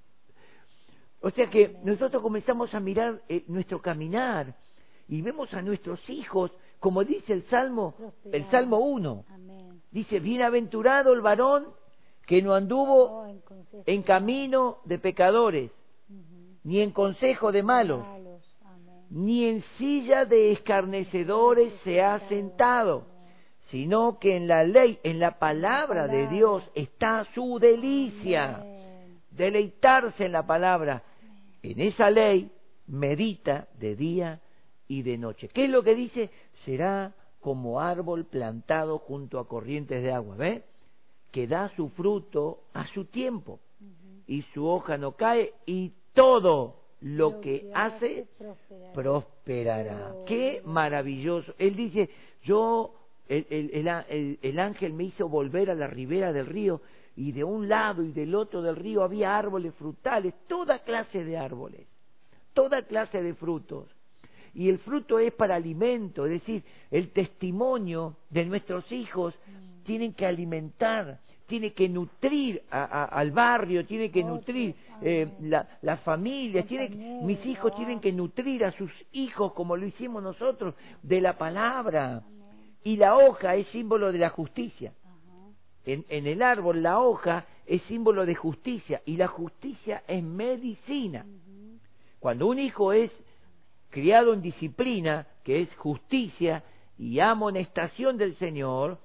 O 1.21 1.29
sea 1.29 1.51
que 1.51 1.77
nosotros 1.85 2.23
comenzamos 2.23 2.73
a 2.75 2.81
mirar 2.81 3.21
eh, 3.29 3.45
nuestro 3.49 3.83
caminar 3.83 4.57
y 5.09 5.21
vemos 5.21 5.53
a 5.53 5.61
nuestros 5.61 6.01
hijos, 6.09 6.51
como 6.79 7.05
dice 7.05 7.35
el 7.35 7.43
Salmo, 7.51 7.95
el 8.33 8.51
Salmo 8.51 8.79
1. 8.79 9.27
Dice, 9.91 10.21
bienaventurado 10.21 11.13
el 11.13 11.21
varón 11.21 11.67
que 12.27 12.41
no 12.41 12.55
anduvo 12.55 13.25
oh, 13.25 13.41
en, 13.85 14.03
camino 14.05 14.79
de 14.87 14.99
pecadores, 14.99 15.71
ni 16.65 16.81
en 16.81 16.93
consejo 16.93 17.53
de 17.53 17.63
malos, 17.63 18.07
ni 19.11 19.45
en 19.45 19.63
silla 19.77 20.25
de 20.25 20.53
escarnecedores 20.53 21.75
se 21.85 22.01
ha 22.01 22.27
sentado, 22.31 23.10
sino 23.71 24.19
que 24.19 24.37
en 24.37 24.49
la 24.49 24.65
ley, 24.65 24.99
en 25.03 25.19
la 25.21 25.39
palabra 25.39 26.09
de 26.09 26.27
Dios 26.29 26.69
está 26.75 27.27
su 27.35 27.59
delicia. 27.59 28.65
Deleitarse 29.31 30.27
en 30.27 30.33
la 30.33 30.47
palabra 30.47 31.03
en 31.63 31.81
esa 31.81 32.11
ley 32.11 32.51
medita 32.87 33.69
de 33.79 33.95
día 33.95 34.41
y 34.89 35.03
de 35.03 35.19
noche. 35.19 35.49
¿Qué 35.49 35.65
es 35.65 35.71
lo 35.71 35.83
que 35.83 35.95
dice? 35.95 36.31
Será 36.65 37.15
como 37.41 37.81
árbol 37.81 38.27
plantado 38.27 38.99
junto 38.99 39.39
a 39.39 39.47
corrientes 39.47 40.03
de 40.03 40.13
agua, 40.13 40.37
¿ve? 40.37 40.65
Que 41.31 41.47
da 41.47 41.71
su 41.77 41.91
fruto 41.91 42.65
a 42.75 42.87
su 42.89 43.05
tiempo 43.05 43.61
y 44.27 44.43
su 44.53 44.67
hoja 44.67 44.99
no 44.99 45.13
cae 45.13 45.55
y 45.65 45.93
todo 46.13 46.81
lo, 47.01 47.41
que, 47.41 47.71
hace 47.75 48.27
prosperará. 48.93 50.13
Qué 50.27 50.61
maravilloso. 50.65 51.55
Él 51.59 51.77
dice, 51.77 52.11
yo, 52.43 52.95
el, 53.31 53.71
el, 53.73 54.39
el 54.43 54.59
ángel 54.59 54.93
me 54.93 55.05
hizo 55.05 55.29
volver 55.29 55.71
a 55.71 55.75
la 55.75 55.87
ribera 55.87 56.33
del 56.33 56.47
río 56.47 56.83
y 57.17 57.33
de 57.33 57.45
un 57.45 57.69
lado 57.69 58.03
y 58.03 58.13
del 58.13 58.35
otro 58.35 58.63
del 58.63 58.77
río 58.77 59.03
había 59.03 59.37
árboles 59.37 59.75
frutales, 59.75 60.35
toda 60.49 60.81
clase 60.81 61.25
de 61.25 61.37
árboles, 61.37 61.87
toda 62.55 62.83
clase 62.83 63.23
de 63.23 63.35
frutos. 63.35 63.89
Y 64.53 64.69
el 64.69 64.79
fruto 64.79 65.19
es 65.19 65.33
para 65.33 65.55
alimento, 65.55 66.27
es 66.27 66.33
decir, 66.33 66.65
el 66.91 67.11
testimonio 67.13 68.17
de 68.31 68.45
nuestros 68.47 68.91
hijos 68.91 69.35
mm. 69.35 69.85
tienen 69.85 70.13
que 70.13 70.27
alimentar, 70.27 71.21
tiene 71.47 71.73
que 71.73 71.89
nutrir 71.89 72.63
al 72.71 73.31
barrio, 73.33 73.85
tiene 73.85 74.11
que 74.11 74.25
nutrir 74.25 74.75
eh, 75.03 75.29
la, 75.41 75.69
las 75.83 76.01
familias, 76.01 76.67
tiene, 76.67 77.21
mis 77.23 77.45
hijos 77.47 77.75
tienen 77.77 78.01
que 78.01 78.13
nutrir 78.13 78.65
a 78.65 78.73
sus 78.73 78.91
hijos 79.13 79.53
como 79.53 79.77
lo 79.77 79.85
hicimos 79.87 80.23
nosotros 80.23 80.75
de 81.03 81.21
la 81.21 81.37
palabra. 81.37 82.23
Y 82.83 82.97
la 82.97 83.17
hoja 83.17 83.57
es 83.57 83.67
símbolo 83.69 84.13
de 84.13 84.19
la 84.19 84.31
justicia. 84.31 84.93
En, 85.85 86.05
el 86.09 86.43
árbol 86.43 86.83
la 86.83 87.01
hoja 87.01 87.47
es 87.67 87.83
símbolo 87.83 88.27
de 88.27 88.35
justicia 88.35 89.03
y 89.05 89.17
la 89.17 89.27
justicia 89.27 90.03
es 90.07 90.23
medicina. 90.23 91.27
Cuando 92.19 92.47
un 92.47 92.59
hijo 92.59 92.93
es 92.93 93.11
criado 93.89 94.35
en 94.35 94.43
disciplina, 94.43 95.27
que 95.43 95.63
es 95.63 95.75
justicia 95.77 96.63
y 96.99 97.19
amonestación 97.21 98.19
del 98.19 98.37
Señor, 98.37 98.99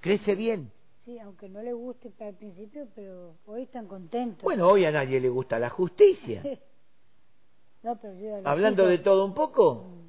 crece 0.00 0.34
bien. 0.34 0.70
Sí, 1.04 1.18
aunque 1.18 1.48
no 1.48 1.62
le 1.62 1.72
guste 1.72 2.10
al 2.20 2.34
principio, 2.34 2.88
pero 2.94 3.34
hoy 3.46 3.62
están 3.62 3.86
contentos. 3.86 4.42
Bueno, 4.42 4.68
hoy 4.68 4.86
a 4.86 4.90
nadie 4.90 5.20
le 5.20 5.28
gusta 5.28 5.58
la 5.58 5.68
justicia. 5.68 6.42
no, 7.82 7.98
pero 8.00 8.14
Hablando 8.44 8.86
de 8.86 8.98
todo 8.98 9.24
un 9.24 9.34
poco. 9.34 10.03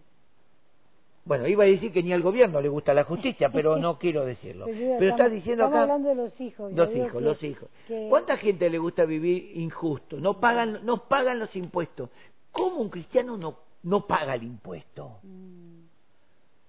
Mm. 1.25 1.29
Bueno, 1.29 1.47
iba 1.47 1.63
a 1.63 1.67
decir 1.67 1.91
que 1.91 2.03
ni 2.03 2.13
al 2.13 2.21
gobierno 2.21 2.61
le 2.61 2.69
gusta 2.69 2.93
la 2.93 3.03
justicia, 3.03 3.49
pero 3.49 3.75
no 3.77 3.97
quiero 3.97 4.25
decirlo. 4.25 4.65
Pero, 4.65 5.11
está 5.11 5.27
diciendo 5.27 5.65
acá... 5.65 5.81
hablando 5.83 6.09
de 6.09 6.15
los 6.15 6.39
hijos. 6.39 6.71
Los 6.73 6.95
hijos, 6.95 7.21
los 7.21 7.43
hijos. 7.43 7.69
¿Cuánta 8.09 8.37
gente 8.37 8.69
le 8.69 8.77
gusta 8.77 9.05
vivir 9.05 9.51
injusto? 9.57 10.17
No 10.17 10.39
pagan, 10.39 10.85
no 10.85 11.07
pagan 11.07 11.39
los 11.39 11.55
impuestos. 11.55 12.09
¿Cómo 12.51 12.77
un 12.77 12.89
cristiano 12.89 13.37
no, 13.37 13.57
no 13.83 14.07
paga 14.07 14.35
el 14.35 14.43
impuesto? 14.43 15.19
Mm. 15.23 15.85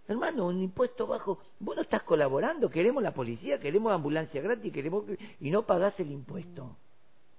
Hermano, 0.09 0.47
un 0.47 0.63
impuesto 0.63 1.07
bajo. 1.07 1.39
Vos 1.59 1.77
no 1.77 1.83
estás 1.83 2.03
colaborando. 2.05 2.71
Queremos 2.71 3.03
la 3.03 3.13
policía, 3.13 3.59
queremos 3.59 3.93
ambulancia 3.93 4.41
gratis, 4.41 4.73
queremos 4.73 5.05
y 5.41 5.51
no 5.51 5.63
pagás 5.63 5.99
el 5.99 6.13
impuesto. 6.13 6.77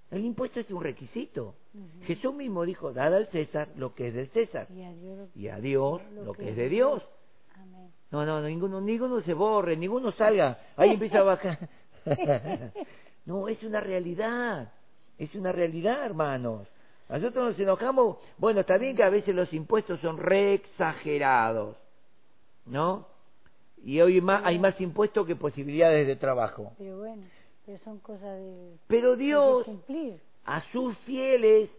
El 0.09 0.23
impuesto 0.23 0.59
es 0.59 0.71
un 0.71 0.81
requisito. 0.81 1.55
Jesús 2.03 2.33
mismo 2.33 2.63
dijo, 2.63 2.93
dad 2.93 3.13
al 3.13 3.27
César 3.27 3.69
lo 3.75 3.93
que 3.93 4.07
es 4.07 4.13
del 4.13 4.29
César 4.29 4.67
y 4.71 4.83
a 5.47 5.59
Dios, 5.59 6.01
lo, 6.13 6.33
que, 6.33 6.49
es 6.49 6.55
de 6.55 6.69
Dios. 6.69 7.03
No, 8.09 8.25
no, 8.25 8.41
ninguno, 8.41 8.79
ninguno 8.79 9.21
se 9.21 9.33
borre, 9.33 9.75
ninguno 9.75 10.11
salga, 10.13 10.57
ahí 10.77 10.91
empieza 10.91 11.19
a 11.19 11.23
bajar. 11.23 11.69
no, 13.25 13.49
es 13.49 13.61
una 13.63 13.81
realidad, 13.81 14.71
es 15.17 15.35
una 15.35 15.51
realidad, 15.51 16.05
hermanos. 16.05 16.67
Nosotros 17.09 17.49
nos 17.49 17.59
enojamos, 17.59 18.17
bueno, 18.37 18.61
está 18.61 18.77
bien 18.77 18.95
que 18.95 19.03
a 19.03 19.09
veces 19.09 19.35
los 19.35 19.51
impuestos 19.53 19.99
son 19.99 20.17
re 20.17 20.53
exagerados, 20.53 21.75
¿no? 22.65 23.07
Y 23.83 24.01
hoy 24.01 24.21
más, 24.21 24.41
hay 24.43 24.57
más 24.57 24.79
impuestos 24.81 25.27
que 25.27 25.35
posibilidades 25.35 26.07
de 26.07 26.15
trabajo. 26.15 26.73
Pero 26.77 26.97
bueno. 26.97 27.23
Pero 27.67 27.79
son 27.79 27.99
cosas 27.99 28.39
de, 28.39 28.77
Pero 28.87 29.17
Dios, 29.17 29.65
cumplir. 29.65 30.21
a 30.45 30.61
sus 30.71 30.97
fieles, 30.99 31.69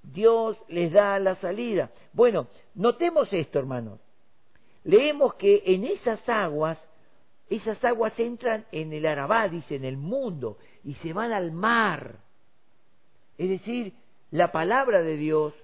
Dios 0.00 0.56
les 0.68 0.92
da 0.92 1.18
la 1.18 1.34
salida. 1.40 1.90
Bueno, 2.12 2.46
notemos 2.76 3.26
esto, 3.32 3.58
hermanos. 3.58 3.98
Leemos 4.84 5.34
que 5.34 5.64
en 5.66 5.82
esas 5.84 6.28
aguas, 6.28 6.78
esas 7.50 7.84
aguas 7.84 8.16
entran 8.20 8.66
en 8.70 8.92
el 8.92 9.04
Arabá, 9.04 9.48
dice, 9.48 9.74
en 9.74 9.84
el 9.84 9.96
mundo, 9.96 10.58
y 10.84 10.94
se 10.94 11.12
van 11.12 11.32
al 11.32 11.50
mar. 11.50 12.20
Es 13.36 13.48
decir, 13.50 13.94
la 14.30 14.52
palabra 14.52 15.02
de 15.02 15.16
Dios, 15.16 15.54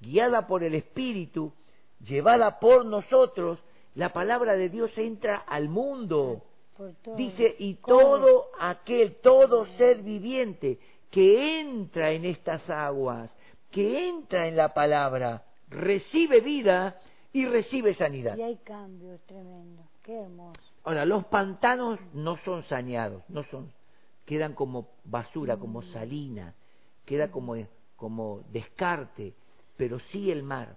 guiada 0.00 0.46
por 0.46 0.64
el 0.64 0.74
Espíritu, 0.74 1.52
llevada 2.00 2.58
por 2.60 2.86
nosotros, 2.86 3.58
La 3.94 4.12
palabra 4.12 4.54
de 4.54 4.68
Dios 4.70 4.96
entra 4.96 5.36
al 5.36 5.68
mundo. 5.68 6.44
Todo. 7.02 7.16
Dice, 7.16 7.56
y 7.58 7.74
todo 7.74 8.46
aquel, 8.60 9.16
todo 9.16 9.66
ser 9.76 10.02
viviente 10.02 10.78
que 11.10 11.60
entra 11.60 12.12
en 12.12 12.24
estas 12.24 12.68
aguas, 12.70 13.34
que 13.70 14.08
entra 14.08 14.46
en 14.46 14.56
la 14.56 14.72
palabra, 14.74 15.44
recibe 15.68 16.40
vida 16.40 17.00
y 17.32 17.46
recibe 17.46 17.94
sanidad. 17.94 18.36
Y 18.36 18.42
hay 18.42 18.56
cambios 18.58 19.20
tremendos. 19.26 19.86
Qué 20.02 20.20
hermoso. 20.20 20.60
Ahora, 20.84 21.04
los 21.04 21.24
pantanos 21.26 21.98
no 22.14 22.38
son 22.44 22.62
saneados, 22.64 23.22
no 23.28 23.42
son, 23.44 23.72
quedan 24.24 24.54
como 24.54 24.88
basura, 25.04 25.56
como 25.56 25.82
salina, 25.82 26.54
queda 27.04 27.30
como, 27.30 27.56
como 27.96 28.42
descarte, 28.52 29.34
pero 29.76 29.98
sí 30.12 30.30
el 30.30 30.42
mar. 30.42 30.76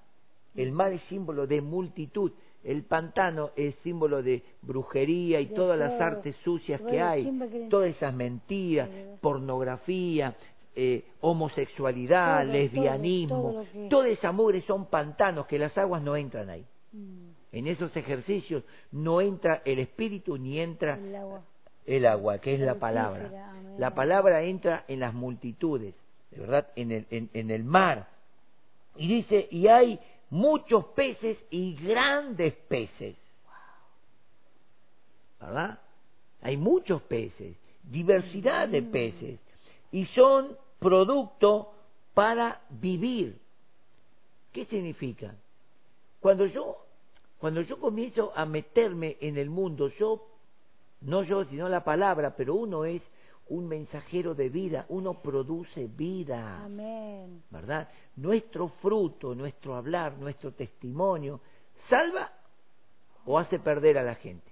El 0.54 0.74
mar 0.74 0.92
es 0.92 1.02
símbolo 1.04 1.48
de 1.48 1.62
multitud, 1.62 2.34
el 2.64 2.84
pantano 2.84 3.52
es 3.56 3.76
símbolo 3.84 4.22
de 4.22 4.44
brujería 4.62 5.40
y 5.42 5.48
De 5.48 5.56
todas 5.56 5.80
las 5.80 6.00
artes 6.02 6.36
sucias 6.44 6.80
que 6.82 7.02
hay, 7.02 7.24
todas 7.70 7.90
esas 7.90 8.14
mentiras, 8.14 8.88
pornografía, 9.20 10.36
eh, 10.76 11.04
homosexualidad, 11.22 12.44
Todo, 12.44 12.52
lesbianismo, 12.54 13.42
todo, 13.52 13.66
que- 13.72 13.88
toda 13.90 14.08
esa 14.10 14.32
mugre 14.32 14.62
son 14.62 14.86
pantanos 14.86 15.48
que 15.48 15.58
las 15.60 15.78
aguas 15.78 16.02
no 16.02 16.16
entran 16.16 16.50
ahí. 16.50 16.66
Mm, 16.94 17.32
En 17.54 17.68
esos 17.68 17.94
ejercicios 17.98 18.64
no 18.94 19.20
entra 19.20 19.62
el 19.66 19.80
espíritu 19.80 20.38
ni 20.38 20.60
entra 20.60 20.96
el 20.96 21.16
agua. 21.16 21.42
el 21.86 22.06
agua, 22.06 22.38
que 22.40 22.54
es 22.54 22.60
la 22.62 22.76
palabra. 22.76 23.30
La 23.78 23.94
palabra 23.94 24.42
entra 24.44 24.86
en 24.88 25.02
las 25.02 25.14
multitudes, 25.14 25.94
de 26.32 26.40
verdad, 26.40 26.68
en 26.78 26.92
el, 26.92 27.06
en, 27.10 27.30
en 27.34 27.52
el 27.52 27.64
mar. 27.66 28.08
Y 28.96 29.08
dice, 29.08 29.48
y 29.52 29.68
hay 29.68 30.00
muchos 30.32 30.86
peces 30.86 31.38
y 31.52 31.76
grandes 31.76 32.54
peces. 32.68 33.16
¿Verdad? 35.40 35.80
Hay 36.42 36.58
muchos 36.58 37.02
peces, 37.04 37.56
diversidad 37.84 38.68
de 38.68 38.82
peces, 38.82 39.40
y 39.92 40.06
son 40.08 40.58
producto 40.80 41.74
para 42.14 42.62
vivir. 42.70 43.38
¿Qué 44.52 44.66
significa? 44.66 45.36
Cuando 46.20 46.46
yo, 46.46 46.78
cuando 47.38 47.62
yo 47.62 47.80
comienzo 47.80 48.32
a 48.36 48.46
meterme 48.46 49.18
en 49.22 49.38
el 49.38 49.50
mundo, 49.50 49.90
yo, 50.00 50.26
no 51.02 51.24
yo, 51.24 51.46
sino 51.46 51.68
la 51.70 51.84
palabra, 51.84 52.36
pero 52.36 52.56
uno 52.56 52.86
es 52.86 53.02
un 53.50 53.68
mensajero 53.68 54.34
de 54.34 54.50
vida, 54.50 54.86
uno 54.90 55.22
produce 55.22 55.88
vida. 55.88 56.64
Amén. 56.64 57.44
¿verdad? 57.50 57.90
Nuestro 58.16 58.70
fruto, 58.82 59.36
nuestro 59.36 59.76
hablar, 59.76 60.18
nuestro 60.18 60.54
testimonio, 60.54 61.42
salva 61.90 62.32
o 63.26 63.38
hace 63.38 63.60
perder 63.60 63.98
a 63.98 64.04
la 64.04 64.16
gente. 64.16 64.50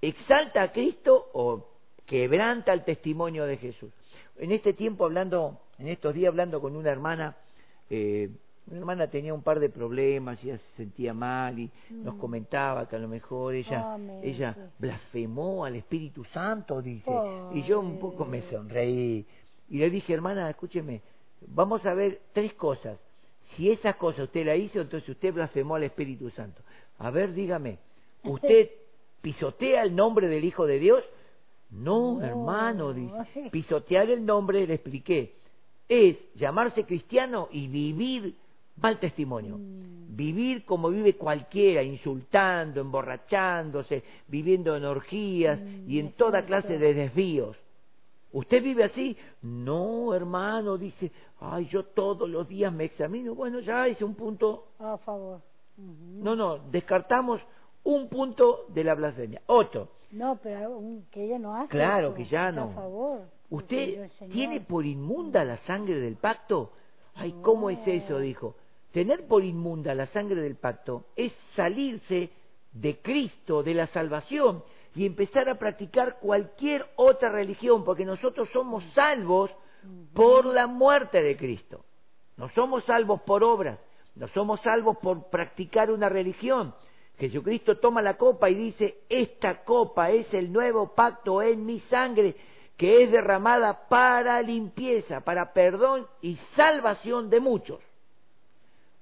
Exalta 0.00 0.62
a 0.62 0.72
Cristo 0.72 1.30
o 1.32 1.68
quebranta 2.04 2.72
el 2.72 2.84
testimonio 2.84 3.44
de 3.46 3.56
Jesús. 3.56 3.92
En 4.36 4.52
este 4.52 4.74
tiempo 4.74 5.04
hablando, 5.04 5.60
en 5.78 5.88
estos 5.88 6.14
días 6.14 6.28
hablando 6.28 6.60
con 6.60 6.76
una 6.76 6.90
hermana, 6.90 7.36
eh, 7.88 8.30
una 8.68 8.78
hermana 8.78 9.06
tenía 9.08 9.32
un 9.32 9.42
par 9.42 9.60
de 9.60 9.68
problemas, 9.68 10.42
ella 10.42 10.58
se 10.58 10.76
sentía 10.76 11.14
mal 11.14 11.58
y 11.58 11.70
nos 11.90 12.14
Mm. 12.16 12.18
comentaba 12.18 12.88
que 12.88 12.96
a 12.96 12.98
lo 12.98 13.08
mejor 13.08 13.54
ella, 13.54 13.94
Amén, 13.94 14.20
ella 14.22 14.56
blasfemó 14.78 15.64
al 15.64 15.76
Espíritu 15.76 16.24
Santo, 16.24 16.82
dice. 16.82 17.10
Y 17.54 17.62
yo 17.62 17.78
un 17.80 17.98
poco 17.98 18.24
me 18.24 18.42
sonreí 18.50 19.24
y 19.68 19.78
le 19.78 19.88
dije, 19.90 20.12
hermana, 20.14 20.50
escúcheme, 20.50 21.00
vamos 21.48 21.84
a 21.86 21.94
ver 21.94 22.20
tres 22.32 22.54
cosas. 22.54 22.98
Si 23.56 23.70
esas 23.70 23.94
cosas 23.96 24.24
usted 24.24 24.44
la 24.44 24.56
hizo, 24.56 24.80
entonces 24.80 25.08
usted 25.08 25.32
blasfemó 25.32 25.76
al 25.76 25.84
Espíritu 25.84 26.28
Santo. 26.30 26.60
A 26.98 27.10
ver, 27.10 27.32
dígame, 27.34 27.78
¿usted 28.24 28.70
pisotea 29.22 29.82
el 29.84 29.94
nombre 29.94 30.26
del 30.28 30.44
Hijo 30.44 30.66
de 30.66 30.78
Dios? 30.80 31.04
No, 31.70 32.14
No. 32.18 32.22
hermano, 32.22 32.92
dice. 32.92 33.48
Pisotear 33.52 34.10
el 34.10 34.26
nombre, 34.26 34.66
le 34.66 34.74
expliqué, 34.74 35.34
es 35.88 36.16
llamarse 36.34 36.84
cristiano 36.84 37.48
y 37.52 37.68
vivir 37.68 38.34
mal 38.76 38.98
testimonio. 38.98 39.58
Mm. 39.58 40.16
Vivir 40.16 40.64
como 40.64 40.88
vive 40.88 41.14
cualquiera, 41.16 41.82
insultando, 41.82 42.80
emborrachándose, 42.80 44.02
viviendo 44.28 44.74
en 44.76 44.84
orgías 44.84 45.60
Mm, 45.60 45.90
y 45.90 45.98
en 45.98 46.12
toda 46.12 46.46
clase 46.46 46.78
de 46.78 46.94
desvíos. 46.94 47.56
¿Usted 48.32 48.62
vive 48.62 48.84
así? 48.84 49.16
No, 49.42 50.14
hermano, 50.14 50.76
dice, 50.76 51.10
ay, 51.40 51.68
yo 51.70 51.84
todos 51.84 52.28
los 52.28 52.48
días 52.48 52.72
me 52.72 52.84
examino. 52.84 53.34
Bueno, 53.34 53.60
ya 53.60 53.86
es 53.86 54.00
un 54.02 54.14
punto. 54.14 54.68
A 54.78 54.96
favor. 54.98 55.40
No, 55.76 56.34
no, 56.34 56.58
descartamos 56.70 57.40
un 57.84 58.08
punto 58.08 58.66
de 58.68 58.84
la 58.84 58.94
blasfemia. 58.94 59.42
Otro, 59.46 59.88
No, 60.10 60.38
pero 60.42 60.80
que 61.10 61.24
ella 61.24 61.38
no 61.38 61.54
hace. 61.54 61.68
Claro, 61.68 62.08
eso, 62.08 62.14
que 62.16 62.24
ya 62.26 62.50
no. 62.52 62.70
A 62.70 62.74
favor. 62.74 63.20
¿usted 63.50 64.10
tiene 64.32 64.60
por 64.60 64.84
inmunda 64.86 65.44
la 65.44 65.58
sangre 65.58 66.00
del 66.00 66.16
pacto? 66.16 66.72
Ay, 67.14 67.34
¿cómo 67.42 67.70
es 67.70 67.78
eso? 67.86 68.18
Dijo. 68.18 68.54
Tener 68.96 69.26
por 69.26 69.44
inmunda 69.44 69.94
la 69.94 70.06
sangre 70.06 70.40
del 70.40 70.56
pacto 70.56 71.08
es 71.16 71.30
salirse 71.54 72.30
de 72.72 72.96
Cristo, 73.02 73.62
de 73.62 73.74
la 73.74 73.88
salvación, 73.88 74.64
y 74.94 75.04
empezar 75.04 75.50
a 75.50 75.58
practicar 75.58 76.18
cualquier 76.18 76.86
otra 76.96 77.28
religión, 77.28 77.84
porque 77.84 78.06
nosotros 78.06 78.48
somos 78.54 78.82
salvos 78.94 79.50
por 80.14 80.46
la 80.46 80.66
muerte 80.66 81.22
de 81.22 81.36
Cristo. 81.36 81.84
No 82.38 82.48
somos 82.54 82.86
salvos 82.86 83.20
por 83.20 83.44
obras, 83.44 83.78
no 84.14 84.28
somos 84.28 84.62
salvos 84.62 84.96
por 84.96 85.28
practicar 85.28 85.90
una 85.90 86.08
religión. 86.08 86.74
Jesucristo 87.18 87.76
toma 87.76 88.00
la 88.00 88.16
copa 88.16 88.48
y 88.48 88.54
dice, 88.54 89.02
esta 89.10 89.62
copa 89.62 90.08
es 90.08 90.32
el 90.32 90.50
nuevo 90.50 90.94
pacto 90.94 91.42
en 91.42 91.66
mi 91.66 91.80
sangre, 91.90 92.34
que 92.78 93.02
es 93.02 93.12
derramada 93.12 93.88
para 93.90 94.40
limpieza, 94.40 95.20
para 95.20 95.52
perdón 95.52 96.06
y 96.22 96.38
salvación 96.56 97.28
de 97.28 97.40
muchos. 97.40 97.80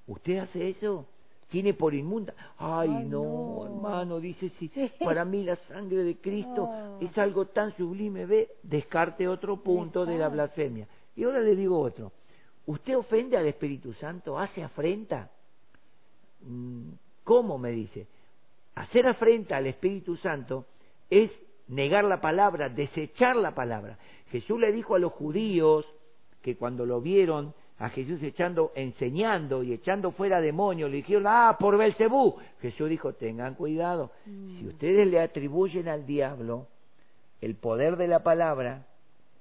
¿Usted 0.06 0.38
hace 0.38 0.70
eso? 0.70 1.06
¿Tiene 1.48 1.74
por 1.74 1.94
inmunda? 1.94 2.34
Ay, 2.58 2.90
Ay, 2.90 3.04
no, 3.04 3.22
no. 3.22 3.64
hermano, 3.66 4.20
dice, 4.20 4.50
si 4.58 4.68
Sí. 4.68 4.90
para 5.04 5.24
mí 5.24 5.44
la 5.44 5.56
sangre 5.68 6.02
de 6.04 6.16
Cristo 6.16 6.68
Ah. 6.70 6.98
es 7.00 7.16
algo 7.18 7.46
tan 7.46 7.76
sublime, 7.76 8.26
ve, 8.26 8.48
descarte 8.62 9.28
otro 9.28 9.58
punto 9.62 10.04
de 10.06 10.18
la 10.18 10.28
blasfemia. 10.28 10.88
Y 11.16 11.24
ahora 11.24 11.40
le 11.40 11.54
digo 11.54 11.78
otro. 11.78 12.12
¿Usted 12.66 12.96
ofende 12.96 13.36
al 13.36 13.46
Espíritu 13.46 13.92
Santo? 13.94 14.38
¿Hace 14.38 14.62
afrenta? 14.64 15.30
Mm, 16.40 16.90
¿Cómo 17.22 17.58
me 17.58 17.70
dice? 17.70 18.06
Hacer 18.74 19.06
afrenta 19.06 19.56
al 19.56 19.66
Espíritu 19.66 20.16
Santo 20.16 20.66
es 21.08 21.30
negar 21.68 22.04
la 22.04 22.20
palabra, 22.20 22.68
desechar 22.68 23.36
la 23.36 23.54
palabra. 23.54 23.98
Jesús 24.30 24.58
le 24.58 24.72
dijo 24.72 24.94
a 24.94 24.98
los 24.98 25.12
judíos 25.12 25.86
que 26.42 26.56
cuando 26.56 26.84
lo 26.84 27.00
vieron 27.00 27.54
a 27.78 27.88
Jesús 27.88 28.22
echando, 28.22 28.72
enseñando 28.74 29.62
y 29.62 29.72
echando 29.72 30.12
fuera 30.12 30.40
demonios, 30.40 30.90
le 30.90 30.98
dijeron, 30.98 31.24
ah, 31.26 31.56
por 31.58 31.76
Belcebú. 31.76 32.36
Jesús 32.60 32.88
dijo, 32.88 33.14
tengan 33.14 33.54
cuidado, 33.54 34.12
si 34.24 34.66
ustedes 34.66 35.06
le 35.06 35.20
atribuyen 35.20 35.88
al 35.88 36.06
diablo 36.06 36.68
el 37.40 37.56
poder 37.56 37.96
de 37.96 38.08
la 38.08 38.22
palabra 38.22 38.86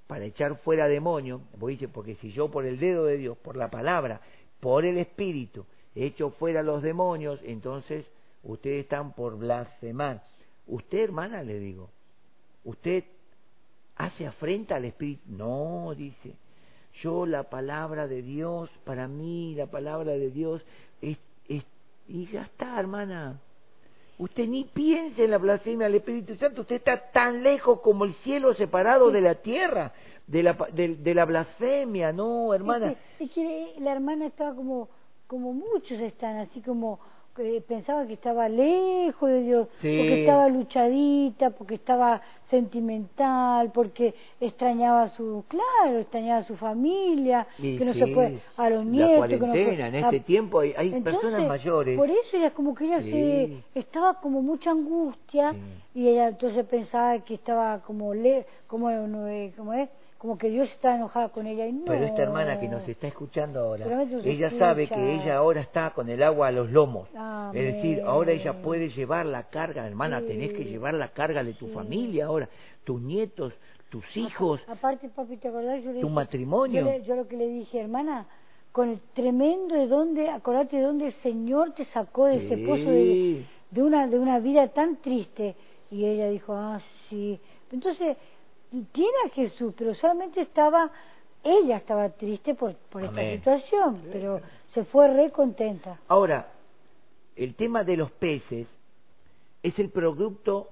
para 0.07 0.25
echar 0.25 0.57
fuera 0.57 0.87
demonios, 0.87 1.41
porque 1.93 2.15
si 2.15 2.31
yo 2.31 2.49
por 2.49 2.65
el 2.65 2.79
dedo 2.79 3.05
de 3.05 3.17
Dios, 3.17 3.37
por 3.37 3.55
la 3.55 3.69
palabra, 3.69 4.21
por 4.59 4.83
el 4.83 4.97
Espíritu, 4.97 5.65
echo 5.95 6.31
fuera 6.31 6.63
los 6.63 6.81
demonios, 6.81 7.39
entonces 7.43 8.05
ustedes 8.43 8.83
están 8.83 9.13
por 9.13 9.37
blasfemar. 9.37 10.23
Usted, 10.67 10.99
hermana, 10.99 11.43
le 11.43 11.59
digo, 11.59 11.89
usted 12.63 13.03
hace 13.95 14.25
afrenta 14.25 14.75
al 14.75 14.85
Espíritu. 14.85 15.21
No, 15.27 15.93
dice, 15.95 16.33
yo 17.01 17.25
la 17.25 17.43
palabra 17.43 18.07
de 18.07 18.21
Dios, 18.21 18.69
para 18.85 19.07
mí 19.07 19.55
la 19.55 19.65
palabra 19.67 20.11
de 20.13 20.29
Dios 20.29 20.61
es, 21.01 21.17
es 21.47 21.63
y 22.07 22.27
ya 22.27 22.43
está, 22.43 22.79
hermana. 22.79 23.39
Usted 24.19 24.47
ni 24.47 24.65
piense 24.65 25.25
en 25.25 25.31
la 25.31 25.37
blasfemia 25.39 25.87
del 25.87 25.95
Espíritu 25.95 26.35
Santo, 26.35 26.61
usted 26.61 26.75
está 26.75 27.11
tan 27.11 27.41
lejos 27.41 27.79
como 27.81 28.05
el 28.05 28.13
cielo 28.15 28.53
separado 28.53 29.09
de 29.09 29.21
la 29.21 29.35
tierra, 29.35 29.91
de 30.27 30.43
la, 30.43 30.53
de, 30.71 30.95
de 30.97 31.15
la 31.15 31.25
blasfemia, 31.25 32.13
no, 32.13 32.53
hermana. 32.53 32.91
Es 32.91 32.97
que, 33.17 33.23
es 33.25 33.31
que 33.31 33.81
la 33.81 33.91
hermana 33.91 34.27
estaba 34.27 34.55
como, 34.55 34.87
como 35.27 35.51
muchos 35.53 35.99
están, 35.99 36.37
así 36.37 36.61
como 36.61 36.99
que 37.35 37.63
pensaba 37.67 38.05
que 38.05 38.13
estaba 38.13 38.47
lejos 38.47 39.27
de 39.27 39.41
Dios, 39.41 39.67
Sí. 39.81 39.97
porque 39.97 40.21
estaba 40.21 40.47
luchadita, 40.49 41.49
porque 41.49 41.75
estaba 41.75 42.21
sentimental, 42.53 43.71
porque 43.73 44.13
extrañaba 44.39 45.03
a 45.03 45.09
su, 45.09 45.43
claro, 45.47 45.99
extrañaba 45.99 46.39
a 46.41 46.43
su 46.43 46.55
familia, 46.55 47.47
Y 47.57 47.77
que 47.77 47.85
no 47.85 47.93
se 47.93 48.07
puede, 48.07 48.39
a 48.57 48.69
los 48.69 48.85
la 48.85 48.91
nietos, 48.91 49.27
que 49.27 49.33
no 49.37 49.45
cuarentena, 49.47 49.75
puede- 49.75 49.87
en 49.87 49.95
este 49.95 50.17
a- 50.17 50.23
tiempo 50.23 50.59
hay, 50.59 50.73
hay 50.77 50.93
Entonces, 50.93 51.21
personas 51.21 51.47
mayores. 51.47 51.97
Por 51.97 52.09
eso 52.09 52.37
ella 52.37 52.51
como 52.51 52.75
que 52.75 52.85
ella 52.85 53.01
Sí. 53.01 53.63
se 53.73 53.79
estaba 53.79 54.19
como 54.21 54.41
mucha 54.41 54.71
angustia 54.71 55.51
Sí. 55.53 55.99
y 56.01 56.07
ella 56.09 56.27
entonces 56.29 56.65
pensaba 56.65 57.19
que 57.19 57.33
estaba 57.35 57.79
como 57.81 58.13
le, 58.13 58.45
como, 58.67 58.89
no, 58.91 59.27
eh, 59.27 59.53
como 59.57 59.73
es 59.73 59.89
como 60.23 60.37
que 60.37 60.49
Dios 60.49 60.69
está 60.69 60.95
enojada 60.95 61.27
con 61.29 61.45
ella. 61.47 61.67
Y 61.67 61.73
no. 61.73 61.83
Pero 61.83 62.05
esta 62.05 62.23
hermana 62.23 62.57
que 62.57 62.69
nos 62.69 62.87
está 62.87 63.07
escuchando 63.07 63.59
ahora, 63.59 63.85
ella 64.23 64.47
escucha. 64.47 64.57
sabe 64.57 64.87
que 64.87 65.15
ella 65.15 65.35
ahora 65.35 65.59
está 65.59 65.89
con 65.89 66.07
el 66.07 66.23
agua 66.23 66.47
a 66.47 66.51
los 66.53 66.71
lomos. 66.71 67.09
Amén. 67.13 67.61
Es 67.61 67.73
decir, 67.75 68.01
ahora 68.05 68.31
ella 68.31 68.53
puede 68.61 68.87
llevar 68.87 69.25
la 69.25 69.43
carga, 69.49 69.85
hermana, 69.85 70.21
Sí. 70.21 70.27
tenés 70.27 70.53
que 70.53 70.63
llevar 70.63 70.93
la 70.93 71.09
carga 71.09 71.43
de 71.43 71.51
tu 71.55 71.67
Sí. 71.67 71.73
familia 71.73 72.27
ahora, 72.27 72.47
tus 72.85 73.01
nietos, 73.01 73.51
tus 73.89 74.05
hijos, 74.15 74.61
Aparte, 74.69 75.09
papi, 75.09 75.35
¿te 75.35 75.49
acordás? 75.49 75.83
Yo 75.83 75.91
le 75.91 75.99
tu 75.99 76.07
dije- 76.07 76.15
matrimonio. 76.15 76.85
Yo, 76.85 76.89
le- 76.89 77.03
yo 77.03 77.15
lo 77.17 77.27
que 77.27 77.35
le 77.35 77.49
dije, 77.49 77.81
hermana, 77.81 78.25
con 78.71 78.87
el 78.91 78.99
tremendo 79.13 79.75
de 79.75 79.87
dónde, 79.87 80.29
acordate 80.29 80.77
de 80.77 80.83
dónde 80.83 81.07
el 81.07 81.13
Señor 81.21 81.73
te 81.73 81.83
sacó 81.87 82.27
de 82.27 82.45
ese 82.45 82.57
pozo 82.65 82.89
de, 82.89 83.45
de 83.71 83.83
una 83.83 84.07
de 84.07 84.17
una 84.17 84.39
vida 84.39 84.69
tan 84.69 84.95
triste. 85.01 85.55
Y 85.91 86.05
ella 86.05 86.29
dijo, 86.29 86.53
ah, 86.55 86.79
sí. 87.09 87.37
Entonces, 87.73 88.15
tiene 88.91 89.13
a 89.25 89.29
Jesús, 89.29 89.73
pero 89.77 89.93
solamente 89.95 90.41
estaba, 90.41 90.91
ella 91.43 91.77
estaba 91.77 92.09
triste 92.09 92.55
por, 92.55 92.75
por 92.89 93.03
esta 93.03 93.21
situación, 93.21 94.01
pero 94.11 94.41
se 94.73 94.83
fue 94.85 95.07
re 95.13 95.31
contenta. 95.31 95.99
Ahora, 96.07 96.51
el 97.35 97.55
tema 97.55 97.83
de 97.83 97.97
los 97.97 98.11
peces 98.11 98.67
es 99.61 99.79
el 99.79 99.89
producto, 99.89 100.69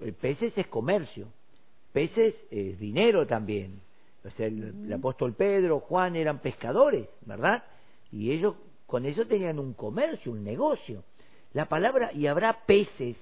el 0.00 0.14
peces 0.14 0.56
es 0.58 0.66
comercio, 0.66 1.28
peces 1.92 2.34
es 2.50 2.78
dinero 2.78 3.26
también. 3.26 3.80
O 4.24 4.30
sea, 4.30 4.46
el, 4.46 4.84
el 4.86 4.92
apóstol 4.92 5.34
Pedro, 5.34 5.80
Juan 5.80 6.16
eran 6.16 6.38
pescadores, 6.40 7.08
¿verdad? 7.26 7.62
Y 8.10 8.32
ellos 8.32 8.54
con 8.86 9.04
eso 9.06 9.26
tenían 9.26 9.58
un 9.58 9.74
comercio, 9.74 10.32
un 10.32 10.44
negocio. 10.44 11.04
La 11.52 11.66
palabra, 11.66 12.12
y 12.12 12.26
habrá 12.26 12.64
peces 12.66 13.16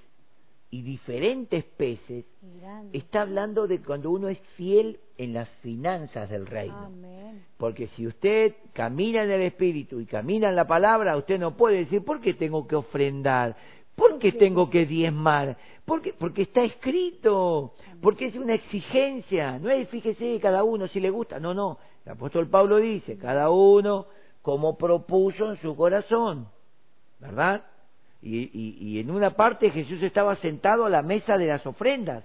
y 0.72 0.80
diferentes 0.80 1.64
peces, 1.64 2.24
grande. 2.40 2.96
está 2.96 3.20
hablando 3.20 3.66
de 3.66 3.82
cuando 3.82 4.10
uno 4.10 4.30
es 4.30 4.38
fiel 4.56 4.98
en 5.18 5.34
las 5.34 5.46
finanzas 5.60 6.30
del 6.30 6.46
reino. 6.46 6.86
Amén. 6.86 7.44
Porque 7.58 7.88
si 7.88 8.06
usted 8.06 8.54
camina 8.72 9.22
en 9.22 9.30
el 9.30 9.42
Espíritu 9.42 10.00
y 10.00 10.06
camina 10.06 10.48
en 10.48 10.56
la 10.56 10.66
palabra, 10.66 11.18
usted 11.18 11.38
no 11.38 11.58
puede 11.58 11.80
decir, 11.80 12.02
¿por 12.02 12.22
qué 12.22 12.32
tengo 12.32 12.66
que 12.66 12.76
ofrendar? 12.76 13.54
¿Por 13.94 14.18
qué 14.18 14.32
tengo 14.32 14.70
que 14.70 14.86
diezmar? 14.86 15.58
Porque, 15.84 16.14
porque 16.14 16.42
está 16.42 16.62
escrito, 16.62 17.74
porque 18.00 18.28
es 18.28 18.36
una 18.36 18.54
exigencia. 18.54 19.58
No 19.58 19.68
es, 19.68 19.86
fíjese, 19.90 20.40
cada 20.40 20.64
uno 20.64 20.88
si 20.88 21.00
le 21.00 21.10
gusta. 21.10 21.38
No, 21.38 21.52
no. 21.52 21.78
El 22.06 22.12
apóstol 22.12 22.48
Pablo 22.48 22.78
dice, 22.78 23.18
cada 23.18 23.50
uno 23.50 24.06
como 24.40 24.78
propuso 24.78 25.50
en 25.50 25.60
su 25.60 25.76
corazón. 25.76 26.48
¿Verdad? 27.20 27.62
Y, 28.22 28.38
y, 28.38 28.76
y 28.80 29.00
en 29.00 29.10
una 29.10 29.30
parte 29.30 29.70
Jesús 29.70 30.02
estaba 30.02 30.36
sentado 30.36 30.86
a 30.86 30.90
la 30.90 31.02
mesa 31.02 31.36
de 31.36 31.46
las 31.46 31.66
ofrendas. 31.66 32.24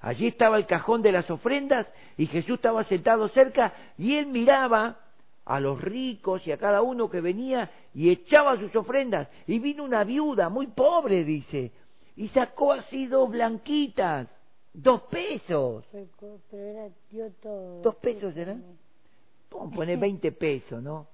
Allí 0.00 0.26
estaba 0.28 0.56
el 0.56 0.66
cajón 0.66 1.02
de 1.02 1.12
las 1.12 1.30
ofrendas 1.30 1.86
y 2.16 2.26
Jesús 2.26 2.56
estaba 2.56 2.84
sentado 2.84 3.28
cerca 3.28 3.72
y 3.98 4.16
él 4.16 4.26
miraba 4.26 4.98
a 5.44 5.60
los 5.60 5.80
ricos 5.80 6.46
y 6.46 6.52
a 6.52 6.56
cada 6.56 6.82
uno 6.82 7.10
que 7.10 7.20
venía 7.20 7.70
y 7.94 8.10
echaba 8.10 8.58
sus 8.58 8.74
ofrendas. 8.74 9.28
Y 9.46 9.58
vino 9.58 9.84
una 9.84 10.04
viuda 10.04 10.48
muy 10.48 10.68
pobre, 10.68 11.24
dice, 11.24 11.72
y 12.16 12.28
sacó 12.28 12.72
así 12.72 13.06
dos 13.06 13.30
blanquitas, 13.30 14.28
dos 14.72 15.02
pesos. 15.02 15.84
Pero 15.90 16.62
era, 16.62 16.88
dio 17.10 17.30
todo. 17.40 17.82
¿Dos 17.82 17.96
pesos 17.96 18.34
a 18.36 19.70
poner 19.70 19.98
20 20.00 20.32
pesos, 20.32 20.82
¿no? 20.82 21.06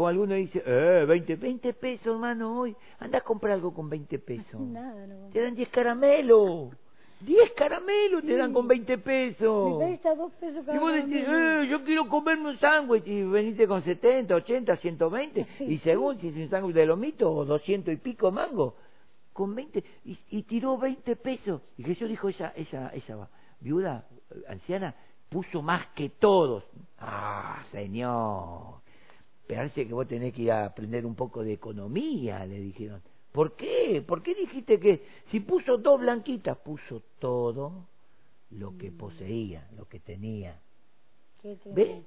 Como 0.00 0.08
alguno 0.08 0.34
dice, 0.34 0.62
eh, 0.64 1.04
20, 1.06 1.36
20 1.36 1.74
pesos, 1.74 2.06
hermano, 2.06 2.58
hoy. 2.58 2.74
Anda 3.00 3.18
a 3.18 3.20
comprar 3.20 3.52
algo 3.52 3.74
con 3.74 3.90
20 3.90 4.18
pesos. 4.20 4.58
Nada, 4.58 5.06
no. 5.06 5.28
Te 5.28 5.42
dan 5.42 5.54
10 5.54 5.68
caramelos. 5.68 6.70
10 7.20 7.52
caramelos 7.52 8.22
te 8.22 8.34
dan 8.34 8.50
con 8.54 8.66
20 8.66 8.96
pesos. 8.96 9.78
Me 9.78 9.88
presta 9.88 10.14
dos 10.14 10.32
pesos 10.40 10.62
Y 10.62 10.64
cada 10.64 10.80
vos 10.80 10.94
decís, 10.94 11.22
eh, 11.28 11.66
yo 11.68 11.84
quiero 11.84 12.08
comerme 12.08 12.48
un 12.48 12.58
sándwich 12.58 13.06
y 13.06 13.24
veniste 13.24 13.68
con 13.68 13.84
70, 13.84 14.34
80, 14.36 14.76
120. 14.76 15.46
Y 15.68 15.76
según 15.80 16.18
si 16.18 16.28
es 16.28 16.36
un 16.36 16.48
sándwich 16.48 16.76
de 16.76 16.86
lomito 16.86 17.30
o 17.30 17.44
200 17.44 17.92
y 17.92 17.98
pico 17.98 18.30
mango, 18.30 18.76
con 19.34 19.54
20. 19.54 19.84
Y, 20.06 20.18
y 20.30 20.44
tiró 20.44 20.78
20 20.78 21.14
pesos. 21.16 21.60
Y 21.76 21.82
Jesús 21.82 22.08
dijo, 22.08 22.30
esa, 22.30 22.54
esa, 22.56 22.88
esa 22.94 23.28
viuda 23.60 24.06
eh, 24.30 24.44
anciana 24.48 24.94
puso 25.28 25.60
más 25.60 25.88
que 25.88 26.08
todos. 26.08 26.64
Ah, 26.98 27.62
señor. 27.70 28.80
Parece 29.54 29.86
que 29.86 29.94
vos 29.94 30.06
tenés 30.06 30.32
que 30.32 30.42
ir 30.42 30.52
a 30.52 30.64
aprender 30.64 31.04
un 31.04 31.14
poco 31.14 31.42
de 31.42 31.52
economía, 31.52 32.44
le 32.46 32.60
dijeron. 32.60 33.02
¿Por 33.32 33.54
qué? 33.56 34.02
¿Por 34.06 34.22
qué 34.22 34.34
dijiste 34.34 34.78
que 34.78 35.04
si 35.30 35.40
puso 35.40 35.78
dos 35.78 36.00
blanquitas, 36.00 36.58
puso 36.58 37.02
todo 37.18 37.86
lo 38.50 38.76
que 38.76 38.90
poseía, 38.90 39.68
lo 39.76 39.86
que 39.86 40.00
tenía? 40.00 40.60
¿Ves? 41.66 42.02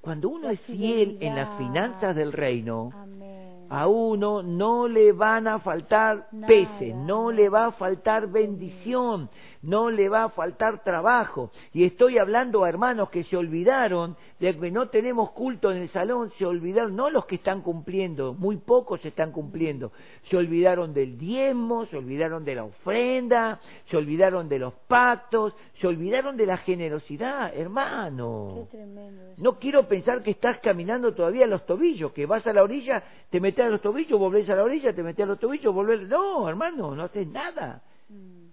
Cuando 0.00 0.28
uno 0.28 0.48
es 0.50 0.60
fiel 0.60 1.18
en 1.20 1.34
las 1.34 1.58
finanzas 1.58 2.14
del 2.14 2.32
reino, 2.32 2.92
Amén. 2.94 3.66
a 3.68 3.88
uno 3.88 4.42
no 4.42 4.86
le 4.86 5.12
van 5.12 5.48
a 5.48 5.58
faltar 5.58 6.28
peces, 6.46 6.94
no 6.94 7.32
le 7.32 7.48
va 7.48 7.66
a 7.66 7.72
faltar 7.72 8.28
bendición, 8.28 9.28
no 9.62 9.90
le 9.90 10.08
va 10.08 10.24
a 10.24 10.28
faltar 10.30 10.82
trabajo. 10.84 11.50
Y 11.72 11.84
estoy 11.84 12.18
hablando 12.18 12.64
a 12.64 12.68
hermanos 12.68 13.10
que 13.10 13.24
se 13.24 13.36
olvidaron 13.36 14.16
de 14.38 14.56
que 14.56 14.70
no 14.70 14.88
tenemos 14.88 15.32
culto 15.32 15.70
en 15.70 15.78
el 15.78 15.88
salón, 15.90 16.32
se 16.38 16.46
olvidaron, 16.46 16.94
no 16.94 17.10
los 17.10 17.26
que 17.26 17.36
están 17.36 17.62
cumpliendo, 17.62 18.34
muy 18.34 18.56
pocos 18.56 19.04
están 19.04 19.32
cumpliendo, 19.32 19.92
se 20.30 20.36
olvidaron 20.36 20.94
del 20.94 21.18
diezmo, 21.18 21.86
se 21.86 21.96
olvidaron 21.96 22.44
de 22.44 22.54
la 22.54 22.64
ofrenda, 22.64 23.60
se 23.90 23.96
olvidaron 23.96 24.48
de 24.48 24.58
los 24.58 24.74
pactos, 24.86 25.54
se 25.80 25.86
olvidaron 25.86 26.36
de 26.36 26.46
la 26.46 26.58
generosidad, 26.58 27.52
hermano. 27.54 28.66
Qué 28.70 28.78
tremendo. 28.78 29.34
No 29.38 29.58
quiero 29.58 29.88
pensar 29.88 30.22
que 30.22 30.30
estás 30.30 30.58
caminando 30.60 31.14
todavía 31.14 31.44
a 31.44 31.48
los 31.48 31.66
tobillos, 31.66 32.12
que 32.12 32.26
vas 32.26 32.46
a 32.46 32.52
la 32.52 32.62
orilla, 32.62 33.02
te 33.30 33.40
metes 33.40 33.64
a 33.64 33.68
los 33.68 33.80
tobillos, 33.80 34.18
volvés 34.18 34.48
a 34.48 34.54
la 34.54 34.62
orilla, 34.62 34.92
te 34.92 35.02
metes 35.02 35.24
a 35.24 35.28
los 35.28 35.38
tobillos, 35.38 35.74
volvés... 35.74 36.08
No, 36.08 36.48
hermano, 36.48 36.94
no 36.94 37.02
haces 37.04 37.26
nada. 37.26 37.82
Mm. 38.08 38.47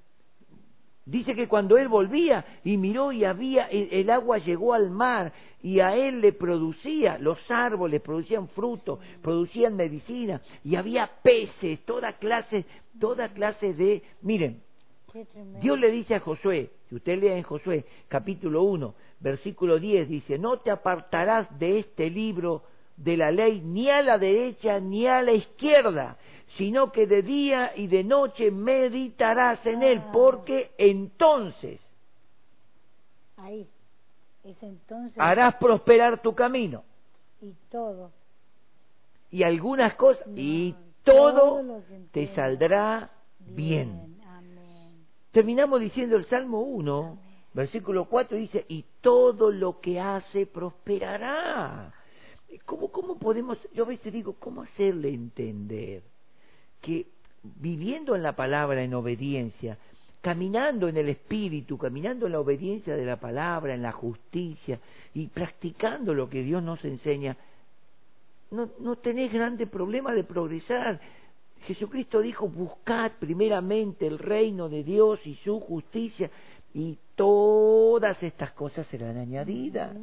Dice 1.06 1.36
que 1.36 1.48
cuando 1.48 1.78
él 1.78 1.88
volvía 1.88 2.44
y 2.64 2.78
miró 2.78 3.12
y 3.12 3.26
había, 3.26 3.66
el, 3.66 4.10
agua 4.10 4.40
llegó 4.40 4.74
al 4.74 4.90
mar 4.90 5.32
y 5.62 5.80
a 5.80 5.96
él 5.96 6.20
le 6.20 6.34
producía, 6.34 7.20
los 7.20 7.40
árboles 7.52 8.02
producían 8.02 8.48
fruto, 8.50 9.00
producían 9.22 9.76
medicina 9.76 10.42
y 10.64 10.76
había 10.76 11.08
peces, 11.22 11.82
toda 11.86 12.14
clase, 12.14 12.66
toda 13.00 13.30
clase 13.30 13.74
de... 13.74 14.02
Miren. 14.22 14.62
Dios 15.62 15.80
le 15.80 15.92
dice 15.92 16.16
a 16.16 16.20
Josué, 16.20 16.72
si 16.90 16.96
usted 16.96 17.20
lee 17.20 17.28
en 17.30 17.44
Josué 17.44 17.86
capítulo 18.10 18.64
1, 18.64 18.96
versículo 19.20 19.80
10, 19.80 20.10
dice, 20.10 20.38
no 20.38 20.58
te 20.58 20.72
apartarás 20.72 21.58
de 21.58 21.80
este 21.80 22.10
libro 22.10 22.64
de 22.98 23.16
la 23.16 23.32
ley 23.32 23.62
ni 23.62 23.90
a 23.90 24.02
la 24.02 24.18
derecha 24.18 24.80
ni 24.80 25.08
a 25.08 25.22
la 25.22 25.32
izquierda, 25.32 26.18
sino 26.58 26.92
que 26.92 27.08
de 27.08 27.22
día 27.22 27.72
y 27.76 27.88
de 27.88 28.04
noche 28.04 28.52
meditarás 28.52 29.66
en 29.66 29.84
él, 29.84 30.02
Ah. 30.06 30.10
porque 30.14 30.72
entonces 30.78 31.80
Ahí. 33.38 33.68
Es 34.44 34.62
entonces. 34.62 35.18
harás 35.18 35.56
prosperar 35.56 36.22
tu 36.22 36.34
camino. 36.36 36.84
Y 37.42 37.54
todo. 37.70 38.12
Y 39.32 39.44
algunas 39.44 39.96
cosas, 39.96 40.26
No, 40.28 40.34
y 40.38 40.76
todo 41.04 41.82
te 42.12 42.34
saldrá 42.36 43.10
bien. 43.40 44.18
Amén. 44.28 45.06
Terminamos 45.32 45.82
diciendo 45.82 46.16
el 46.16 46.26
Salmo 46.28 46.62
1, 46.62 47.18
versículo 47.54 48.06
4, 48.06 48.38
dice, 48.38 48.66
y 48.70 48.86
todo 49.02 49.52
lo 49.52 49.80
que 49.82 50.00
hace 50.00 50.46
prosperará. 50.46 51.92
¿Cómo, 52.66 52.90
¿Cómo 52.92 53.18
podemos, 53.18 53.58
yo 53.74 53.84
a 53.84 53.88
veces 53.88 54.14
digo, 54.14 54.36
cómo 54.40 54.62
hacerle 54.62 55.10
entender 55.10 56.04
que 56.86 57.08
viviendo 57.42 58.16
en 58.16 58.22
la 58.22 58.36
palabra, 58.36 58.84
en 58.84 58.94
obediencia, 58.94 59.78
caminando 60.22 60.88
en 60.88 60.98
el 60.98 61.10
Espíritu, 61.10 61.78
caminando 61.78 62.28
en 62.28 62.34
la 62.34 62.40
obediencia 62.40 62.96
de 62.96 63.06
la 63.06 63.20
palabra, 63.20 63.74
en 63.74 63.82
la 63.82 63.92
justicia 63.92 64.80
y 65.14 65.28
practicando 65.28 66.14
lo 66.14 66.30
que 66.30 66.44
Dios 66.44 66.62
nos 66.62 66.84
enseña, 66.86 67.36
no, 68.52 68.70
no 68.80 68.98
tenés 68.98 69.34
grande 69.34 69.66
problema 69.66 70.14
de 70.14 70.24
progresar. 70.24 71.00
Jesucristo 71.66 72.22
dijo, 72.22 72.48
buscad 72.48 73.14
primeramente 73.20 74.06
el 74.06 74.20
reino 74.20 74.70
de 74.70 74.84
Dios 74.84 75.20
y 75.26 75.36
su 75.44 75.60
justicia 75.60 76.30
y 76.74 76.98
todas 77.16 78.22
estas 78.22 78.52
cosas 78.52 78.86
serán 78.88 79.18
añadidas. 79.18 79.96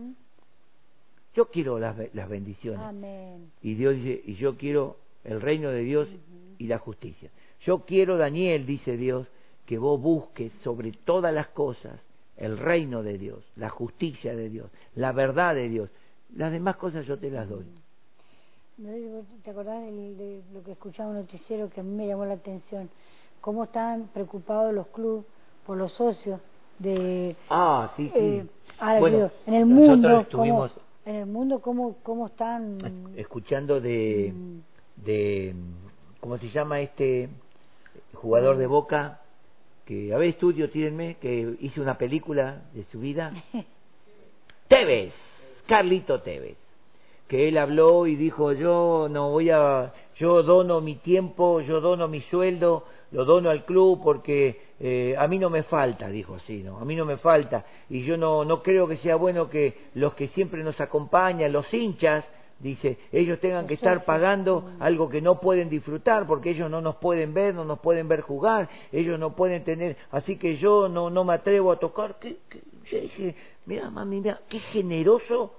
Yo 1.35 1.47
quiero 1.47 1.78
las, 1.78 1.97
las 2.14 2.28
bendiciones. 2.28 2.80
Amén. 2.80 3.53
Y 3.62 3.74
Dios 3.74 3.95
dice, 3.95 4.22
y 4.26 4.35
yo 4.35 4.57
quiero 4.57 4.97
el 5.24 5.40
reino 5.40 5.70
de 5.70 5.80
Dios 5.82 6.08
y 6.58 6.66
la 6.66 6.78
justicia. 6.78 7.30
Yo 7.60 7.80
quiero, 7.80 8.16
Daniel, 8.18 8.66
dice 8.66 8.96
Dios, 8.96 9.26
que 9.66 9.78
vos 9.78 10.00
busques 10.00 10.52
sobre 10.64 10.92
todas 10.92 11.32
las 11.32 11.48
cosas 11.48 12.00
el 12.36 12.58
reino 12.58 13.02
de 13.02 13.18
Dios, 13.18 13.44
la 13.56 13.68
justicia 13.68 14.34
de 14.34 14.48
Dios, 14.48 14.70
la 14.94 15.12
verdad 15.12 15.54
de 15.54 15.68
Dios. 15.68 15.90
Las 16.34 16.50
demás 16.50 16.76
cosas 16.76 17.06
yo 17.06 17.18
te 17.18 17.30
las 17.30 17.48
doy. 17.48 17.66
¿Te 19.44 19.50
acordás 19.50 19.82
de, 19.84 20.42
lo 20.52 20.62
que 20.64 20.72
escuchaba 20.72 21.10
un 21.10 21.16
noticiero 21.16 21.68
que 21.70 21.80
a 21.80 21.82
mí 21.84 21.94
me 21.94 22.06
llamó 22.06 22.24
la 22.24 22.34
atención? 22.34 22.90
Cómo 23.40 23.64
estaban 23.64 24.08
preocupados 24.08 24.72
los 24.74 24.86
clubes 24.88 25.24
por 25.66 25.76
los 25.76 25.92
socios 25.92 26.40
de... 26.78 27.36
Ah, 27.50 27.92
sí, 27.96 28.08
sí. 28.08 28.14
eh, 28.18 28.46
Ahora 28.78 28.98
Bueno, 29.00 29.16
digo, 29.18 29.30
en 29.46 29.54
el 29.54 29.66
mundo, 29.66 30.20
estuvimos- 30.20 30.72
¿cómo, 30.72 30.82
en 31.04 31.14
el 31.14 31.26
mundo, 31.26 31.60
¿cómo, 31.60 31.96
cómo 32.02 32.26
están? 32.26 33.12
escuchando 33.16 33.80
de, 33.80 34.32
Mm. 34.34 34.60
De 34.97 35.55
¿cómo 36.20 36.38
se 36.38 36.51
llama 36.51 36.80
este 36.80 37.28
jugador 38.14 38.57
de 38.57 38.66
Boca? 38.66 39.20
Que, 39.84 40.14
a 40.14 40.18
ver, 40.18 40.28
estudio, 40.28 40.70
tírenme, 40.70 41.16
que 41.20 41.57
hizo 41.61 41.82
una 41.82 41.99
película 41.99 42.62
de 42.72 42.84
su 42.93 43.01
vida. 43.01 43.32
Tevez, 44.68 45.12
Carlito 45.66 46.20
Tevez, 46.20 46.57
que 47.26 47.49
él 47.49 47.59
habló 47.59 48.07
y 48.07 48.14
dijo, 48.14 48.53
yo 48.53 49.09
no 49.11 49.30
voy 49.30 49.51
a, 49.51 49.93
yo 50.16 50.43
dono 50.43 50.80
mi 50.80 50.97
tiempo, 50.97 51.61
yo 51.61 51.80
dono 51.80 52.07
mi 52.07 52.20
sueldo, 52.22 52.84
lo 53.11 53.24
dono 53.24 53.51
al 53.51 53.64
club 53.64 54.01
porque 54.03 54.61
eh, 54.80 55.14
a 55.18 55.26
mí 55.28 55.38
no 55.38 55.51
me 55.51 55.62
falta, 55.64 56.09
dijo 56.09 56.36
así, 56.36 56.62
¿no? 56.62 56.78
A 56.78 56.84
mí 56.84 56.97
no 56.97 57.05
me 57.05 57.16
falta 57.18 57.64
y 57.90 58.05
yo 58.05 58.16
no, 58.16 58.45
no 58.45 58.62
creo 58.62 58.88
que 58.88 58.97
sea 58.99 59.16
bueno 59.16 59.51
que 59.51 59.76
los 59.95 60.14
que 60.14 60.28
siempre 60.28 60.62
nos 60.62 60.80
acompañan, 60.80 61.53
los 61.53 61.72
hinchas, 61.74 62.24
dice, 62.62 62.98
ellos 63.10 63.40
tengan 63.40 63.66
que 63.66 63.74
estar 63.74 64.04
pagando 64.04 64.70
algo 64.78 65.08
que 65.08 65.20
no 65.20 65.40
pueden 65.40 65.68
disfrutar 65.68 66.26
porque 66.26 66.50
ellos 66.50 66.70
no 66.70 66.80
nos 66.80 66.96
pueden 66.96 67.34
ver, 67.34 67.54
no 67.54 67.64
nos 67.64 67.80
pueden 67.80 68.08
ver 68.08 68.20
jugar, 68.20 68.68
ellos 68.92 69.18
no 69.18 69.34
pueden 69.34 69.64
tener, 69.64 69.96
así 70.12 70.36
que 70.36 70.56
yo 70.56 70.88
no, 70.88 71.10
no 71.10 71.24
me 71.24 71.34
atrevo 71.34 71.72
a 71.72 71.78
tocar. 71.78 72.18
¿Qué, 72.20 72.38
qué? 72.48 72.62
Yo 72.90 73.00
dije, 73.00 73.34
mira, 73.66 73.90
mami, 73.90 74.20
mira, 74.20 74.40
qué 74.48 74.58
generoso 74.58 75.54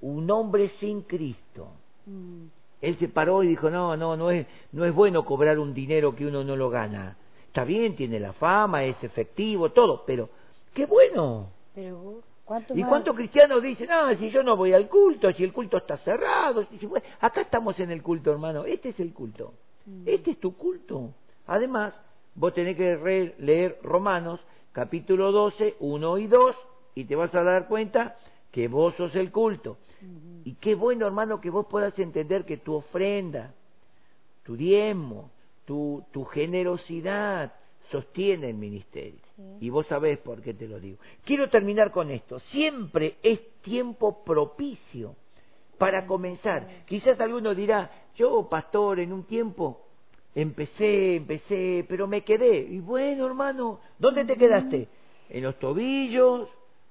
un 0.00 0.30
hombre 0.30 0.70
sin 0.80 1.02
Cristo. 1.02 1.68
Mm, 2.06 2.46
Él 2.80 2.98
se 2.98 3.08
paró 3.08 3.42
y 3.42 3.48
dijo, 3.48 3.68
no, 3.70 3.96
no, 3.96 4.16
no 4.16 4.30
es, 4.30 4.46
no 4.72 4.84
es 4.84 4.94
bueno 4.94 5.24
cobrar 5.24 5.58
un 5.58 5.74
dinero 5.74 6.14
que 6.14 6.26
uno 6.26 6.44
no 6.44 6.56
lo 6.56 6.70
gana. 6.70 7.16
Está 7.46 7.64
bien, 7.64 7.96
tiene 7.96 8.20
la 8.20 8.32
fama, 8.32 8.84
es 8.84 9.02
efectivo, 9.02 9.70
todo, 9.70 10.04
pero 10.06 10.28
qué 10.72 10.86
bueno. 10.86 11.50
pero 11.74 11.98
vos, 11.98 12.24
¿cuánto 12.48 12.74
¿Y 12.76 12.82
cuántos 12.82 13.14
cristianos 13.14 13.62
dicen, 13.62 13.88
ah, 13.92 14.12
si 14.18 14.30
yo 14.30 14.42
no 14.42 14.56
voy 14.56 14.72
al 14.72 14.88
culto, 14.88 15.30
si 15.34 15.44
el 15.44 15.52
culto 15.52 15.76
está 15.76 15.98
cerrado? 15.98 16.66
Si, 16.80 16.86
bueno, 16.86 17.04
acá 17.20 17.42
estamos 17.42 17.78
en 17.78 17.90
el 17.90 18.02
culto, 18.02 18.32
hermano, 18.32 18.64
este 18.64 18.88
es 18.88 18.98
el 19.00 19.12
culto, 19.12 19.52
Mm. 19.86 20.02
este 20.06 20.30
es 20.32 20.40
tu 20.40 20.56
culto. 20.56 21.10
Además, 21.46 21.94
vos 22.34 22.52
tenés 22.54 22.76
que 22.76 22.96
re- 22.96 23.34
leer 23.38 23.78
Romanos, 23.82 24.40
capítulo 24.72 25.30
12, 25.30 25.76
1 25.80 26.18
y 26.18 26.26
2, 26.26 26.56
y 26.94 27.04
te 27.04 27.14
vas 27.16 27.34
a 27.34 27.42
dar 27.42 27.68
cuenta 27.68 28.16
que 28.50 28.66
vos 28.68 28.94
sos 28.96 29.14
el 29.14 29.30
culto. 29.30 29.76
Y 30.44 30.54
qué 30.54 30.74
bueno, 30.74 31.06
hermano, 31.06 31.40
que 31.40 31.50
vos 31.50 31.66
puedas 31.66 31.98
entender 31.98 32.44
que 32.44 32.56
tu 32.56 32.74
ofrenda, 32.74 33.52
tu 34.44 34.56
diezmo, 34.56 35.30
tu, 35.66 36.02
tu 36.12 36.24
generosidad 36.24 37.52
sostiene 37.90 38.50
el 38.50 38.56
ministerio. 38.56 39.20
Y 39.60 39.70
vos 39.70 39.86
sabés 39.86 40.18
por 40.18 40.42
qué 40.42 40.54
te 40.54 40.66
lo 40.66 40.80
digo. 40.80 40.98
Quiero 41.24 41.48
terminar 41.48 41.90
con 41.92 42.10
esto. 42.10 42.40
Siempre 42.50 43.16
es 43.22 43.40
tiempo 43.62 44.24
propicio 44.24 45.14
para 45.78 46.06
comenzar. 46.06 46.84
Quizás 46.86 47.18
alguno 47.20 47.54
dirá, 47.54 47.90
yo, 48.16 48.48
pastor, 48.48 48.98
en 49.00 49.12
un 49.12 49.24
tiempo 49.24 49.84
empecé, 50.34 51.16
empecé, 51.16 51.84
pero 51.88 52.06
me 52.06 52.22
quedé. 52.22 52.58
Y 52.58 52.80
bueno, 52.80 53.26
hermano, 53.26 53.80
¿dónde 53.98 54.24
te 54.24 54.36
quedaste? 54.36 54.88
¿En 55.30 55.44
los 55.44 55.58
tobillos? 55.58 56.48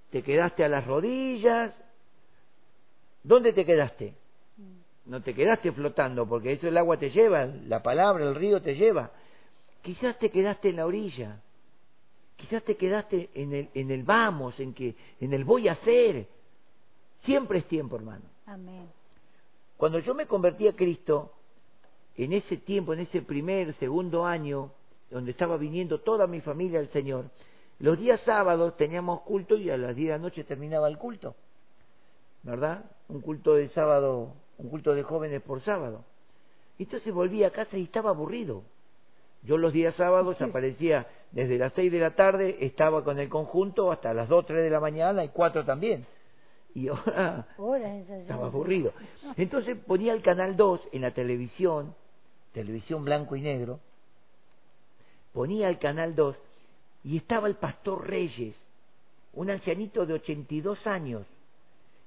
¿Te 0.09 0.21
quedaste 0.21 0.63
a 0.63 0.69
las 0.69 0.85
rodillas? 0.85 1.73
¿Dónde 3.23 3.51
te 3.51 3.65
quedaste? 3.65 4.13
No 5.05 5.21
te 5.21 5.33
quedaste 5.33 5.71
flotando, 5.71 6.27
porque 6.27 6.53
eso 6.53 6.67
el 6.67 6.77
agua 6.77 6.97
te 6.97 7.09
lleva, 7.09 7.45
la 7.45 7.81
palabra, 7.81 8.25
el 8.25 8.35
río 8.35 8.61
te 8.61 8.75
lleva. 8.75 9.11
Quizás 9.81 10.17
te 10.19 10.29
quedaste 10.29 10.69
en 10.69 10.77
la 10.77 10.85
orilla. 10.85 11.41
Quizás 12.37 12.63
te 12.63 12.77
quedaste 12.77 13.29
en 13.33 13.53
el, 13.53 13.69
en 13.73 13.91
el 13.91 14.03
vamos, 14.03 14.57
en 14.59 14.73
que, 14.73 14.95
en 15.19 15.33
el 15.33 15.43
voy 15.43 15.67
a 15.67 15.73
hacer. 15.73 16.27
Siempre 17.23 17.59
es 17.59 17.65
tiempo, 17.65 17.97
hermano. 17.97 18.23
Amén. 18.45 18.87
Cuando 19.75 19.99
yo 19.99 20.15
me 20.15 20.27
convertí 20.27 20.67
a 20.67 20.75
Cristo, 20.75 21.33
en 22.15 22.33
ese 22.33 22.57
tiempo, 22.57 22.93
en 22.93 23.01
ese 23.01 23.21
primer, 23.21 23.73
segundo 23.75 24.25
año, 24.25 24.71
donde 25.09 25.31
estaba 25.31 25.57
viniendo 25.57 25.99
toda 25.99 26.27
mi 26.27 26.41
familia 26.41 26.79
al 26.79 26.89
Señor, 26.89 27.25
los 27.79 27.99
días 27.99 28.21
sábados 28.21 28.77
teníamos 28.77 29.21
culto 29.21 29.55
y 29.55 29.69
a 29.69 29.77
las 29.77 29.95
10 29.95 30.07
de 30.07 30.13
la 30.13 30.19
noche 30.19 30.43
terminaba 30.43 30.87
el 30.87 30.97
culto. 30.97 31.35
¿Verdad? 32.43 32.85
Un 33.07 33.21
culto 33.21 33.55
de 33.55 33.69
sábado, 33.69 34.33
un 34.57 34.69
culto 34.69 34.95
de 34.95 35.03
jóvenes 35.03 35.41
por 35.41 35.61
sábado. 35.61 36.03
Entonces 36.79 37.13
volví 37.13 37.43
a 37.43 37.51
casa 37.51 37.77
y 37.77 37.83
estaba 37.83 38.11
aburrido. 38.11 38.63
Yo 39.43 39.57
los 39.57 39.73
días 39.73 39.95
sábados 39.95 40.41
aparecía 40.41 41.07
desde 41.31 41.57
las 41.57 41.73
6 41.73 41.91
de 41.91 41.99
la 41.99 42.15
tarde, 42.15 42.57
estaba 42.61 43.03
con 43.03 43.19
el 43.19 43.29
conjunto 43.29 43.91
hasta 43.91 44.13
las 44.13 44.27
2, 44.27 44.45
3 44.45 44.63
de 44.63 44.69
la 44.69 44.79
mañana 44.79 45.23
y 45.23 45.29
4 45.29 45.65
también. 45.65 46.05
Y 46.73 46.87
ahora 46.89 47.45
estaba 47.97 48.47
aburrido. 48.47 48.93
Entonces 49.35 49.77
ponía 49.85 50.13
el 50.13 50.21
canal 50.21 50.55
2 50.55 50.89
en 50.91 51.01
la 51.01 51.11
televisión, 51.11 51.95
televisión 52.53 53.03
blanco 53.03 53.35
y 53.35 53.41
negro, 53.41 53.79
ponía 55.33 55.69
el 55.69 55.79
canal 55.79 56.15
2 56.15 56.35
y 57.03 57.17
estaba 57.17 57.47
el 57.47 57.55
pastor 57.55 58.07
Reyes, 58.07 58.55
un 59.33 59.49
ancianito 59.49 60.05
de 60.05 60.13
82 60.15 60.87
años, 60.87 61.25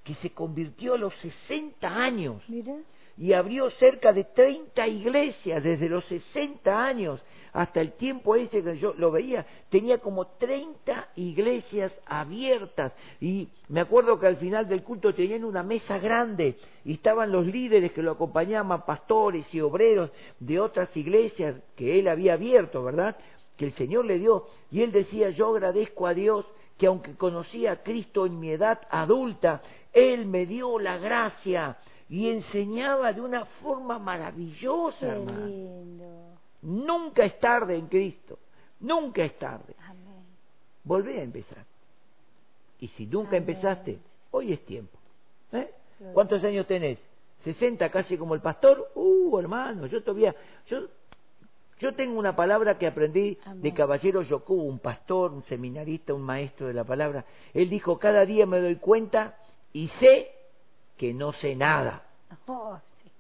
que 0.05 0.15
se 0.17 0.31
convirtió 0.31 0.95
a 0.95 0.99
los 0.99 1.15
60 1.17 1.89
años 1.89 2.43
Mira, 2.49 2.75
y 3.17 3.33
abrió 3.33 3.71
cerca 3.73 4.13
de 4.13 4.25
30 4.25 4.87
iglesias 4.89 5.63
desde 5.63 5.89
los 5.89 6.05
60 6.07 6.85
años 6.85 7.23
hasta 7.53 7.81
el 7.81 7.93
tiempo 7.93 8.37
ese 8.37 8.63
que 8.63 8.79
yo 8.79 8.95
lo 8.97 9.11
veía, 9.11 9.45
tenía 9.71 9.99
como 9.99 10.27
30 10.27 11.09
iglesias 11.17 11.93
abiertas 12.07 12.93
y 13.21 13.49
me 13.69 13.81
acuerdo 13.81 14.19
que 14.19 14.27
al 14.27 14.37
final 14.37 14.69
del 14.69 14.83
culto 14.83 15.15
tenían 15.15 15.45
una 15.45 15.63
mesa 15.63 15.99
grande 15.99 16.57
y 16.85 16.95
estaban 16.95 17.33
los 17.33 17.47
líderes 17.47 17.93
que 17.93 18.03
lo 18.03 18.13
acompañaban, 18.13 18.85
pastores 18.85 19.47
y 19.53 19.61
obreros 19.61 20.11
de 20.39 20.61
otras 20.61 20.97
iglesias 20.97 21.57
que 21.77 21.99
él 21.99 22.09
había 22.09 22.35
abierto, 22.35 22.85
¿verdad? 22.85 23.17
Que 23.57 23.67
el 23.67 23.75
Señor 23.75 24.05
le 24.05 24.19
dio 24.19 24.45
y 24.71 24.83
él 24.83 24.93
decía, 24.93 25.31
yo 25.31 25.49
agradezco 25.49 26.07
a 26.07 26.15
Dios 26.15 26.47
que 26.81 26.87
aunque 26.87 27.15
conocía 27.15 27.73
a 27.73 27.83
Cristo 27.83 28.25
en 28.25 28.41
mi 28.41 28.51
edad 28.53 28.81
adulta, 28.89 29.61
Él 29.93 30.25
me 30.25 30.47
dio 30.47 30.79
la 30.79 30.97
gracia 30.97 31.77
y 32.11 32.29
enseñaba 32.29 33.13
de 33.13 33.21
una 33.21 33.45
forma 33.63 33.99
maravillosa, 34.01 34.99
qué 34.99 35.47
lindo. 35.47 36.37
Nunca 36.63 37.25
es 37.25 37.39
tarde 37.39 37.77
en 37.77 37.87
Cristo, 37.87 38.37
nunca 38.81 39.23
es 39.23 39.39
tarde. 39.39 39.75
Amén. 39.79 40.25
Volvé 40.83 41.21
a 41.21 41.23
empezar. 41.23 41.65
Y 42.81 42.89
si 42.89 43.07
nunca 43.07 43.37
Amén. 43.37 43.49
empezaste, 43.49 44.01
hoy 44.33 44.53
es 44.53 44.65
tiempo. 44.67 44.99
¿Eh? 45.53 45.71
¿Cuántos 46.13 46.43
años 46.43 46.67
tenés? 46.67 46.99
¿60 47.45 47.89
casi 47.91 48.19
como 48.19 48.35
el 48.35 48.41
pastor? 48.41 48.91
Uh, 48.97 49.39
hermano, 49.39 49.87
yo 49.87 50.03
todavía... 50.03 50.35
Yo, 50.67 50.89
yo 51.79 51.95
tengo 51.95 52.19
una 52.19 52.37
palabra 52.37 52.77
que 52.77 52.87
aprendí 52.87 53.39
de. 53.55 53.73
Caballero 53.73 54.21
Yocubo, 54.21 54.65
un 54.65 54.81
pastor, 54.81 55.33
un 55.33 55.43
seminarista, 55.45 56.13
un 56.13 56.21
maestro 56.21 56.67
de 56.67 56.75
la 56.75 56.85
palabra. 56.85 57.25
Él 57.55 57.71
dijo, 57.71 57.99
cada 57.99 58.27
día 58.27 58.45
me 58.45 58.61
doy 58.61 58.77
cuenta 58.77 59.39
y 59.73 59.89
sé 59.99 60.40
que 61.01 61.15
no 61.15 61.33
sé 61.33 61.57
nada. 61.57 62.03
Oh, 62.47 62.77
sí. 63.03 63.11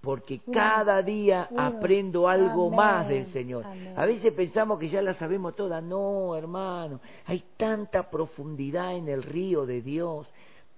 porque 0.00 0.40
cada 0.52 1.00
día 1.00 1.48
aprendo 1.56 2.26
algo 2.28 2.66
Amén, 2.66 2.76
más 2.76 3.08
del 3.08 3.32
Señor. 3.32 3.64
amén. 3.64 3.94
A 3.96 4.04
veces 4.04 4.32
pensamos 4.32 4.80
que 4.80 4.88
ya 4.88 5.00
la 5.00 5.14
sabemos 5.14 5.54
toda. 5.54 5.80
No, 5.80 6.34
hermano, 6.34 6.98
hay 7.26 7.44
tanta 7.56 8.10
profundidad 8.10 8.96
en 8.96 9.08
el 9.08 9.22
río 9.22 9.64
de 9.64 9.80
Dios, 9.80 10.26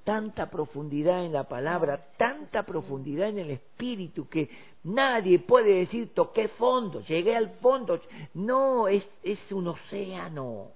tanta 0.04 0.50
profundidad 0.50 1.24
en 1.24 1.32
la 1.32 1.44
palabra, 1.44 2.08
tanta 2.18 2.64
profundidad 2.64 3.30
en 3.30 3.38
el 3.38 3.50
Espíritu 3.52 4.28
que 4.28 4.50
nadie 4.84 5.38
puede 5.38 5.72
decir 5.72 6.12
toqué 6.12 6.48
fondo, 6.48 7.00
llegué 7.00 7.34
al 7.34 7.48
fondo. 7.62 7.98
No, 8.34 8.88
es, 8.88 9.02
es 9.22 9.38
un 9.52 9.68
océano. 9.68 10.68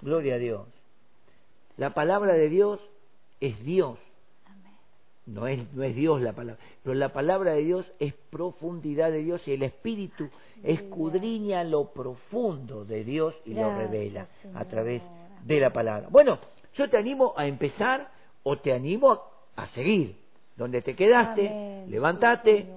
Gloria 0.00 0.36
a 0.36 0.38
Dios. 0.38 0.66
La 1.76 1.92
palabra 1.92 2.32
de 2.32 2.48
Dios 2.48 2.80
es 3.40 3.62
Dios. 3.64 3.98
No 5.26 5.46
es, 5.46 5.72
no 5.72 5.82
es 5.82 5.94
Dios 5.94 6.20
la 6.20 6.34
palabra, 6.34 6.60
pero 6.82 6.94
la 6.94 7.10
palabra 7.10 7.52
de 7.54 7.62
Dios 7.62 7.86
es 7.98 8.12
profundidad 8.28 9.10
de 9.10 9.22
Dios 9.22 9.40
y 9.48 9.52
el 9.52 9.62
Espíritu 9.62 10.28
escudriña 10.62 11.64
lo 11.64 11.92
profundo 11.92 12.84
de 12.84 13.04
Dios 13.04 13.34
y 13.46 13.54
lo 13.54 13.74
revela 13.74 14.28
a 14.54 14.66
través 14.66 15.00
de 15.44 15.60
la 15.60 15.72
palabra. 15.72 16.08
Bueno, 16.10 16.38
yo 16.74 16.90
te 16.90 16.98
animo 16.98 17.32
a 17.38 17.46
empezar 17.46 18.10
o 18.42 18.58
te 18.58 18.74
animo 18.74 19.18
a, 19.56 19.66
seguir. 19.68 20.16
Donde 20.56 20.82
te 20.82 20.94
quedaste, 20.94 21.48
Amén. 21.48 21.90
levántate, 21.90 22.62
Sí, 22.62 22.70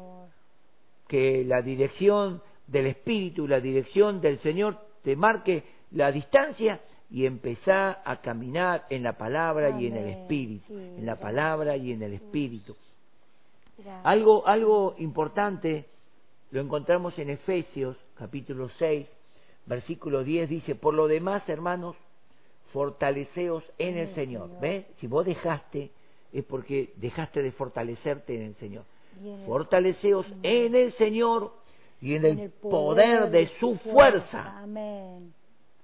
que 1.08 1.44
la 1.46 1.62
dirección 1.62 2.42
del 2.68 2.88
Espíritu, 2.88 3.48
la 3.48 3.60
dirección 3.60 4.20
del 4.22 4.40
Señor 4.40 4.78
te 5.04 5.16
marque 5.16 5.64
la 5.92 6.12
distancia 6.12 6.82
y 7.10 7.26
empezá 7.26 8.02
a 8.04 8.22
caminar 8.22 8.86
en 8.90 9.04
la 9.04 9.14
palabra 9.18 9.70
y 9.80 9.88
en 9.88 9.96
el. 9.98 10.10
Espíritu, 10.10 10.66
Sí, 10.68 10.74
en 10.74 11.06
la 11.06 11.14
gracias. 11.14 11.20
palabra 11.20 11.78
y 11.78 11.92
en 11.92 12.04
el 12.04 12.14
Espíritu. 12.14 12.76
Gracias. 13.78 14.06
Algo, 14.06 14.46
algo 14.48 14.96
importante 14.98 15.86
lo 16.52 16.62
encontramos 16.62 17.18
en 17.20 17.30
Efesios 17.30 17.98
capítulo 18.16 18.70
6, 18.80 19.08
versículo 19.66 20.24
10, 20.24 20.50
dice, 20.50 20.76
por 20.76 20.94
lo 20.94 21.08
demás, 21.08 21.48
hermanos, 21.48 21.96
fortaleceos 22.74 23.64
en 23.78 23.98
el 23.98 24.14
Señor. 24.16 24.50
¿Ves? 24.60 24.86
Si 25.00 25.08
vos 25.08 25.26
dejaste, 25.26 25.92
es 26.34 26.44
porque 26.46 26.94
dejaste 26.98 27.42
de 27.42 27.52
fortalecerte 27.52 28.36
en 28.36 28.42
el 28.44 28.56
Señor. 28.56 28.84
Fortaleceos 29.46 30.26
en 30.44 30.76
el 30.76 30.94
Señor 30.94 31.54
y 32.02 32.16
en 32.16 32.26
el 32.26 32.50
poder 32.52 33.30
de 33.32 33.48
su 33.60 33.76
fuerza. 33.78 34.60
Amén. 34.60 35.34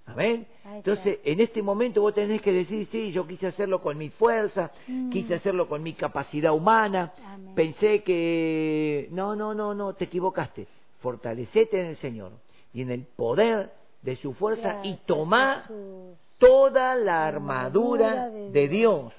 Amén. 0.05 0.45
Entonces, 0.65 1.19
en 1.23 1.39
este 1.39 1.61
momento 1.61 2.01
vos 2.01 2.13
tenés 2.13 2.41
que 2.41 2.51
decir, 2.51 2.87
sí, 2.91 3.11
yo 3.13 3.25
quise 3.25 3.47
hacerlo 3.47 3.81
con 3.81 3.97
mi 3.97 4.09
fuerza, 4.09 4.71
Mm. 4.87 5.09
quise 5.09 5.35
hacerlo 5.35 5.67
con 5.69 5.81
mi 5.81 5.93
capacidad 5.93 6.53
humana, 6.53 7.13
Amén. 7.25 7.55
pensé 7.55 8.03
que... 8.03 9.07
No, 9.11 9.35
no, 9.35 9.53
no, 9.53 9.73
no, 9.73 9.93
te 9.93 10.05
equivocaste. 10.05 10.67
Fortalecete 11.01 11.79
en 11.79 11.87
el 11.87 11.97
Señor 11.97 12.31
y 12.73 12.81
en 12.81 12.91
el 12.91 13.03
poder 13.03 13.71
de 14.01 14.15
su 14.17 14.33
fuerza 14.33 14.81
y 14.83 14.95
tomá 15.05 15.61
Jesús. 15.67 16.17
toda 16.37 16.95
la 16.95 17.25
armadura 17.25 18.23
armadura 18.23 18.49
de 18.51 18.67
Dios 18.67 19.13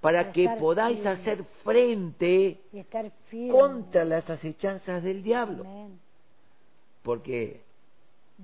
para 0.00 0.32
que 0.32 0.48
podáis 0.58 0.96
firme. 0.98 1.10
hacer 1.12 1.44
frente 1.64 2.58
Y 2.72 2.78
estar 2.80 3.08
firme. 3.28 3.52
contra 3.52 4.04
las 4.04 4.28
acechanzas 4.28 5.02
del 5.04 5.22
diablo. 5.22 5.62
Amén. 5.64 5.98
Porque 7.02 7.60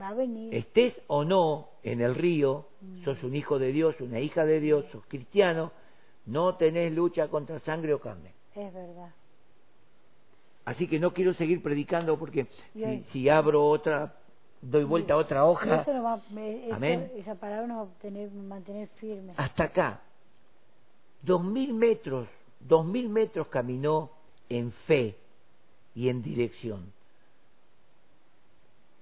Va 0.01 0.09
a 0.09 0.15
venir. 0.15 0.55
estés 0.55 0.95
o 1.07 1.25
no 1.25 1.69
en 1.83 2.01
el 2.01 2.15
río, 2.15 2.67
Mm. 2.81 3.05
sos 3.05 3.23
un 3.23 3.35
hijo 3.37 3.59
de 3.59 3.73
Dios, 3.73 3.95
una 4.01 4.21
hija 4.21 4.45
de 4.47 4.59
Dios, 4.61 4.85
sos 4.91 5.05
cristiano, 5.07 5.71
no 6.27 6.57
tenés 6.57 6.93
lucha 6.93 7.29
contra 7.29 7.59
sangre 7.61 7.93
o 7.95 8.01
carne. 8.01 8.33
Es 8.55 8.73
verdad. 8.73 9.11
Así 10.65 10.87
que 10.87 10.99
no 11.01 11.13
quiero 11.13 11.35
seguir 11.35 11.63
predicando 11.63 12.19
porque 12.19 12.47
si, 13.13 13.29
abro 13.29 13.67
otra, 13.67 14.15
doy 14.61 14.85
vuelta 14.85 15.15
a 15.15 15.17
otra 15.17 15.45
hoja, 15.45 15.83
eso 15.83 15.93
nos 15.93 16.05
va, 16.05 16.21
me- 16.31 16.67
eso- 16.67 16.75
Amén. 16.75 17.11
esa 17.17 17.35
palabra 17.35 17.67
nos 17.67 17.89
va 17.89 17.91
a 17.91 17.99
tener, 17.99 18.31
mantener 18.31 18.89
firmes. 18.97 19.37
hasta 19.39 19.65
acá. 19.65 20.01
Dos 21.23 21.43
mil 21.45 21.75
metros, 21.75 22.29
dos 22.61 22.85
mil 22.85 23.09
metros 23.09 23.49
caminó 23.49 24.11
en 24.49 24.71
fe 24.87 25.17
y 25.95 26.09
en 26.09 26.23
dirección. 26.23 26.92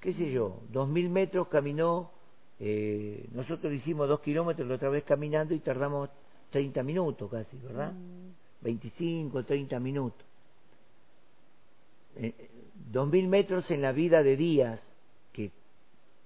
¿Qué 0.00 0.14
sé 0.14 0.30
yo? 0.32 0.60
Dos 0.70 0.88
mil 0.88 1.10
metros 1.10 1.48
caminó, 1.48 2.10
eh, 2.58 3.28
nosotros 3.32 3.72
hicimos 3.72 4.08
dos 4.08 4.20
kilómetros 4.20 4.66
la 4.66 4.76
otra 4.76 4.88
vez 4.88 5.04
caminando 5.04 5.54
y 5.54 5.60
tardamos 5.60 6.08
30 6.50 6.82
minutos 6.82 7.30
casi, 7.30 7.56
¿verdad? 7.58 7.92
Mm, 7.92 8.30
25, 8.62 9.44
30 9.44 9.78
minutos. 9.78 10.26
Eh, 12.16 12.48
Dos 12.90 13.08
mil 13.08 13.28
metros 13.28 13.70
en 13.70 13.82
la 13.82 13.92
vida 13.92 14.22
de 14.24 14.36
días, 14.36 14.82
que 15.32 15.52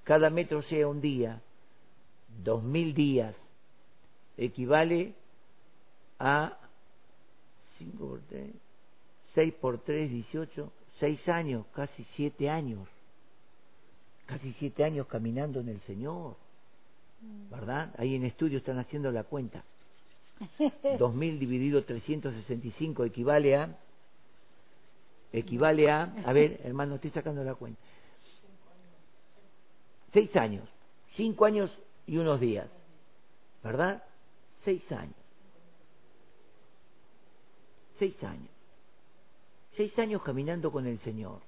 cada 0.03 0.31
metro 0.31 0.63
sea 0.63 0.89
un 0.89 1.01
día, 1.03 1.43
dos 2.43 2.63
mil 2.63 2.95
días, 2.95 3.37
equivale 4.39 5.15
a 6.19 6.57
5 7.79 7.99
por 7.99 8.21
3, 8.21 8.51
6 9.35 9.55
por 9.61 9.79
3, 9.79 10.11
18, 10.11 10.73
6 11.01 11.29
años, 11.29 11.67
casi 11.75 12.05
7 12.17 12.49
años, 12.49 12.89
casi 14.27 14.53
7 14.59 14.85
años 14.85 15.07
caminando 15.07 15.61
en 15.61 15.69
el 15.69 15.81
Señor, 15.83 16.37
¿verdad? 17.51 17.95
Ahí 17.99 18.15
en 18.15 18.25
estudio 18.25 18.59
están 18.59 18.79
haciendo 18.79 19.11
la 19.11 19.25
cuenta. 19.25 19.65
2000 20.99 21.39
dividido 21.39 21.85
365 21.85 23.05
equivale 23.05 23.57
a 23.57 23.79
equivale 25.33 25.91
a 25.91 26.13
a 26.25 26.33
ver 26.33 26.61
hermano 26.65 26.97
estoy 26.97 27.11
sacando 27.11 27.45
la 27.45 27.55
cuenta. 27.55 27.81
Seis 30.13 30.35
años 30.37 30.69
cinco 31.17 31.45
años 31.45 31.71
y 32.07 32.17
unos 32.17 32.41
días 32.41 32.69
verdad 33.63 34.03
seis 34.65 34.83
años. 34.93 35.15
Seis 37.99 38.23
años. 38.25 38.49
Seis 39.77 39.97
años 39.99 40.23
caminando 40.23 40.73
con 40.73 40.87
el 40.87 40.99
Señor 41.01 41.41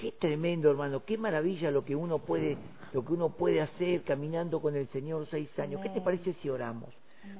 qué 0.00 0.12
tremendo 0.12 0.70
hermano. 0.70 1.04
Qué 1.04 1.18
maravilla 1.18 1.70
lo 1.70 1.84
que 1.84 1.94
uno 1.94 2.18
puede 2.18 2.56
lo 2.92 3.04
que 3.04 3.12
uno 3.12 3.28
puede 3.30 3.60
hacer 3.60 4.02
caminando 4.02 4.60
con 4.60 4.74
el 4.74 4.88
Señor 4.88 5.26
seis 5.30 5.48
años. 5.58 5.80
Qué 5.82 5.90
te 5.90 6.00
parece 6.00 6.32
si 6.42 6.48
oramos 6.48 6.88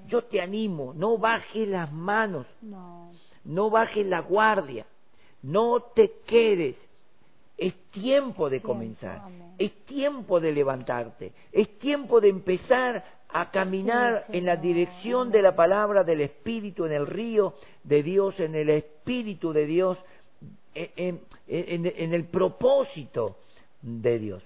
yo 0.07 0.23
te 0.23 0.41
animo, 0.41 0.93
no 0.95 1.19
bajes 1.19 1.69
las 1.69 1.93
manos, 1.93 2.47
No. 2.61 3.13
no 3.45 3.71
bajes 3.71 4.07
la 4.07 4.21
guardia, 4.21 4.87
no 5.43 5.81
te 5.95 6.13
quedes. 6.27 6.77
Es 7.57 7.75
tiempo 7.91 8.49
de 8.49 8.63
comenzar, 8.63 9.23
es 9.59 9.73
tiempo 9.85 10.41
de 10.41 10.53
levantarte, 10.53 11.33
es 11.53 11.79
tiempo 11.79 12.21
de 12.21 12.31
empezar 12.31 13.05
a 13.29 13.51
caminar 13.51 14.25
en 14.31 14.47
la 14.47 14.57
dirección 14.57 15.31
de 15.31 15.43
la 15.43 15.55
palabra 15.55 16.03
del 16.03 16.23
Espíritu, 16.23 16.87
en 16.87 16.93
el 16.93 17.07
río 17.07 17.55
de 17.85 18.03
Dios, 18.03 18.41
en 18.41 18.55
el 18.55 18.71
Espíritu 18.71 19.53
de 19.53 19.67
Dios, 19.67 19.99
en, 20.75 21.21
en- 21.47 22.15
el 22.15 22.25
propósito 22.27 23.37
de 23.83 24.19
Dios. 24.19 24.43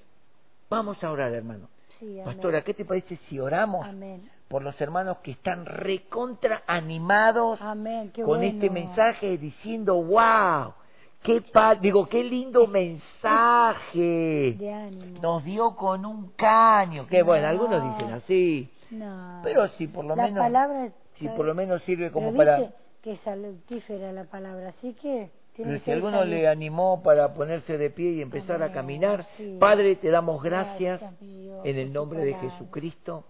Vamos 0.71 1.03
a 1.05 1.11
orar, 1.11 1.33
hermano. 1.33 1.69
Sí. 2.01 2.19
Pastora, 2.25 2.63
¿qué 2.63 2.75
te 2.75 2.85
parece 2.85 3.17
si 3.29 3.39
oramos 3.39 3.87
Amén. 3.87 4.29
por 4.49 4.63
los 4.63 4.79
hermanos 4.81 5.19
que 5.19 5.31
están 5.33 5.65
recontra 5.67 6.63
animados 6.67 7.61
Amén. 7.63 8.11
Con 8.15 8.25
bueno. 8.27 8.45
este 8.45 8.69
mensaje 8.71 9.39
diciendo, 9.39 9.95
wow, 10.03 10.73
qué 11.23 11.41
pa 11.41 11.75
digo, 11.77 12.09
qué 12.09 12.25
lindo 12.25 12.67
mensaje. 12.67 14.57
Nos 15.21 15.45
dio 15.45 15.75
con 15.77 16.05
un 16.05 16.31
caño. 16.31 17.07
Que 17.07 17.23
bueno, 17.23 17.45
No. 17.45 17.49
algunos 17.51 17.97
dicen 17.97 18.13
así, 18.15 18.69
No. 18.91 19.41
pero 19.45 19.69
si 19.79 19.87
por 19.87 20.05
lo 20.05 20.17
la 20.17 20.25
menos 20.25 20.43
palabra 20.43 20.89
si 21.19 21.29
por 21.29 21.47
lo 21.47 21.55
menos 21.55 21.81
sirve 21.85 22.11
como 22.11 22.35
para 22.35 22.73
que 23.03 23.13
es 23.13 23.27
la 24.13 24.25
palabra, 24.25 24.71
así 24.71 24.95
que 24.95 25.31
pero 25.57 25.79
si 25.81 25.91
alguno 25.91 26.25
le 26.25 26.49
animó 26.49 27.03
para 27.03 27.33
ponerse 27.33 27.79
de 27.79 27.91
pie 27.91 28.11
y 28.13 28.23
empezar 28.23 28.63
a 28.63 28.67
Amén, 28.67 28.75
caminar, 28.75 29.27
sí. 29.37 29.57
Padre, 29.61 29.97
te 29.97 30.11
damos 30.11 30.43
gracias 30.43 31.01
Gracias, 31.01 31.21
en 31.65 31.79
el 31.79 31.93
nombre 31.93 32.25
de. 32.25 32.35
Jesucristo 32.35 33.25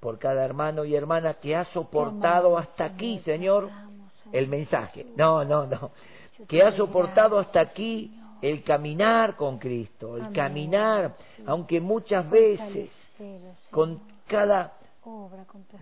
por 0.00 0.18
cada 0.18 0.44
hermano 0.44 0.84
y 0.84 0.94
hermana 0.94 1.34
que 1.34 1.56
ha 1.56 1.64
soportado 1.72 2.56
hasta 2.58 2.84
aquí, 2.84 3.20
Señor, 3.24 3.70
el 4.32 4.48
mensaje. 4.48 5.06
No, 5.16 5.44
no, 5.44 5.66
no. 5.66 5.90
Que 6.48 6.62
ha 6.62 6.72
soportado 6.76 7.38
hasta 7.38 7.60
aquí 7.60 8.12
el 8.42 8.62
caminar 8.62 9.36
con 9.36 9.58
Cristo, 9.58 10.16
el 10.16 10.32
caminar, 10.32 11.16
aunque 11.46 11.80
muchas 11.80 12.28
veces 12.30 12.90
con 13.70 14.00
cada 14.26 14.74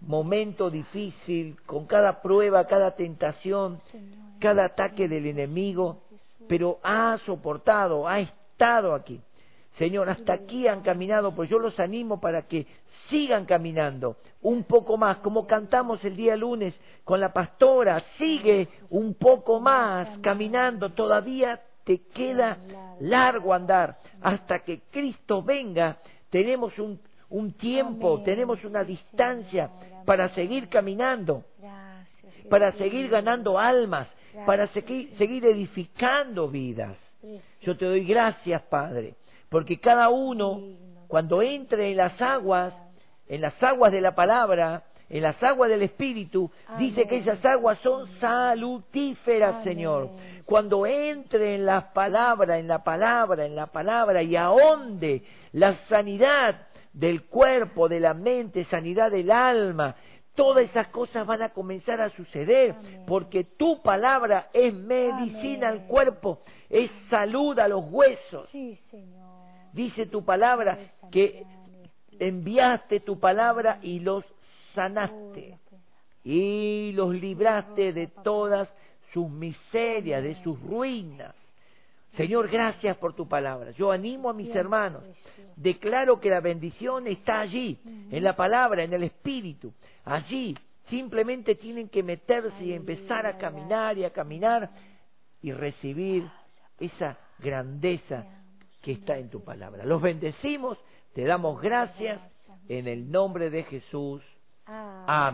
momento 0.03 0.71
difícil, 0.71 1.61
con 1.67 1.87
cada 1.87 2.23
prueba, 2.23 2.67
cada 2.67 2.95
tentación, 2.95 3.81
Señor. 3.91 4.24
Cada 4.45 4.67
ataque 4.67 5.09
del 5.09 5.25
enemigo, 5.25 6.03
pero 6.47 6.79
ha 6.83 7.17
soportado, 7.25 8.07
ha 8.07 8.21
estado 8.21 8.93
aquí. 8.93 9.19
Señor, 9.79 10.11
hasta 10.11 10.35
aquí 10.35 10.69
han 10.69 10.83
caminado, 10.83 11.35
pues 11.35 11.49
yo 11.49 11.59
los 11.59 11.81
animo 11.81 12.21
para 12.21 12.43
que 12.43 12.67
sigan 13.09 13.47
caminando 13.47 14.19
un 14.43 14.65
poco 14.65 14.99
más, 14.99 15.17
como 15.19 15.47
cantamos 15.47 16.05
el 16.05 16.15
día 16.15 16.37
lunes 16.37 16.79
con 17.05 17.21
la 17.21 17.33
pastora, 17.33 18.05
sigue 18.19 18.69
un 18.91 19.15
poco 19.15 19.61
más 19.61 20.19
caminando, 20.19 20.91
todavía 20.91 21.63
te 21.85 22.03
queda 22.09 22.59
largo 23.01 23.55
andar, 23.55 23.97
hasta 24.21 24.59
que 24.59 24.83
Cristo 24.91 25.43
venga, 25.43 25.97
tenemos 26.29 26.79
un, 26.79 27.01
un 27.31 27.55
tiempo, 27.55 28.21
tenemos 28.23 28.63
una 28.63 28.85
distancia 28.85 29.71
para 30.05 30.29
seguir 30.35 30.69
caminando 30.69 31.45
para 32.49 32.73
seguir 32.73 33.09
ganando 33.09 33.59
almas, 33.59 34.09
Gracias, 34.35 34.71
seguir, 34.71 35.17
seguir 35.17 35.45
edificando 35.45 36.49
vidas. 36.49 36.99
Yo 37.63 37.77
te 37.77 37.87
doy 37.87 38.05
gracias, 38.05 38.61
Padre, 38.63 39.15
porque 39.49 39.79
cada 39.79 40.09
uno, 40.11 40.61
cuando 41.09 41.41
entre 41.41 41.91
en 41.91 41.97
las 41.97 42.21
aguas, 42.21 42.75
en 43.27 43.41
las 43.41 43.63
aguas 43.63 43.93
de 43.93 44.01
la 44.01 44.15
palabra, 44.15 44.85
en 45.09 45.23
las 45.23 45.43
aguas 45.43 45.71
del 45.71 45.83
Espíritu, 45.83 46.51
dice 46.79 47.07
que 47.07 47.19
esas 47.19 47.45
aguas 47.45 47.79
son 47.79 48.07
salutíferas, 48.19 49.55
Amén. 49.55 49.65
Señor. 49.65 50.11
Cuando 50.45 50.87
entre 50.87 51.55
en 51.55 51.65
la 51.65 51.93
palabra, 51.93 52.59
en 52.59 52.69
la 52.69 52.83
palabra, 52.83 53.47
en 53.47 53.55
la 53.55 53.67
palabra 53.69 54.23
y 54.23 54.37
ahonde 54.37 55.23
la 55.53 55.79
sanidad 55.89 56.67
del 56.93 57.25
cuerpo, 57.25 57.89
de 57.89 58.01
la 58.01 58.15
mente, 58.15 58.65
sanidad 58.67 59.11
del 59.11 59.31
alma, 59.31 59.97
todas 60.35 60.65
esas 60.65 60.89
cosas 60.89 61.27
van 61.27 61.43
a 61.43 61.51
comenzar 61.51 62.01
a 62.01 62.11
suceder, 62.11 62.73
Amén. 62.73 63.05
porque 63.07 63.45
tu 63.45 63.83
palabra 63.83 64.49
es 64.53 64.75
medicina 64.75 65.69
Amén. 65.69 65.81
al 65.83 65.87
cuerpo, 65.87 66.41
es 66.69 66.91
salud 67.09 67.59
a 67.59 67.69
los 67.69 67.85
huesos. 67.91 68.49
Sí, 68.51 68.79
Señor. 68.91 69.25
Dice 69.73 70.07
tu 70.07 70.25
palabra 70.25 70.79
que 71.11 71.45
enviaste 72.19 73.01
tu 73.01 73.19
palabra 73.19 73.79
y 73.83 74.01
los 74.01 74.25
sanaste 74.75 75.59
y 76.23 76.93
los 76.93 77.15
libraste 77.15 77.93
de 77.93 78.07
todas 78.07 78.73
sus 79.13 79.29
miserias, 79.29 80.23
de 80.23 80.43
sus 80.43 80.61
ruinas. 80.61 81.35
Señor, 82.17 82.49
gracias 82.49 82.97
por 82.99 83.15
tu 83.15 83.27
palabra. 83.27 83.73
Yo 83.73 83.91
animo 83.91 84.31
a 84.31 84.33
mis 84.33 84.55
hermanos. 84.55 85.03
Declaro 85.57 86.21
que 86.21 86.31
la 86.31 86.41
bendición 86.41 87.07
está 87.07 87.41
allí, 87.41 87.79
en 88.11 88.23
la 88.23 88.35
palabra, 88.35 88.83
en 88.83 88.93
el 88.93 89.05
Espíritu. 89.05 89.73
Allí 90.05 90.57
simplemente 90.89 91.55
tienen 91.55 91.89
que 91.89 92.03
meterse 92.03 92.65
y 92.65 92.73
empezar 92.73 93.27
a 93.27 93.39
caminar 93.39 93.99
y 93.99 94.05
a 94.05 94.11
caminar 94.11 94.71
y 95.43 95.53
recibir 95.53 96.29
esa 96.79 97.19
grandeza 97.39 98.25
que 98.83 98.93
está 98.93 99.17
en 99.17 99.31
tu 99.31 99.43
palabra. 99.43 99.85
Los 99.85 100.01
bendecimos, 100.03 100.79
te 101.15 101.25
damos 101.25 101.61
gracias 101.61 102.21
en 102.69 102.87
el 102.87 103.11
nombre 103.11 103.51
de 103.51 103.65
Jesús. 103.65 104.23
Ah. 104.67 105.05
Amén. 105.07 105.33